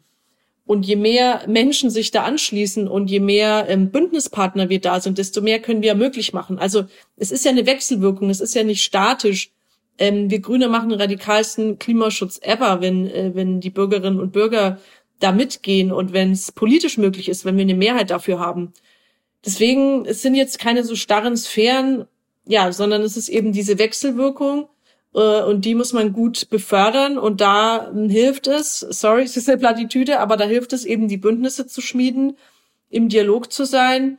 Und 0.65 0.87
je 0.87 0.97
mehr 0.97 1.43
Menschen 1.49 1.91
sich 1.91 2.13
da 2.13 2.23
anschließen 2.23 2.87
und 2.87 3.11
je 3.11 3.19
mehr 3.19 3.67
ähm, 3.69 3.91
Bündnispartner 3.91 4.69
wir 4.69 4.81
da 4.81 5.01
sind, 5.01 5.19
desto 5.19 5.41
mehr 5.41 5.61
können 5.61 5.83
wir 5.83 5.97
möglich 5.97 6.33
machen. 6.33 6.61
Also 6.61 6.85
es 7.17 7.33
ist 7.33 7.45
ja 7.45 7.51
eine 7.51 7.67
Wechselwirkung, 7.67 8.31
es 8.31 8.41
ist 8.41 8.55
ja 8.55 8.63
nicht 8.63 8.85
statisch 8.85 9.51
ähm, 10.01 10.31
wir 10.31 10.41
Grüne 10.41 10.69
machen 10.69 10.89
den 10.89 11.01
radikalsten 11.01 11.79
Klimaschutz 11.79 12.41
ever, 12.43 12.81
wenn, 12.81 13.07
äh, 13.07 13.33
wenn 13.35 13.61
die 13.61 13.71
Bürgerinnen 13.71 14.19
und 14.19 14.33
Bürger 14.33 14.79
da 15.21 15.31
mitgehen 15.31 15.93
und 15.93 16.13
wenn 16.15 16.33
es 16.33 16.51
politisch 16.51 16.97
möglich 16.99 17.29
ist, 17.29 17.45
wenn 17.45 17.57
wir 17.57 17.63
eine 17.63 17.75
Mehrheit 17.75 18.11
dafür 18.11 18.41
haben. 18.41 18.73
Deswegen, 19.45 20.07
es 20.07 20.23
sind 20.23 20.35
jetzt 20.35 20.59
keine 20.59 20.85
so 20.85 20.97
starren 20.97 21.37
Sphären, 21.37 22.07
ja, 22.47 22.73
sondern 22.73 23.03
es 23.03 23.19
ist 23.19 23.29
eben 23.29 23.53
diese 23.53 23.79
Wechselwirkung 23.79 24.69
äh, 25.15 25.43
und 25.43 25.67
die 25.67 25.75
muss 25.75 25.93
man 25.93 26.15
gut 26.15 26.49
befördern 26.49 27.19
und 27.19 27.43
da 27.43 27.93
äh, 27.95 28.09
hilft 28.09 28.47
es, 28.47 28.81
sorry, 28.81 29.23
es 29.25 29.37
ist 29.37 29.51
eine 29.51 29.59
Plattitüde, 29.59 30.21
aber 30.21 30.39
da 30.39 30.47
hilft 30.47 30.73
es 30.73 30.87
eben, 30.87 31.09
die 31.09 31.19
Bündnisse 31.19 31.67
zu 31.67 31.83
schmieden, 31.83 32.39
im 32.89 33.11
Dialog 33.11 33.53
zu 33.53 33.67
sein 33.67 34.19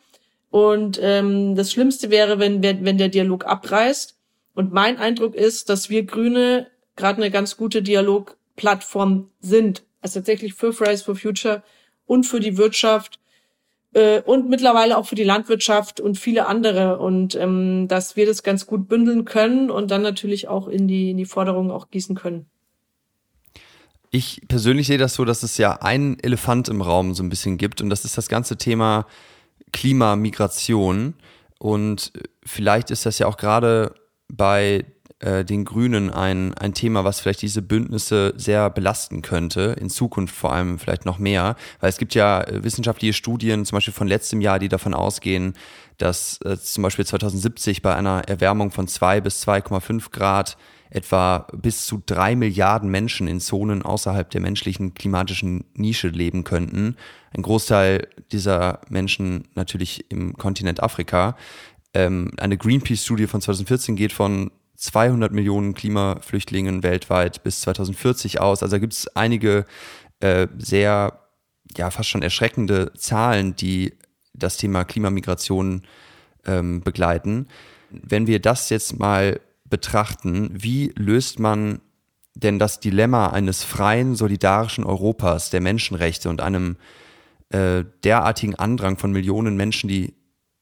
und 0.52 1.00
ähm, 1.02 1.56
das 1.56 1.72
Schlimmste 1.72 2.12
wäre, 2.12 2.38
wenn, 2.38 2.62
wenn, 2.62 2.86
wenn 2.86 3.00
der 3.00 3.10
Dialog 3.10 3.46
abreißt 3.46 4.20
und 4.54 4.74
mein 4.74 4.97
Eindruck 4.97 5.36
ist, 5.36 5.70
dass 5.70 5.89
wir 5.89 6.06
Grüne 6.06 6.68
gerade 6.95 7.22
eine 7.22 7.32
ganz 7.32 7.58
gute 7.58 7.82
Dialogplattform 7.82 9.30
sind. 9.39 9.84
Also 10.02 10.20
tatsächlich 10.20 10.54
für 10.54 10.74
Fridays 10.74 11.04
for 11.04 11.16
Future 11.16 11.64
und 12.06 12.26
für 12.26 12.39
die 12.39 12.58
Wirtschaft 12.58 13.20
äh, 13.93 14.22
und 14.22 14.49
mittlerweile 14.49 14.97
auch 14.97 15.06
für 15.06 15.16
die 15.16 15.24
Landwirtschaft 15.24 15.99
und 15.99 16.18
viele 16.18 16.47
andere. 16.47 16.99
Und 16.99 17.36
ähm, 17.36 17.88
dass 17.88 18.16
wir 18.16 18.26
das 18.26 18.43
ganz 18.43 18.66
gut 18.66 18.88
bündeln 18.88 19.26
können 19.26 19.70
und 19.72 19.91
dann 19.91 20.02
natürlich 20.02 20.47
auch 20.47 20.68
in 20.68 20.88
die, 20.88 21.12
in 21.12 21.18
die 21.18 21.26
Forderungen 21.26 21.72
auch 21.72 21.89
gießen 21.89 22.16
können. 22.16 22.47
Ich 24.14 24.41
persönlich 24.49 24.88
sehe 24.88 24.97
das 24.97 25.14
so, 25.14 25.24
dass 25.24 25.41
es 25.41 25.58
ja 25.58 25.82
einen 25.82 26.20
Elefant 26.20 26.68
im 26.68 26.82
Raum 26.82 27.14
so 27.14 27.24
ein 27.24 27.30
bisschen 27.30 27.58
gibt 27.58 27.80
und 27.82 27.89
das 27.89 28.04
ist 28.04 28.18
das 28.18 28.28
ganze 28.28 28.58
Thema 28.58 29.08
Klimamigration. 29.72 31.14
Und 31.60 32.12
vielleicht 32.43 32.91
ist 32.91 33.06
das 33.06 33.20
ja 33.20 33.28
auch 33.28 33.38
gerade 33.38 33.93
bei 34.36 34.86
äh, 35.20 35.46
den 35.46 35.66
Grünen 35.66 36.10
ein, 36.10 36.54
ein 36.56 36.74
Thema, 36.74 37.04
was 37.04 37.20
vielleicht 37.20 37.42
diese 37.44 37.62
Bündnisse 37.62 38.34
sehr 38.38 38.70
belasten 38.70 39.22
könnte, 39.22 39.76
in 39.80 39.90
Zukunft 39.90 40.36
vor 40.36 40.52
allem 40.52 40.80
vielleicht 40.80 41.06
noch 41.06 41.20
mehr, 41.20 41.56
weil 41.80 41.90
es 41.90 41.98
gibt 41.98 42.16
ja 42.16 42.42
äh, 42.42 42.64
wissenschaftliche 42.64 43.14
Studien, 43.14 43.66
zum 43.66 43.78
Beispiel 43.78 43.94
von 43.94 44.08
letztem 44.08 44.42
Jahr, 44.42 44.58
die 44.58 44.70
davon 44.70 44.94
ausgehen, 44.94 45.54
dass 45.98 46.40
äh, 46.44 46.58
zum 46.58 46.82
Beispiel 46.82 47.06
2070 47.06 47.84
bei 47.84 47.96
einer 47.96 48.24
Erwärmung 48.28 48.72
von 48.72 48.88
zwei 48.88 49.22
bis 49.22 49.48
2,5 49.48 50.12
Grad 50.12 50.58
etwa 50.92 51.48
bis 51.54 51.86
zu 51.86 52.04
drei 52.06 52.36
Milliarden 52.36 52.90
Menschen 52.90 53.28
in 53.28 53.40
Zonen 53.40 53.82
außerhalb 53.82 54.30
der 54.30 54.42
menschlichen 54.42 54.94
klimatischen 54.94 55.64
Nische 55.74 56.10
leben 56.10 56.44
könnten. 56.44 56.98
Ein 57.34 57.44
Großteil 57.44 58.10
dieser 58.34 58.82
Menschen 58.90 59.48
natürlich 59.56 60.12
im 60.12 60.34
Kontinent 60.34 60.84
Afrika. 60.84 61.38
Ähm, 61.94 62.32
eine 62.38 62.58
Greenpeace-Studie 62.58 63.28
von 63.28 63.42
2014 63.42 63.96
geht 63.96 64.14
von 64.14 64.52
200 64.76 65.32
Millionen 65.32 65.74
Klimaflüchtlingen 65.74 66.84
weltweit 66.84 67.44
bis 67.44 67.62
2040 67.62 68.42
aus. 68.42 68.64
Also 68.64 68.76
da 68.76 68.80
gibt 68.80 68.94
es 68.94 69.08
einige 69.16 69.66
äh, 70.20 70.48
sehr, 70.58 71.20
ja, 71.78 71.92
fast 71.92 72.10
schon 72.10 72.24
erschreckende 72.24 72.92
Zahlen, 72.96 73.56
die 73.56 73.94
das 74.34 74.58
Thema 74.58 74.84
Klimamigration 74.84 75.84
ähm, 76.46 76.82
begleiten. 76.82 77.48
Wenn 77.92 78.26
wir 78.26 78.39
das 78.39 78.70
jetzt 78.70 78.98
mal 78.98 79.39
betrachten, 79.70 80.50
wie 80.54 80.94
löst 80.96 81.39
man 81.39 81.82
denn 82.34 82.60
das 82.60 82.80
Dilemma 82.80 83.28
eines 83.28 83.64
freien, 83.64 84.16
solidarischen 84.16 84.84
Europas 84.84 85.50
der 85.50 85.62
Menschenrechte 85.62 86.30
und 86.30 86.42
einem 86.42 86.78
äh, 87.50 87.84
derartigen 88.04 88.56
Andrang 88.56 88.98
von 88.98 89.12
Millionen 89.12 89.58
Menschen, 89.58 89.89
die 89.89 90.14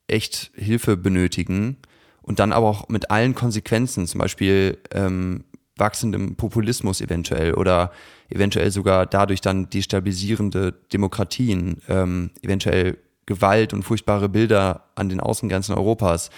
echt 0.09 0.51
Hilfe 0.55 0.97
benötigen 0.97 1.77
und 2.21 2.39
dann 2.39 2.51
aber 2.51 2.67
auch 2.67 2.89
mit 2.89 3.11
allen 3.11 3.35
Konsequenzen, 3.35 4.07
zum 4.07 4.19
Beispiel 4.19 4.77
ähm, 4.91 5.43
wachsendem 5.77 6.35
Populismus 6.35 7.01
eventuell 7.01 7.53
oder 7.53 7.91
eventuell 8.29 8.71
sogar 8.71 9.05
dadurch 9.05 9.41
dann 9.41 9.69
destabilisierende 9.69 10.73
Demokratien, 10.93 11.81
ähm, 11.87 12.31
eventuell 12.41 12.97
Gewalt 13.25 13.73
und 13.73 13.83
furchtbare 13.83 14.29
Bilder 14.29 14.89
an 14.95 15.09
den 15.09 15.19
Außengrenzen 15.19 15.75
Europas. 15.75 16.29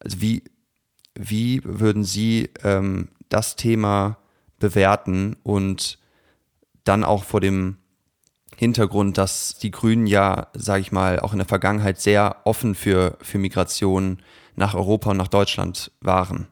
Also 0.00 0.20
wie, 0.20 0.42
wie 1.14 1.60
würden 1.64 2.04
Sie 2.04 2.50
ähm, 2.64 3.08
das 3.28 3.56
Thema 3.56 4.18
bewerten 4.58 5.36
und 5.42 5.98
dann 6.84 7.04
auch 7.04 7.24
vor 7.24 7.40
dem 7.40 7.76
Hintergrund, 8.58 9.16
dass 9.18 9.56
die 9.56 9.70
Grünen 9.70 10.08
ja, 10.08 10.48
sage 10.52 10.80
ich 10.80 10.90
mal, 10.90 11.20
auch 11.20 11.32
in 11.32 11.38
der 11.38 11.46
Vergangenheit 11.46 12.00
sehr 12.00 12.38
offen 12.44 12.74
für, 12.74 13.16
für 13.22 13.38
Migration 13.38 14.18
nach 14.56 14.74
Europa 14.74 15.12
und 15.12 15.16
nach 15.16 15.28
Deutschland 15.28 15.92
waren. 16.00 16.48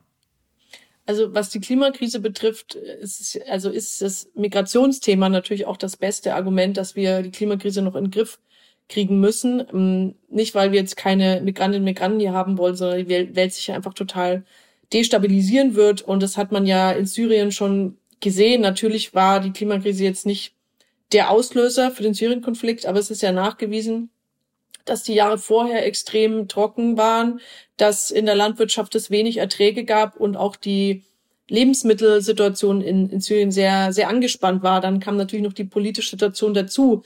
Also 1.04 1.34
was 1.34 1.50
die 1.50 1.58
Klimakrise 1.58 2.20
betrifft, 2.20 2.76
ist, 2.76 3.40
also 3.48 3.70
ist 3.70 4.02
das 4.02 4.28
Migrationsthema 4.36 5.28
natürlich 5.28 5.66
auch 5.66 5.76
das 5.76 5.96
beste 5.96 6.36
Argument, 6.36 6.76
dass 6.76 6.94
wir 6.94 7.22
die 7.22 7.32
Klimakrise 7.32 7.82
noch 7.82 7.96
in 7.96 8.04
den 8.04 8.10
Griff 8.12 8.38
kriegen 8.88 9.18
müssen. 9.18 9.66
Ähm, 9.72 10.14
nicht, 10.28 10.54
weil 10.54 10.70
wir 10.70 10.78
jetzt 10.78 10.96
keine 10.96 11.40
Migrantinnen 11.40 11.82
und 11.82 11.92
Migranten 11.92 12.20
hier 12.20 12.32
haben 12.32 12.56
wollen, 12.56 12.76
sondern 12.76 13.04
die 13.04 13.34
Welt 13.34 13.52
sich 13.52 13.72
einfach 13.72 13.94
total 13.94 14.44
destabilisieren 14.92 15.74
wird. 15.74 16.02
Und 16.02 16.22
das 16.22 16.36
hat 16.36 16.52
man 16.52 16.66
ja 16.66 16.92
in 16.92 17.06
Syrien 17.06 17.50
schon 17.50 17.98
gesehen. 18.20 18.62
Natürlich 18.62 19.12
war 19.12 19.40
die 19.40 19.52
Klimakrise 19.52 20.04
jetzt 20.04 20.24
nicht 20.24 20.55
der 21.12 21.30
Auslöser 21.30 21.90
für 21.90 22.02
den 22.02 22.14
Syrien-Konflikt, 22.14 22.86
aber 22.86 22.98
es 22.98 23.10
ist 23.10 23.22
ja 23.22 23.32
nachgewiesen, 23.32 24.10
dass 24.84 25.02
die 25.02 25.14
Jahre 25.14 25.38
vorher 25.38 25.84
extrem 25.84 26.48
trocken 26.48 26.96
waren, 26.96 27.40
dass 27.76 28.10
in 28.10 28.26
der 28.26 28.34
Landwirtschaft 28.34 28.94
es 28.94 29.10
wenig 29.10 29.36
Erträge 29.36 29.84
gab 29.84 30.16
und 30.16 30.36
auch 30.36 30.56
die 30.56 31.04
Lebensmittelsituation 31.48 32.80
in, 32.80 33.08
in 33.10 33.20
Syrien 33.20 33.52
sehr, 33.52 33.92
sehr 33.92 34.08
angespannt 34.08 34.62
war. 34.62 34.80
Dann 34.80 35.00
kam 35.00 35.16
natürlich 35.16 35.44
noch 35.44 35.52
die 35.52 35.64
politische 35.64 36.10
Situation 36.10 36.54
dazu. 36.54 37.02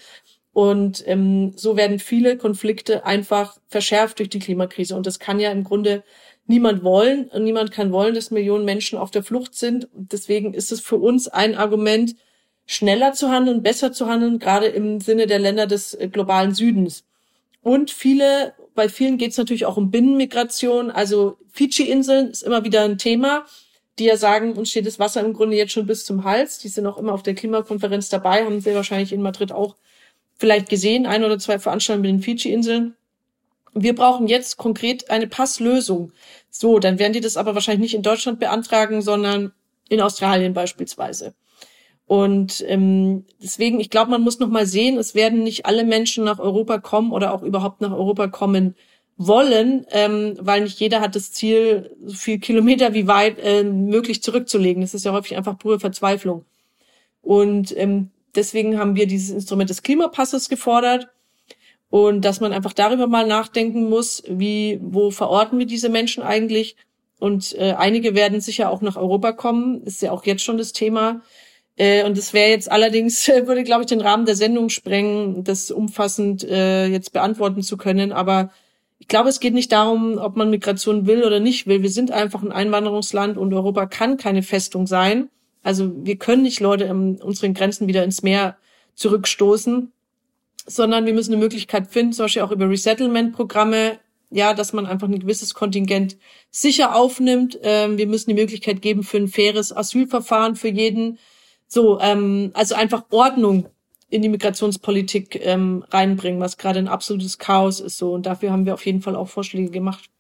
Und 0.53 1.05
ähm, 1.07 1.53
so 1.57 1.77
werden 1.77 1.99
viele 1.99 2.37
Konflikte 2.37 3.05
einfach 3.05 3.59
verschärft 3.69 4.19
durch 4.19 4.31
die 4.31 4.41
Klimakrise. 4.41 4.97
Und 4.97 5.07
das 5.07 5.19
kann 5.19 5.41
ja 5.41 5.53
im 5.53 5.65
Grunde 5.65 6.03
niemand 6.47 6.83
wollen. 6.83 7.29
Und 7.29 7.45
niemand 7.45 7.71
kann 7.71 7.93
wollen, 7.93 8.15
dass 8.15 8.31
Millionen 8.31 8.65
Menschen 8.65 8.99
auf 8.99 9.11
der 9.11 9.23
Flucht 9.23 9.55
sind. 9.55 9.89
deswegen 9.93 10.55
ist 10.55 10.73
es 10.73 10.81
für 10.81 10.97
uns 10.97 11.29
ein 11.29 11.55
Argument, 11.55 12.15
schneller 12.71 13.13
zu 13.13 13.31
handeln, 13.31 13.65
besser 13.65 13.93
zu 13.93 14.07
handeln, 14.07 14.39
gerade 14.39 14.67
im 14.67 15.01
Sinne 15.01 15.27
der 15.27 15.41
Länder 15.41 15.67
des 15.67 15.93
äh, 15.95 16.07
globalen 16.07 16.55
Südens. 16.55 17.03
Und 17.63 17.91
viele, 17.91 18.55
bei 18.77 18.89
vielen 18.89 19.19
geht 19.19 19.33
es 19.33 19.39
natürlich 19.39 19.67
auch 19.67 19.77
um 19.77 19.91
Binnenmigration. 19.91 20.93
Also 20.93 21.37
Fidschi-Inseln 21.51 22.29
ist 22.29 22.45
immer 22.45 22.63
wieder 22.63 22.83
ein 22.85 22.97
Thema, 22.97 23.45
die 23.99 24.05
ja 24.05 24.17
sagen, 24.17 24.53
uns 24.53 24.71
steht 24.71 24.87
das 24.87 25.01
Wasser 25.01 25.21
im 25.21 25.33
Grunde 25.33 25.57
jetzt 25.57 25.73
schon 25.73 25.87
bis 25.87 26.05
zum 26.05 26.23
Hals. 26.23 26.59
Die 26.59 26.69
sind 26.69 26.87
auch 26.87 26.97
immer 26.97 27.13
auf 27.13 27.25
der 27.25 27.35
Klimakonferenz 27.35 28.09
dabei, 28.09 28.45
haben 28.45 28.61
sie 28.61 28.73
wahrscheinlich 28.73 29.13
in 29.13 29.21
Madrid 29.21 29.51
auch 29.51 29.75
vielleicht 30.39 30.69
gesehen, 30.69 31.07
ein 31.07 31.25
oder 31.25 31.41
zwei 31.41 31.59
Veranstaltungen 31.59 32.03
mit 32.03 32.21
den 32.21 32.23
Fidschi-Inseln. 32.23 32.95
Wir 33.75 33.97
brauchen 33.97 34.29
jetzt 34.29 34.59
konkret 34.59 35.11
eine 35.11 35.27
Passlösung. 35.27 36.13
So, 36.51 36.79
dann 36.79 37.01
werden 37.01 37.15
die 37.15 37.21
das 37.21 37.37
aber 37.37 37.57
wahrscheinlich 37.57 37.83
nicht 37.83 37.95
in 37.97 38.03
Deutschland 38.03 38.39
beantragen, 38.39 39.03
sondern 39.03 39.53
in 39.89 40.01
Australien 40.01 40.55
beispielsweise. 40.55 41.35
Und 42.11 42.65
ähm, 42.67 43.25
deswegen, 43.41 43.79
ich 43.79 43.89
glaube, 43.89 44.11
man 44.11 44.23
muss 44.23 44.41
noch 44.41 44.49
mal 44.49 44.67
sehen, 44.67 44.99
es 44.99 45.15
werden 45.15 45.45
nicht 45.45 45.65
alle 45.65 45.85
Menschen 45.85 46.25
nach 46.25 46.41
Europa 46.41 46.79
kommen 46.79 47.13
oder 47.13 47.33
auch 47.33 47.45
überhaupt 47.45 47.81
nach 47.83 47.93
Europa 47.93 48.27
kommen 48.27 48.75
wollen, 49.17 49.87
ähm, 49.93 50.35
weil 50.41 50.63
nicht 50.63 50.81
jeder 50.81 51.03
hat 51.03 51.15
das 51.15 51.31
Ziel, 51.31 51.95
so 52.05 52.17
viel 52.17 52.41
Kilometer 52.41 52.95
wie 52.95 53.07
weit 53.07 53.39
äh, 53.39 53.63
möglich 53.63 54.25
zurückzulegen. 54.25 54.81
Das 54.81 54.93
ist 54.93 55.05
ja 55.05 55.13
häufig 55.13 55.37
einfach 55.37 55.57
pure 55.57 55.79
Verzweiflung. 55.79 56.45
Und 57.23 57.77
ähm, 57.79 58.11
deswegen 58.35 58.77
haben 58.77 58.97
wir 58.97 59.07
dieses 59.07 59.31
Instrument 59.31 59.71
des 59.71 59.85
Klimapasses 59.85 60.49
gefordert 60.49 61.07
und 61.91 62.25
dass 62.25 62.41
man 62.41 62.53
einfach 62.53 62.73
darüber 62.73 63.07
mal 63.07 63.29
nachdenken 63.29 63.89
muss, 63.89 64.25
wie, 64.27 64.81
wo 64.83 65.13
verorten 65.13 65.61
wir 65.61 65.67
diese 65.67 65.89
Menschen 65.89 66.25
eigentlich? 66.25 66.75
Und 67.21 67.55
äh, 67.57 67.75
einige 67.79 68.17
werden 68.17 68.41
sicher 68.41 68.69
auch 68.69 68.81
nach 68.81 68.97
Europa 68.97 69.31
kommen, 69.31 69.85
ist 69.85 70.03
ja 70.03 70.11
auch 70.11 70.27
jetzt 70.27 70.43
schon 70.43 70.59
das 70.59 70.73
Thema. 70.73 71.23
Äh, 71.81 72.05
und 72.05 72.19
es 72.19 72.35
wäre 72.35 72.51
jetzt 72.51 72.71
allerdings, 72.71 73.27
würde, 73.47 73.65
glaube 73.65 73.83
ich, 73.83 73.87
den 73.87 74.03
Rahmen 74.03 74.27
der 74.27 74.37
Sendung 74.37 74.69
sprengen, 74.69 75.45
das 75.45 75.71
umfassend 75.71 76.45
äh, 76.45 76.87
jetzt 76.87 77.15
beantworten 77.15 77.63
zu 77.63 77.79
können. 77.79 78.13
Aber 78.13 78.51
ich 78.99 79.09
glaube, 79.09 79.31
es 79.31 79.41
geht 79.41 79.55
nicht 79.55 79.73
darum, 79.73 80.19
ob 80.19 80.37
man 80.37 80.51
Migration 80.51 81.07
will 81.07 81.25
oder 81.25 81.41
nicht 81.41 81.67
will. 81.67 81.81
Wir 81.81 81.89
sind 81.89 82.11
einfach 82.11 82.43
ein 82.43 82.53
Einwanderungsland 82.53 83.39
und 83.39 83.55
Europa 83.55 83.87
kann 83.87 84.19
keine 84.19 84.43
Festung 84.43 84.87
sein. 84.87 85.31
Also 85.63 85.91
wir 86.05 86.17
können 86.17 86.43
nicht 86.43 86.61
Leute 86.61 86.85
in 86.85 87.17
unseren 87.17 87.55
Grenzen 87.55 87.89
wieder 87.89 88.05
ins 88.05 88.23
Meer 88.23 88.59
zurückstoßen, 88.95 89.91
sondern 90.67 91.07
wir 91.07 91.15
müssen 91.15 91.33
eine 91.33 91.43
Möglichkeit 91.43 91.87
finden, 91.87 92.13
zum 92.13 92.27
Beispiel 92.27 92.43
auch 92.43 92.53
über 92.53 92.69
Resettlement-Programme, 92.69 93.99
ja, 94.31 94.53
dass 94.53 94.75
man 94.75 94.85
einfach 94.85 95.09
ein 95.09 95.19
gewisses 95.19 95.55
Kontingent 95.55 96.19
sicher 96.51 96.95
aufnimmt. 96.95 97.59
Ähm, 97.63 97.97
wir 97.97 98.07
müssen 98.07 98.29
die 98.29 98.41
Möglichkeit 98.41 98.83
geben 98.83 99.03
für 99.03 99.17
ein 99.17 99.29
faires 99.29 99.75
Asylverfahren 99.75 100.57
für 100.57 100.69
jeden 100.69 101.19
so, 101.73 102.01
ähm, 102.01 102.51
also 102.55 102.75
einfach 102.75 103.05
Ordnung 103.11 103.69
in 104.09 104.23
die 104.23 104.29
Migrationspolitik 104.29 105.41
ähm, 105.47 105.85
reinbringen, 105.89 106.41
was 106.41 106.59
gerade 106.59 106.81
ein 106.81 106.89
absolutes 106.89 107.39
Chaos 107.39 107.79
ist 107.79 107.97
so. 107.97 108.13
Und 108.13 108.27
dafür 108.27 108.51
haben 108.51 108.67
wir 108.67 108.75
auf 108.75 108.85
jeden 108.85 109.03
Fall 109.03 109.15
auch 109.15 109.29
Vorschläge 109.29 109.71
gemacht. 109.71 110.11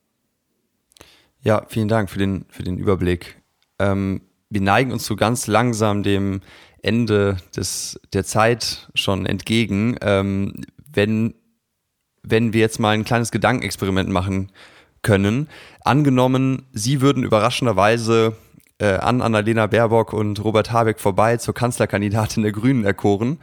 Ja, 1.42 1.64
vielen 1.68 1.88
Dank 1.88 2.08
für 2.08 2.20
den, 2.20 2.44
für 2.50 2.62
den 2.62 2.78
Überblick. 2.78 3.42
Ähm, 3.80 4.20
wir 4.48 4.60
neigen 4.60 4.92
uns 4.92 5.06
so 5.06 5.16
ganz 5.16 5.48
langsam 5.48 6.04
dem 6.04 6.40
Ende 6.82 7.38
des, 7.56 8.00
der 8.12 8.24
Zeit 8.24 8.88
schon 8.94 9.26
entgegen. 9.26 9.96
Ähm, 10.02 10.64
wenn, 10.92 11.34
wenn 12.22 12.52
wir 12.52 12.60
jetzt 12.60 12.78
mal 12.78 12.90
ein 12.90 13.04
kleines 13.04 13.32
Gedankenexperiment 13.32 14.08
machen 14.08 14.52
können. 15.02 15.48
Angenommen, 15.82 16.66
Sie 16.72 17.00
würden 17.00 17.24
überraschenderweise 17.24 18.36
äh, 18.80 18.96
an 18.96 19.20
Annalena 19.20 19.66
Baerbock 19.66 20.12
und 20.12 20.42
Robert 20.42 20.72
Habeck 20.72 20.98
vorbei 20.98 21.36
zur 21.36 21.54
Kanzlerkandidatin 21.54 22.42
der 22.42 22.52
Grünen 22.52 22.84
erkoren 22.84 23.38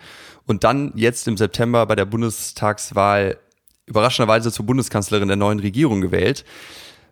und 0.45 0.63
dann 0.63 0.91
jetzt 0.95 1.27
im 1.27 1.37
September 1.37 1.85
bei 1.85 1.95
der 1.95 2.05
Bundestagswahl 2.05 3.37
überraschenderweise 3.85 4.51
zur 4.51 4.65
Bundeskanzlerin 4.65 5.27
der 5.27 5.37
neuen 5.37 5.59
Regierung 5.59 6.01
gewählt. 6.01 6.43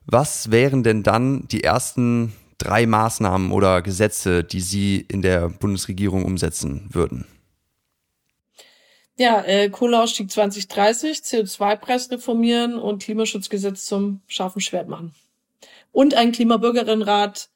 Was 0.06 0.52
wären 0.52 0.84
denn 0.84 1.04
dann 1.04 1.48
die 1.48 1.64
ersten 1.64 2.34
drei 2.58 2.86
Maßnahmen 2.86 3.52
oder 3.52 3.82
Gesetze, 3.82 4.44
die 4.44 4.62
Sie 4.62 4.98
in 5.08 5.22
der 5.22 5.50
Bundesregierung 5.50 6.26
umsetzen 6.26 6.90
würden? 6.92 7.26
Ja, 9.18 9.42
äh, 9.44 9.70
Kohleausstieg 9.70 10.30
2030, 10.30 11.20
CO2-Preis 11.20 12.12
reformieren 12.12 12.78
und 12.78 13.04
Klimaschutzgesetz 13.04 13.86
zum 13.86 14.22
scharfen 14.28 14.62
Schwert 14.62 14.90
machen. 14.90 15.14
Und 15.94 16.16
ein 16.16 16.34
Klimabürgerinnenrat 16.34 17.50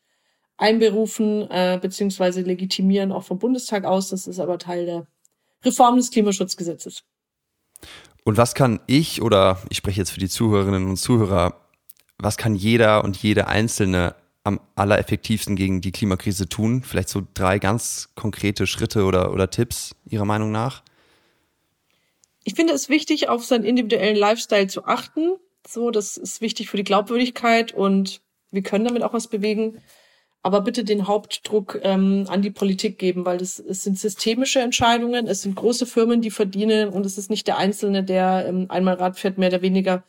einberufen 0.59 1.49
äh, 1.49 1.79
beziehungsweise 1.81 2.41
legitimieren 2.41 3.11
auch 3.11 3.23
vom 3.23 3.39
Bundestag 3.39 3.85
aus. 3.85 4.09
Das 4.09 4.27
ist 4.27 4.39
aber 4.39 4.59
Teil 4.59 4.85
der 4.85 5.07
Reform 5.63 5.97
des 5.97 6.11
Klimaschutzgesetzes. 6.11 7.03
Und 8.23 8.37
was 8.37 8.53
kann 8.53 8.79
ich 8.85 9.21
oder 9.21 9.61
ich 9.69 9.77
spreche 9.77 9.99
jetzt 9.99 10.11
für 10.11 10.19
die 10.19 10.29
Zuhörerinnen 10.29 10.87
und 10.87 10.97
Zuhörer, 10.97 11.55
was 12.17 12.37
kann 12.37 12.55
jeder 12.55 13.03
und 13.03 13.17
jede 13.17 13.47
Einzelne 13.47 14.15
am 14.43 14.59
allereffektivsten 14.75 15.55
gegen 15.55 15.79
die 15.79 15.91
Klimakrise 15.91 16.49
tun? 16.49 16.83
Vielleicht 16.83 17.09
so 17.09 17.25
drei 17.33 17.59
ganz 17.59 18.09
konkrete 18.15 18.67
Schritte 18.67 19.05
oder, 19.05 19.31
oder 19.31 19.49
Tipps 19.49 19.95
Ihrer 20.09 20.25
Meinung 20.25 20.51
nach? 20.51 20.83
Ich 22.43 22.55
finde 22.55 22.73
es 22.73 22.89
wichtig, 22.89 23.29
auf 23.29 23.45
seinen 23.45 23.63
individuellen 23.63 24.17
Lifestyle 24.17 24.67
zu 24.67 24.85
achten. 24.85 25.35
So, 25.65 25.91
das 25.91 26.17
ist 26.17 26.41
wichtig 26.41 26.69
für 26.69 26.77
die 26.77 26.83
Glaubwürdigkeit 26.83 27.73
und 27.73 28.21
wir 28.51 28.63
können 28.63 28.85
damit 28.85 29.03
auch 29.03 29.13
was 29.13 29.27
bewegen 29.27 29.81
aber 30.41 30.61
bitte 30.61 30.83
den 30.83 31.07
Hauptdruck 31.07 31.79
ähm, 31.83 32.25
an 32.29 32.41
die 32.41 32.51
Politik 32.51 32.97
geben, 32.97 33.25
weil 33.25 33.37
das, 33.37 33.59
es 33.59 33.83
sind 33.83 33.99
systemische 33.99 34.61
Entscheidungen, 34.61 35.27
es 35.27 35.41
sind 35.41 35.55
große 35.55 35.85
Firmen, 35.85 36.21
die 36.21 36.31
verdienen 36.31 36.89
und 36.89 37.05
es 37.05 37.17
ist 37.17 37.29
nicht 37.29 37.47
der 37.47 37.57
Einzelne, 37.57 38.03
der 38.03 38.45
ähm, 38.47 38.67
einmal 38.69 38.95
Rad 38.95 39.19
fährt, 39.19 39.37
mehr 39.37 39.49
oder 39.49 39.61
weniger, 39.61 40.03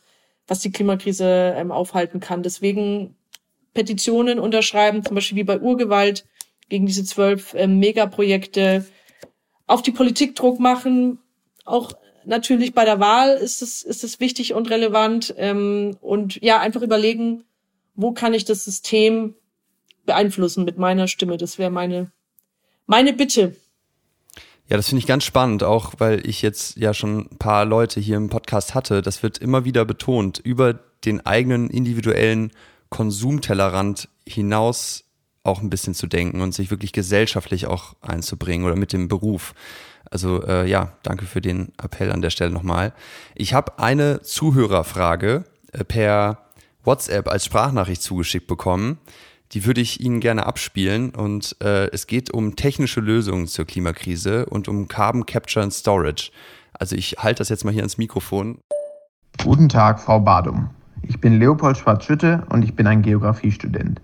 was 0.47 0.59
die 0.59 0.71
Klimakrise 0.71 1.53
ähm, 1.57 1.71
aufhalten 1.71 2.21
kann. 2.21 2.43
Deswegen 2.43 3.15
Petitionen 3.73 4.39
unterschreiben, 4.39 5.03
zum 5.03 5.15
Beispiel 5.15 5.37
wie 5.37 5.43
bei 5.43 5.59
Urgewalt 5.59 6.25
gegen 6.69 6.85
diese 6.85 7.03
zwölf 7.03 7.53
ähm, 7.53 7.79
Megaprojekte, 7.79 8.85
auf 9.67 9.81
die 9.81 9.91
Politik 9.91 10.35
Druck 10.35 10.59
machen, 10.59 11.19
auch 11.65 11.91
natürlich 12.25 12.73
bei 12.73 12.85
der 12.85 12.99
Wahl 12.99 13.35
ist 13.37 13.61
es, 13.61 13.83
ist 13.83 14.03
es 14.03 14.19
wichtig 14.19 14.53
und 14.53 14.69
relevant 14.69 15.33
ähm, 15.37 15.97
und 16.01 16.41
ja, 16.41 16.59
einfach 16.59 16.81
überlegen, 16.81 17.43
wo 17.95 18.11
kann 18.11 18.33
ich 18.33 18.45
das 18.45 18.65
System 18.65 19.35
beeinflussen 20.05 20.65
mit 20.65 20.77
meiner 20.77 21.07
Stimme. 21.07 21.37
Das 21.37 21.57
wäre 21.57 21.71
meine, 21.71 22.11
meine 22.85 23.13
Bitte. 23.13 23.55
Ja, 24.69 24.77
das 24.77 24.87
finde 24.87 24.99
ich 24.99 25.07
ganz 25.07 25.25
spannend, 25.25 25.63
auch 25.63 25.95
weil 25.97 26.25
ich 26.25 26.41
jetzt 26.41 26.77
ja 26.77 26.93
schon 26.93 27.27
ein 27.31 27.37
paar 27.37 27.65
Leute 27.65 27.99
hier 27.99 28.17
im 28.17 28.29
Podcast 28.29 28.73
hatte. 28.73 29.01
Das 29.01 29.21
wird 29.21 29.37
immer 29.37 29.65
wieder 29.65 29.83
betont, 29.83 30.39
über 30.39 30.73
den 31.03 31.25
eigenen 31.25 31.69
individuellen 31.69 32.51
Konsumtellerrand 32.89 34.07
hinaus 34.25 35.03
auch 35.43 35.61
ein 35.61 35.69
bisschen 35.69 35.93
zu 35.93 36.07
denken 36.07 36.41
und 36.41 36.53
sich 36.53 36.71
wirklich 36.71 36.93
gesellschaftlich 36.93 37.65
auch 37.65 37.95
einzubringen 38.01 38.65
oder 38.65 38.75
mit 38.75 38.93
dem 38.93 39.07
Beruf. 39.07 39.53
Also 40.09 40.43
äh, 40.43 40.69
ja, 40.69 40.93
danke 41.03 41.25
für 41.25 41.41
den 41.41 41.73
Appell 41.81 42.11
an 42.11 42.21
der 42.21 42.29
Stelle 42.29 42.51
nochmal. 42.51 42.93
Ich 43.35 43.53
habe 43.53 43.79
eine 43.79 44.21
Zuhörerfrage 44.21 45.45
äh, 45.71 45.83
per 45.83 46.45
WhatsApp 46.83 47.27
als 47.27 47.45
Sprachnachricht 47.45 48.01
zugeschickt 48.01 48.47
bekommen. 48.47 48.99
Die 49.53 49.65
würde 49.65 49.81
ich 49.81 49.99
Ihnen 49.99 50.21
gerne 50.21 50.45
abspielen. 50.45 51.09
Und 51.09 51.57
äh, 51.61 51.87
es 51.91 52.07
geht 52.07 52.31
um 52.31 52.55
technische 52.55 53.01
Lösungen 53.01 53.47
zur 53.47 53.65
Klimakrise 53.65 54.45
und 54.45 54.67
um 54.67 54.87
Carbon 54.87 55.25
Capture 55.25 55.63
and 55.63 55.73
Storage. 55.73 56.31
Also 56.73 56.95
ich 56.95 57.17
halte 57.19 57.39
das 57.39 57.49
jetzt 57.49 57.65
mal 57.65 57.71
hier 57.71 57.81
ans 57.81 57.97
Mikrofon. 57.97 58.59
Guten 59.43 59.69
Tag, 59.69 59.99
Frau 59.99 60.19
Badum. 60.19 60.69
Ich 61.03 61.19
bin 61.19 61.39
Leopold 61.39 61.77
Schwarz-Schütte 61.77 62.45
und 62.49 62.63
ich 62.63 62.75
bin 62.75 62.87
ein 62.87 63.01
Geografiestudent. 63.01 64.01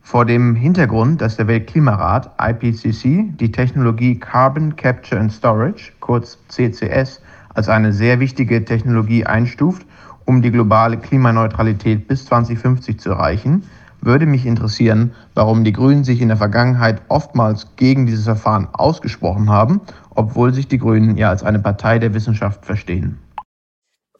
Vor 0.00 0.24
dem 0.24 0.54
Hintergrund, 0.54 1.20
dass 1.20 1.36
der 1.36 1.46
Weltklimarat 1.46 2.32
IPCC 2.40 3.36
die 3.38 3.52
Technologie 3.52 4.18
Carbon 4.18 4.74
Capture 4.74 5.20
and 5.20 5.32
Storage, 5.32 5.92
kurz 6.00 6.38
CCS, 6.48 7.20
als 7.54 7.68
eine 7.68 7.92
sehr 7.92 8.18
wichtige 8.20 8.64
Technologie 8.64 9.24
einstuft, 9.24 9.86
um 10.24 10.42
die 10.42 10.50
globale 10.50 10.96
Klimaneutralität 10.96 12.08
bis 12.08 12.24
2050 12.26 12.98
zu 12.98 13.10
erreichen, 13.10 13.62
würde 14.02 14.26
mich 14.26 14.44
interessieren, 14.46 15.14
warum 15.34 15.64
die 15.64 15.72
Grünen 15.72 16.04
sich 16.04 16.20
in 16.20 16.28
der 16.28 16.36
Vergangenheit 16.36 17.02
oftmals 17.08 17.76
gegen 17.76 18.06
dieses 18.06 18.24
Verfahren 18.24 18.68
ausgesprochen 18.72 19.48
haben, 19.48 19.80
obwohl 20.10 20.52
sich 20.52 20.68
die 20.68 20.78
Grünen 20.78 21.16
ja 21.16 21.30
als 21.30 21.42
eine 21.42 21.60
Partei 21.60 21.98
der 21.98 22.14
Wissenschaft 22.14 22.66
verstehen. 22.66 23.18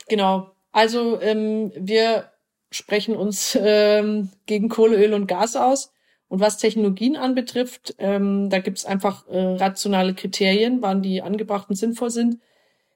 genau. 0.09 0.49
Also 0.73 1.21
ähm, 1.21 1.71
wir 1.77 2.31
sprechen 2.71 3.15
uns 3.15 3.59
ähm, 3.61 4.31
gegen 4.47 4.69
Kohle, 4.71 4.97
Öl 4.97 5.13
und 5.13 5.27
Gas 5.27 5.55
aus. 5.57 5.93
Und 6.29 6.41
was 6.41 6.57
Technologien 6.57 7.17
anbetrifft, 7.17 7.95
ähm, 7.99 8.49
da 8.49 8.61
gibt 8.61 8.79
es 8.79 8.87
einfach 8.87 9.29
äh, 9.29 9.39
rationale 9.39 10.15
Kriterien, 10.15 10.81
wann 10.81 11.03
die 11.03 11.21
angebracht 11.21 11.69
und 11.69 11.77
sinnvoll 11.77 12.09
sind. 12.09 12.39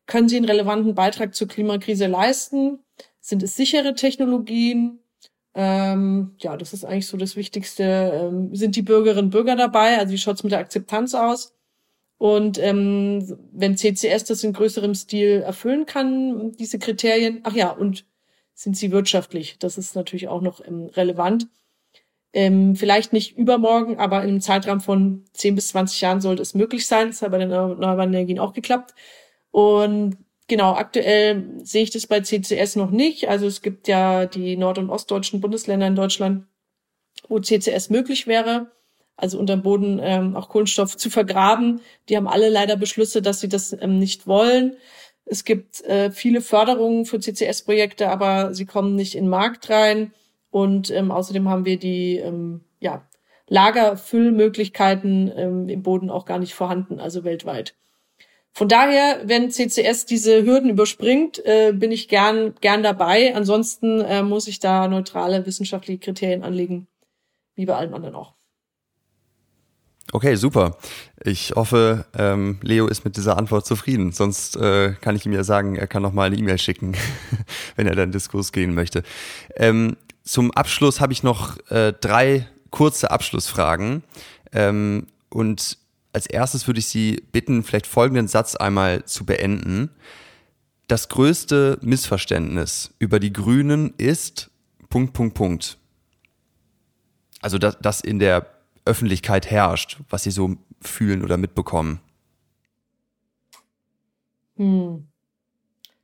Können 0.06 0.30
sie 0.30 0.38
einen 0.38 0.46
relevanten 0.46 0.94
Beitrag 0.94 1.34
zur 1.34 1.46
Klimakrise 1.46 2.06
leisten? 2.06 2.78
Sind 3.20 3.42
es 3.42 3.54
sichere 3.54 3.94
Technologien? 3.94 5.00
Ähm, 5.58 6.34
ja, 6.38 6.54
das 6.58 6.74
ist 6.74 6.84
eigentlich 6.84 7.06
so 7.06 7.16
das 7.16 7.34
Wichtigste. 7.34 7.82
Ähm, 7.82 8.54
sind 8.54 8.76
die 8.76 8.82
Bürgerinnen 8.82 9.26
und 9.26 9.30
Bürger 9.30 9.56
dabei? 9.56 9.98
Also 9.98 10.12
wie 10.12 10.18
schaut's 10.18 10.42
mit 10.42 10.52
der 10.52 10.58
Akzeptanz 10.58 11.14
aus? 11.14 11.54
Und 12.18 12.58
ähm, 12.58 13.38
wenn 13.52 13.76
CCS 13.76 14.24
das 14.24 14.44
in 14.44 14.52
größerem 14.52 14.94
Stil 14.94 15.40
erfüllen 15.40 15.86
kann, 15.86 16.52
diese 16.52 16.78
Kriterien, 16.78 17.40
ach 17.44 17.54
ja, 17.54 17.70
und 17.70 18.04
sind 18.52 18.76
sie 18.76 18.92
wirtschaftlich? 18.92 19.58
Das 19.58 19.78
ist 19.78 19.96
natürlich 19.96 20.28
auch 20.28 20.42
noch 20.42 20.60
ähm, 20.62 20.90
relevant. 20.94 21.48
Ähm, 22.34 22.76
vielleicht 22.76 23.14
nicht 23.14 23.38
übermorgen, 23.38 23.98
aber 23.98 24.24
im 24.24 24.42
Zeitraum 24.42 24.82
von 24.82 25.24
10 25.32 25.54
bis 25.54 25.68
20 25.68 26.02
Jahren 26.02 26.20
sollte 26.20 26.42
es 26.42 26.54
möglich 26.54 26.86
sein. 26.86 27.08
Das 27.08 27.22
hat 27.22 27.30
bei 27.30 27.38
den 27.38 27.50
erneuerbaren 27.50 28.12
Energien 28.12 28.38
auch 28.38 28.52
geklappt. 28.52 28.94
Und 29.50 30.18
Genau, 30.48 30.74
aktuell 30.74 31.44
sehe 31.64 31.82
ich 31.82 31.90
das 31.90 32.06
bei 32.06 32.20
CCS 32.20 32.76
noch 32.76 32.90
nicht. 32.90 33.28
Also 33.28 33.46
es 33.46 33.62
gibt 33.62 33.88
ja 33.88 34.26
die 34.26 34.56
nord- 34.56 34.78
und 34.78 34.90
ostdeutschen 34.90 35.40
Bundesländer 35.40 35.88
in 35.88 35.96
Deutschland, 35.96 36.46
wo 37.28 37.40
CCS 37.40 37.90
möglich 37.90 38.28
wäre, 38.28 38.70
also 39.16 39.38
unter 39.38 39.56
dem 39.56 39.62
Boden 39.62 39.98
ähm, 40.00 40.36
auch 40.36 40.48
Kohlenstoff 40.48 40.96
zu 40.96 41.10
vergraben. 41.10 41.80
Die 42.08 42.16
haben 42.16 42.28
alle 42.28 42.48
leider 42.48 42.76
Beschlüsse, 42.76 43.22
dass 43.22 43.40
sie 43.40 43.48
das 43.48 43.76
ähm, 43.80 43.98
nicht 43.98 44.28
wollen. 44.28 44.76
Es 45.24 45.44
gibt 45.44 45.82
äh, 45.82 46.12
viele 46.12 46.40
Förderungen 46.40 47.04
für 47.06 47.18
CCS-Projekte, 47.18 48.08
aber 48.08 48.54
sie 48.54 48.66
kommen 48.66 48.94
nicht 48.94 49.16
in 49.16 49.24
den 49.24 49.30
Markt 49.30 49.68
rein. 49.68 50.12
Und 50.50 50.92
ähm, 50.92 51.10
außerdem 51.10 51.48
haben 51.48 51.64
wir 51.64 51.78
die 51.78 52.18
ähm, 52.18 52.60
ja, 52.78 53.04
Lagerfüllmöglichkeiten 53.48 55.32
ähm, 55.36 55.68
im 55.68 55.82
Boden 55.82 56.08
auch 56.08 56.24
gar 56.24 56.38
nicht 56.38 56.54
vorhanden, 56.54 57.00
also 57.00 57.24
weltweit. 57.24 57.74
Von 58.56 58.68
daher, 58.68 59.20
wenn 59.26 59.50
CCS 59.50 60.06
diese 60.06 60.42
Hürden 60.46 60.70
überspringt, 60.70 61.44
äh, 61.44 61.74
bin 61.74 61.92
ich 61.92 62.08
gern, 62.08 62.54
gern 62.62 62.82
dabei. 62.82 63.34
Ansonsten 63.34 64.00
äh, 64.00 64.22
muss 64.22 64.48
ich 64.48 64.60
da 64.60 64.88
neutrale 64.88 65.44
wissenschaftliche 65.44 65.98
Kriterien 65.98 66.42
anlegen, 66.42 66.86
wie 67.54 67.66
bei 67.66 67.74
allem 67.74 67.92
anderen 67.92 68.14
auch. 68.14 68.32
Okay, 70.10 70.36
super. 70.36 70.78
Ich 71.22 71.52
hoffe, 71.54 72.06
ähm, 72.16 72.58
Leo 72.62 72.86
ist 72.86 73.04
mit 73.04 73.18
dieser 73.18 73.36
Antwort 73.36 73.66
zufrieden. 73.66 74.12
Sonst 74.12 74.56
äh, 74.56 74.94
kann 75.02 75.16
ich 75.16 75.26
ihm 75.26 75.34
ja 75.34 75.44
sagen, 75.44 75.76
er 75.76 75.86
kann 75.86 76.00
noch 76.00 76.14
mal 76.14 76.28
eine 76.28 76.36
E-Mail 76.36 76.56
schicken, 76.56 76.96
wenn 77.76 77.86
er 77.86 77.94
dann 77.94 78.10
Diskurs 78.10 78.52
gehen 78.52 78.74
möchte. 78.74 79.02
Ähm, 79.56 79.98
zum 80.22 80.50
Abschluss 80.52 81.02
habe 81.02 81.12
ich 81.12 81.22
noch 81.22 81.58
äh, 81.68 81.92
drei 81.92 82.48
kurze 82.70 83.10
Abschlussfragen. 83.10 84.02
Ähm, 84.50 85.08
und 85.28 85.76
als 86.16 86.26
erstes 86.26 86.66
würde 86.66 86.80
ich 86.80 86.86
Sie 86.86 87.22
bitten, 87.30 87.62
vielleicht 87.62 87.86
folgenden 87.86 88.26
Satz 88.26 88.56
einmal 88.56 89.04
zu 89.04 89.26
beenden. 89.26 89.90
Das 90.88 91.10
größte 91.10 91.78
Missverständnis 91.82 92.94
über 92.98 93.20
die 93.20 93.34
Grünen 93.34 93.92
ist 93.98 94.50
Punkt, 94.88 95.12
Punkt, 95.12 95.34
Punkt. 95.34 95.76
Also 97.42 97.58
das, 97.58 97.76
das 97.82 98.00
in 98.00 98.18
der 98.18 98.50
Öffentlichkeit 98.86 99.50
herrscht, 99.50 99.98
was 100.08 100.22
Sie 100.22 100.30
so 100.30 100.56
fühlen 100.80 101.22
oder 101.22 101.36
mitbekommen. 101.36 102.00
Hm. 104.56 105.06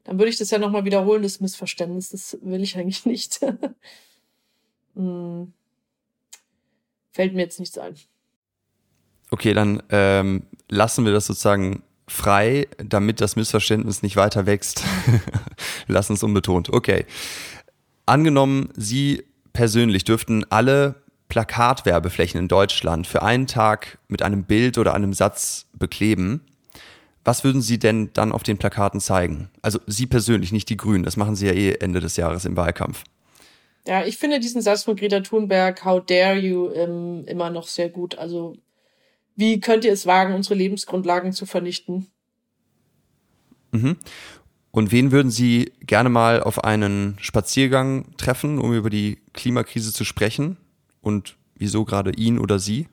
Dann 0.04 0.18
würde 0.18 0.28
ich 0.28 0.36
das 0.36 0.50
ja 0.50 0.58
nochmal 0.58 0.84
wiederholen, 0.84 1.22
das 1.22 1.40
Missverständnis. 1.40 2.10
Das 2.10 2.36
will 2.42 2.62
ich 2.62 2.76
eigentlich 2.76 3.06
nicht. 3.06 3.40
hm. 4.94 5.54
Fällt 7.12 7.32
mir 7.32 7.40
jetzt 7.40 7.60
nichts 7.60 7.78
ein. 7.78 7.96
Okay, 9.32 9.54
dann 9.54 9.82
ähm, 9.88 10.42
lassen 10.68 11.06
wir 11.06 11.12
das 11.14 11.24
sozusagen 11.24 11.82
frei, 12.06 12.68
damit 12.76 13.22
das 13.22 13.34
Missverständnis 13.34 14.02
nicht 14.02 14.16
weiter 14.16 14.44
wächst. 14.44 14.84
lassen 15.86 16.12
es 16.12 16.22
unbetont. 16.22 16.68
Okay. 16.68 17.06
Angenommen, 18.04 18.68
Sie 18.76 19.24
persönlich 19.54 20.04
dürften 20.04 20.44
alle 20.50 20.96
Plakatwerbeflächen 21.30 22.40
in 22.40 22.48
Deutschland 22.48 23.06
für 23.06 23.22
einen 23.22 23.46
Tag 23.46 23.96
mit 24.06 24.20
einem 24.20 24.44
Bild 24.44 24.76
oder 24.76 24.92
einem 24.92 25.14
Satz 25.14 25.64
bekleben. 25.72 26.42
Was 27.24 27.42
würden 27.42 27.62
Sie 27.62 27.78
denn 27.78 28.10
dann 28.12 28.32
auf 28.32 28.42
den 28.42 28.58
Plakaten 28.58 29.00
zeigen? 29.00 29.48
Also 29.62 29.78
Sie 29.86 30.04
persönlich, 30.04 30.52
nicht 30.52 30.68
die 30.68 30.76
Grünen. 30.76 31.04
Das 31.04 31.16
machen 31.16 31.36
Sie 31.36 31.46
ja 31.46 31.54
eh 31.54 31.72
Ende 31.76 32.00
des 32.00 32.18
Jahres 32.18 32.44
im 32.44 32.54
Wahlkampf. 32.58 33.02
Ja, 33.86 34.04
ich 34.04 34.18
finde 34.18 34.40
diesen 34.40 34.60
Satz 34.60 34.82
von 34.82 34.94
Greta 34.94 35.20
Thunberg, 35.20 35.86
How 35.86 36.04
dare 36.04 36.36
you, 36.36 36.70
ähm, 36.74 37.24
immer 37.26 37.48
noch 37.48 37.66
sehr 37.66 37.88
gut. 37.88 38.18
Also 38.18 38.58
wie 39.36 39.60
könnt 39.60 39.84
ihr 39.84 39.92
es 39.92 40.06
wagen, 40.06 40.34
unsere 40.34 40.54
Lebensgrundlagen 40.54 41.32
zu 41.32 41.46
vernichten? 41.46 42.08
Mhm. 43.72 43.96
Und 44.70 44.90
wen 44.90 45.12
würden 45.12 45.30
Sie 45.30 45.72
gerne 45.80 46.08
mal 46.08 46.42
auf 46.42 46.64
einen 46.64 47.16
Spaziergang 47.20 48.16
treffen, 48.16 48.58
um 48.58 48.72
über 48.72 48.88
die 48.88 49.18
Klimakrise 49.34 49.92
zu 49.92 50.04
sprechen? 50.04 50.56
Und 51.02 51.36
wieso 51.56 51.84
gerade 51.84 52.12
ihn 52.12 52.38
oder 52.38 52.58
sie? 52.58 52.88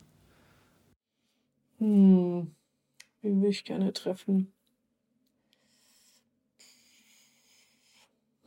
Hm, 1.78 2.52
wen 3.22 3.42
würde 3.42 3.50
ich 3.50 3.64
gerne 3.64 3.94
treffen? 3.94 4.52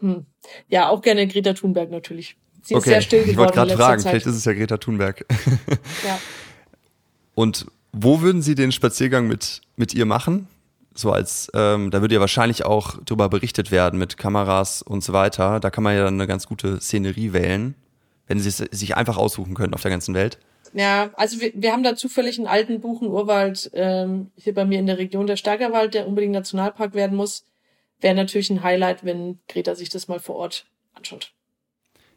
Hm. 0.01 0.26
Ja, 0.68 0.90
auch 0.90 1.01
gerne 1.01 1.26
Greta 1.26 1.55
Thunberg 1.55 1.90
natürlich. 1.90 2.36
Sie 2.62 2.74
okay. 2.74 2.80
ist 2.80 2.84
sehr 2.84 3.03
still 3.03 3.20
geworden. 3.20 3.30
Ich 3.30 3.38
wollte 3.38 3.53
gerade 3.55 3.76
fragen, 3.76 4.03
vielleicht 4.03 4.26
ist 4.26 4.36
es 4.36 4.45
ja 4.45 4.53
Greta 4.53 4.76
Thunberg. 4.76 5.24
ja. 6.05 6.18
Und 7.34 7.66
wo 7.93 8.20
würden 8.22 8.43
Sie 8.43 8.55
den 8.55 8.72
Spaziergang 8.72 9.26
mit, 9.28 9.61
mit 9.76 9.95
ihr 9.95 10.07
machen? 10.07 10.49
So 10.95 11.12
als, 11.12 11.51
ähm, 11.55 11.90
da 11.90 12.01
würde 12.01 12.14
ja 12.14 12.20
wahrscheinlich 12.20 12.64
auch 12.64 12.99
darüber 13.05 13.28
berichtet 13.28 13.70
werden 13.70 13.99
mit 13.99 14.18
Kameras 14.18 14.82
und 14.82 15.03
so 15.03 15.12
weiter. 15.12 15.61
Da 15.61 15.70
kann 15.70 15.84
man 15.84 15.95
ja 15.95 16.05
dann 16.05 16.14
eine 16.14 16.26
ganz 16.26 16.47
gute 16.47 16.80
Szenerie 16.80 17.32
wählen, 17.32 17.74
wenn 18.26 18.40
Sie 18.40 18.49
es 18.49 18.59
sich 18.59 18.97
einfach 18.97 19.16
aussuchen 19.16 19.55
können 19.55 19.74
auf 19.74 19.82
der 19.82 19.90
ganzen 19.90 20.14
Welt. 20.14 20.38
Ja, 20.74 21.11
also 21.14 21.40
wir, 21.40 21.53
wir 21.55 21.72
haben 21.72 21.82
da 21.82 21.97
zufällig 21.97 22.38
einen 22.38 22.47
alten 22.47 22.80
Buchen-Urwald 22.80 23.70
ähm, 23.74 24.30
hier 24.36 24.55
bei 24.55 24.64
mir 24.64 24.78
in 24.78 24.86
der 24.86 24.99
Region, 24.99 25.26
der 25.26 25.36
Steigerwald, 25.36 25.95
der 25.95 26.07
unbedingt 26.07 26.32
Nationalpark 26.32 26.95
werden 26.95 27.16
muss. 27.16 27.45
Wäre 28.01 28.14
natürlich 28.14 28.51
ein 28.51 28.62
Highlight, 28.62 29.05
wenn 29.05 29.38
Greta 29.49 29.74
sich 29.74 29.90
das 29.90 30.09
mal 30.09 30.18
vor 30.18 30.36
Ort 30.36 30.66
anschaut. 30.95 31.32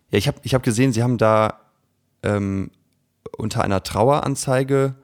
Ja, 0.10 0.18
ich 0.18 0.28
habe 0.28 0.40
ich 0.44 0.54
hab 0.54 0.64
gesehen, 0.64 0.94
Sie 0.94 1.04
haben 1.04 1.18
da 1.18 1.60
ähm, 2.24 2.72
unter 3.38 3.64
einer 3.64 3.84
Traueranzeige 3.84 4.96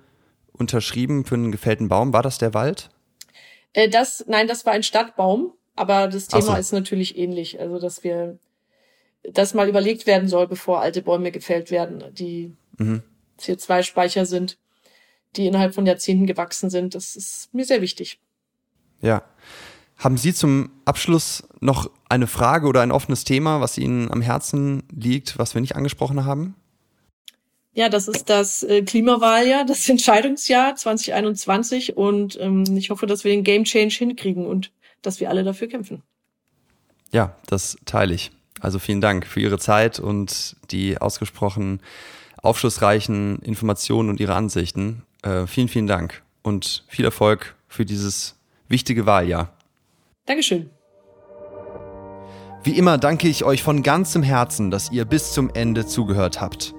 unterschrieben 0.54 1.26
für 1.26 1.36
einen 1.36 1.52
gefällten 1.52 1.88
Baum. 1.88 2.14
War 2.14 2.24
das 2.24 2.38
der 2.38 2.54
Wald? 2.54 2.89
Äh, 3.74 3.89
das, 3.89 4.26
nein, 4.28 4.47
das 4.47 4.66
war 4.66 4.74
ein 4.74 4.84
Stadtbaum, 4.84 5.54
aber 5.76 6.08
das 6.08 6.28
Thema 6.28 6.41
so. 6.41 6.56
ist 6.56 6.72
natürlich 6.74 7.18
ähnlich. 7.18 7.60
Also, 7.60 7.80
dass 7.80 8.04
wir, 8.04 8.38
das 9.24 9.54
mal 9.54 9.70
überlegt 9.70 10.08
werden 10.08 10.28
soll, 10.28 10.47
bevor 10.47 10.82
alte 10.82 11.02
Bäume 11.02 11.32
gefällt 11.32 11.72
werden, 11.72 12.04
die 12.14 12.56
mhm. 12.78 13.04
CO2-Speicher 13.39 14.26
sind, 14.26 14.58
die 15.36 15.47
innerhalb 15.47 15.74
von 15.74 15.86
Jahrzehnten 15.86 16.28
gewachsen 16.28 16.70
sind. 16.70 16.95
Das 16.95 17.16
ist 17.16 17.54
mir 17.54 17.66
sehr 17.66 17.82
wichtig. 17.82 18.20
Ja. 19.02 19.24
Haben 19.97 20.18
Sie 20.18 20.34
zum 20.34 20.72
Abschluss 20.84 21.43
noch 21.60 21.91
eine 22.10 22.26
Frage 22.26 22.68
oder 22.68 22.82
ein 22.82 22.91
offenes 22.91 23.24
Thema, 23.24 23.62
was 23.62 23.78
Ihnen 23.78 24.12
am 24.12 24.22
Herzen 24.22 24.84
liegt, 24.91 25.38
was 25.38 25.54
wir 25.54 25.62
nicht 25.62 25.76
angesprochen 25.76 26.26
haben? 26.26 26.56
Ja, 27.74 27.88
das 27.88 28.07
ist 28.07 28.30
das 28.30 28.63
äh, 28.63 28.82
Klimawahljahr, 28.82 29.65
das 29.65 29.88
Entscheidungsjahr 29.89 30.76
2021 30.76 31.95
und 31.95 32.38
ähm, 32.39 32.65
ich 32.76 32.89
hoffe, 32.89 33.07
dass 33.07 33.24
wir 33.24 33.32
den 33.32 33.43
Game 33.43 33.63
Change 33.63 33.95
hinkriegen 33.95 34.45
und 34.45 34.72
dass 35.01 35.19
wir 35.19 35.30
alle 35.30 35.43
dafür 35.43 35.67
kämpfen. 35.67 36.03
Ja, 37.11 37.36
das 37.47 37.78
teile 37.86 38.13
ich. 38.13 38.32
Also 38.59 38.78
vielen 38.78 39.01
Dank 39.01 39.26
für 39.26 39.39
Ihre 39.39 39.57
Zeit 39.57 39.99
und 39.99 40.55
die 40.69 40.99
ausgesprochen 40.99 41.82
aufschlussreichen 42.41 43.39
Informationen 43.39 44.09
und 44.09 44.19
Ihre 44.19 44.36
Ansichten. 44.36 45.03
Äh, 45.24 45.47
vielen, 45.47 45.67
vielen 45.67 45.88
Dank 45.88 46.22
und 46.43 46.84
viel 46.88 47.05
Erfolg 47.05 47.55
für 47.67 47.86
dieses 47.86 48.36
wichtige 48.67 49.05
Wahljahr. 49.05 49.53
Dankeschön. 50.26 50.69
Wie 52.63 52.78
immer 52.78 52.97
danke 52.97 53.28
ich 53.28 53.43
euch 53.43 53.63
von 53.63 53.82
ganzem 53.82 54.22
Herzen, 54.22 54.69
dass 54.69 54.91
ihr 54.91 55.05
bis 55.05 55.34
zum 55.34 55.49
Ende 55.53 55.88
zugehört 55.88 56.41
habt. 56.41 56.76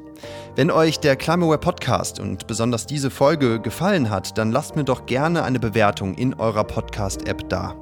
Wenn 0.54 0.70
euch 0.70 1.00
der 1.00 1.16
Climaware 1.16 1.56
Podcast 1.56 2.20
und 2.20 2.46
besonders 2.46 2.84
diese 2.84 3.08
Folge 3.10 3.58
gefallen 3.58 4.10
hat, 4.10 4.36
dann 4.36 4.52
lasst 4.52 4.76
mir 4.76 4.84
doch 4.84 5.06
gerne 5.06 5.44
eine 5.44 5.58
Bewertung 5.58 6.14
in 6.14 6.34
eurer 6.34 6.64
Podcast-App 6.64 7.48
da. 7.48 7.74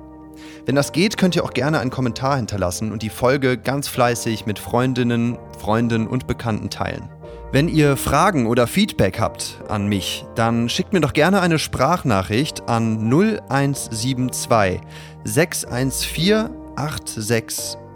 Wenn 0.66 0.76
das 0.76 0.92
geht, 0.92 1.16
könnt 1.16 1.34
ihr 1.34 1.42
auch 1.42 1.52
gerne 1.52 1.80
einen 1.80 1.90
Kommentar 1.90 2.36
hinterlassen 2.36 2.92
und 2.92 3.02
die 3.02 3.10
Folge 3.10 3.58
ganz 3.58 3.88
fleißig 3.88 4.46
mit 4.46 4.60
Freundinnen, 4.60 5.36
Freunden 5.58 6.06
und 6.06 6.28
Bekannten 6.28 6.70
teilen. 6.70 7.08
Wenn 7.50 7.66
ihr 7.66 7.96
Fragen 7.96 8.46
oder 8.46 8.68
Feedback 8.68 9.18
habt 9.18 9.60
an 9.68 9.88
mich, 9.88 10.24
dann 10.36 10.68
schickt 10.68 10.92
mir 10.92 11.00
doch 11.00 11.12
gerne 11.12 11.40
eine 11.40 11.58
Sprachnachricht 11.58 12.68
an 12.68 13.10
0172 13.10 14.80
614 15.24 16.50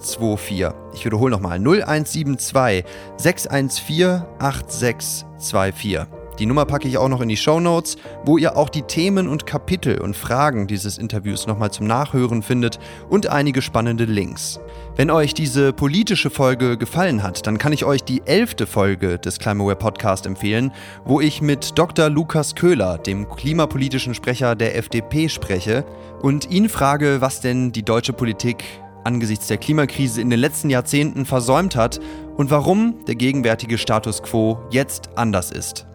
8624. 0.05 0.69
Ich 0.95 1.05
wiederhole 1.05 1.31
nochmal 1.31 1.59
0172 1.59 2.85
614 3.17 4.23
8624. 4.39 6.07
Die 6.41 6.47
Nummer 6.47 6.65
packe 6.65 6.89
ich 6.89 6.99
auch 6.99 7.09
noch 7.09 7.21
in 7.21 7.29
die 7.29 7.37
Show 7.37 7.61
Notes, 7.61 7.97
wo 8.25 8.39
ihr 8.39 8.57
auch 8.57 8.69
die 8.69 8.83
Themen 8.83 9.29
und 9.29 9.47
Kapitel 9.47 10.01
und 10.01 10.17
Fragen 10.17 10.67
dieses 10.67 10.99
Interviews 10.99 11.47
nochmal 11.47 11.71
zum 11.71 11.87
Nachhören 11.87 12.43
findet 12.43 12.81
und 13.09 13.29
einige 13.29 13.63
spannende 13.63 14.05
Links. 14.05 14.59
Wenn 14.97 15.13
euch 15.13 15.33
diese 15.33 15.73
politische 15.73 16.31
Folge 16.31 16.77
gefallen 16.77 17.23
hat, 17.23 17.47
dann 17.47 17.59
kann 17.59 17.73
ich 17.73 17.85
euch 17.85 18.03
die 18.03 18.23
elfte 18.27 18.67
Folge 18.67 19.21
des 19.21 19.39
Climaware 19.39 19.77
Podcast 19.77 20.27
empfehlen, 20.27 20.73
wo 21.05 21.21
ich 21.21 21.41
mit 21.41 21.79
Dr. 21.79 22.11
Lukas 22.11 22.57
Köhler, 22.57 22.99
dem 22.99 23.29
klimapolitischen 23.29 24.15
Sprecher 24.15 24.57
der 24.57 24.77
FDP, 24.77 25.29
spreche 25.29 25.85
und 26.21 26.51
ihn 26.51 26.69
frage, 26.69 27.21
was 27.21 27.43
denn 27.43 27.71
die 27.71 27.85
deutsche 27.85 28.13
Politik 28.13 28.65
angesichts 29.05 29.47
der 29.47 29.59
Klimakrise 29.59 30.21
in 30.21 30.31
den 30.31 30.41
letzten 30.41 30.71
Jahrzehnten 30.71 31.27
versäumt 31.27 31.77
hat 31.77 32.01
und 32.37 32.51
warum 32.51 33.05
der 33.07 33.15
gegenwärtige 33.15 33.79
Status 33.79 34.23
quo 34.23 34.59
jetzt 34.71 35.11
anders 35.17 35.51
ist. 35.51 35.87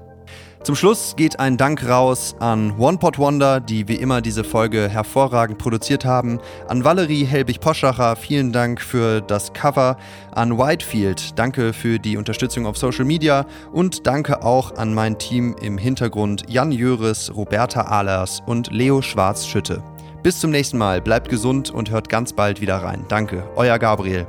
Zum 0.61 0.75
Schluss 0.75 1.15
geht 1.15 1.39
ein 1.39 1.55
Dank 1.55 1.87
raus 1.87 2.35
an 2.39 2.77
One 2.77 2.99
Wonder, 3.01 3.61
die 3.61 3.87
wie 3.87 3.95
immer 3.95 4.19
diese 4.19 4.43
Folge 4.43 4.89
hervorragend 4.89 5.57
produziert 5.57 6.03
haben, 6.03 6.39
an 6.67 6.83
Valerie 6.83 7.23
Helbig-Poschacher, 7.23 8.17
vielen 8.17 8.51
Dank 8.51 8.81
für 8.81 9.21
das 9.21 9.53
Cover, 9.53 9.95
an 10.33 10.57
Whitefield, 10.57 11.39
danke 11.39 11.71
für 11.71 11.97
die 11.97 12.17
Unterstützung 12.17 12.65
auf 12.65 12.77
Social 12.77 13.05
Media 13.05 13.45
und 13.71 14.05
danke 14.05 14.43
auch 14.43 14.75
an 14.75 14.93
mein 14.93 15.17
Team 15.17 15.55
im 15.61 15.77
Hintergrund 15.77 16.43
Jan 16.49 16.73
Jöris, 16.73 17.31
Roberta 17.33 17.83
Ahlers 17.83 18.41
und 18.45 18.69
Leo 18.69 19.01
Schwarz-Schütte. 19.01 19.81
Bis 20.21 20.39
zum 20.39 20.51
nächsten 20.51 20.77
Mal, 20.77 21.01
bleibt 21.01 21.29
gesund 21.29 21.71
und 21.71 21.91
hört 21.91 22.09
ganz 22.09 22.33
bald 22.33 22.59
wieder 22.59 22.77
rein. 22.77 23.05
Danke, 23.07 23.43
euer 23.55 23.79
Gabriel. 23.79 24.27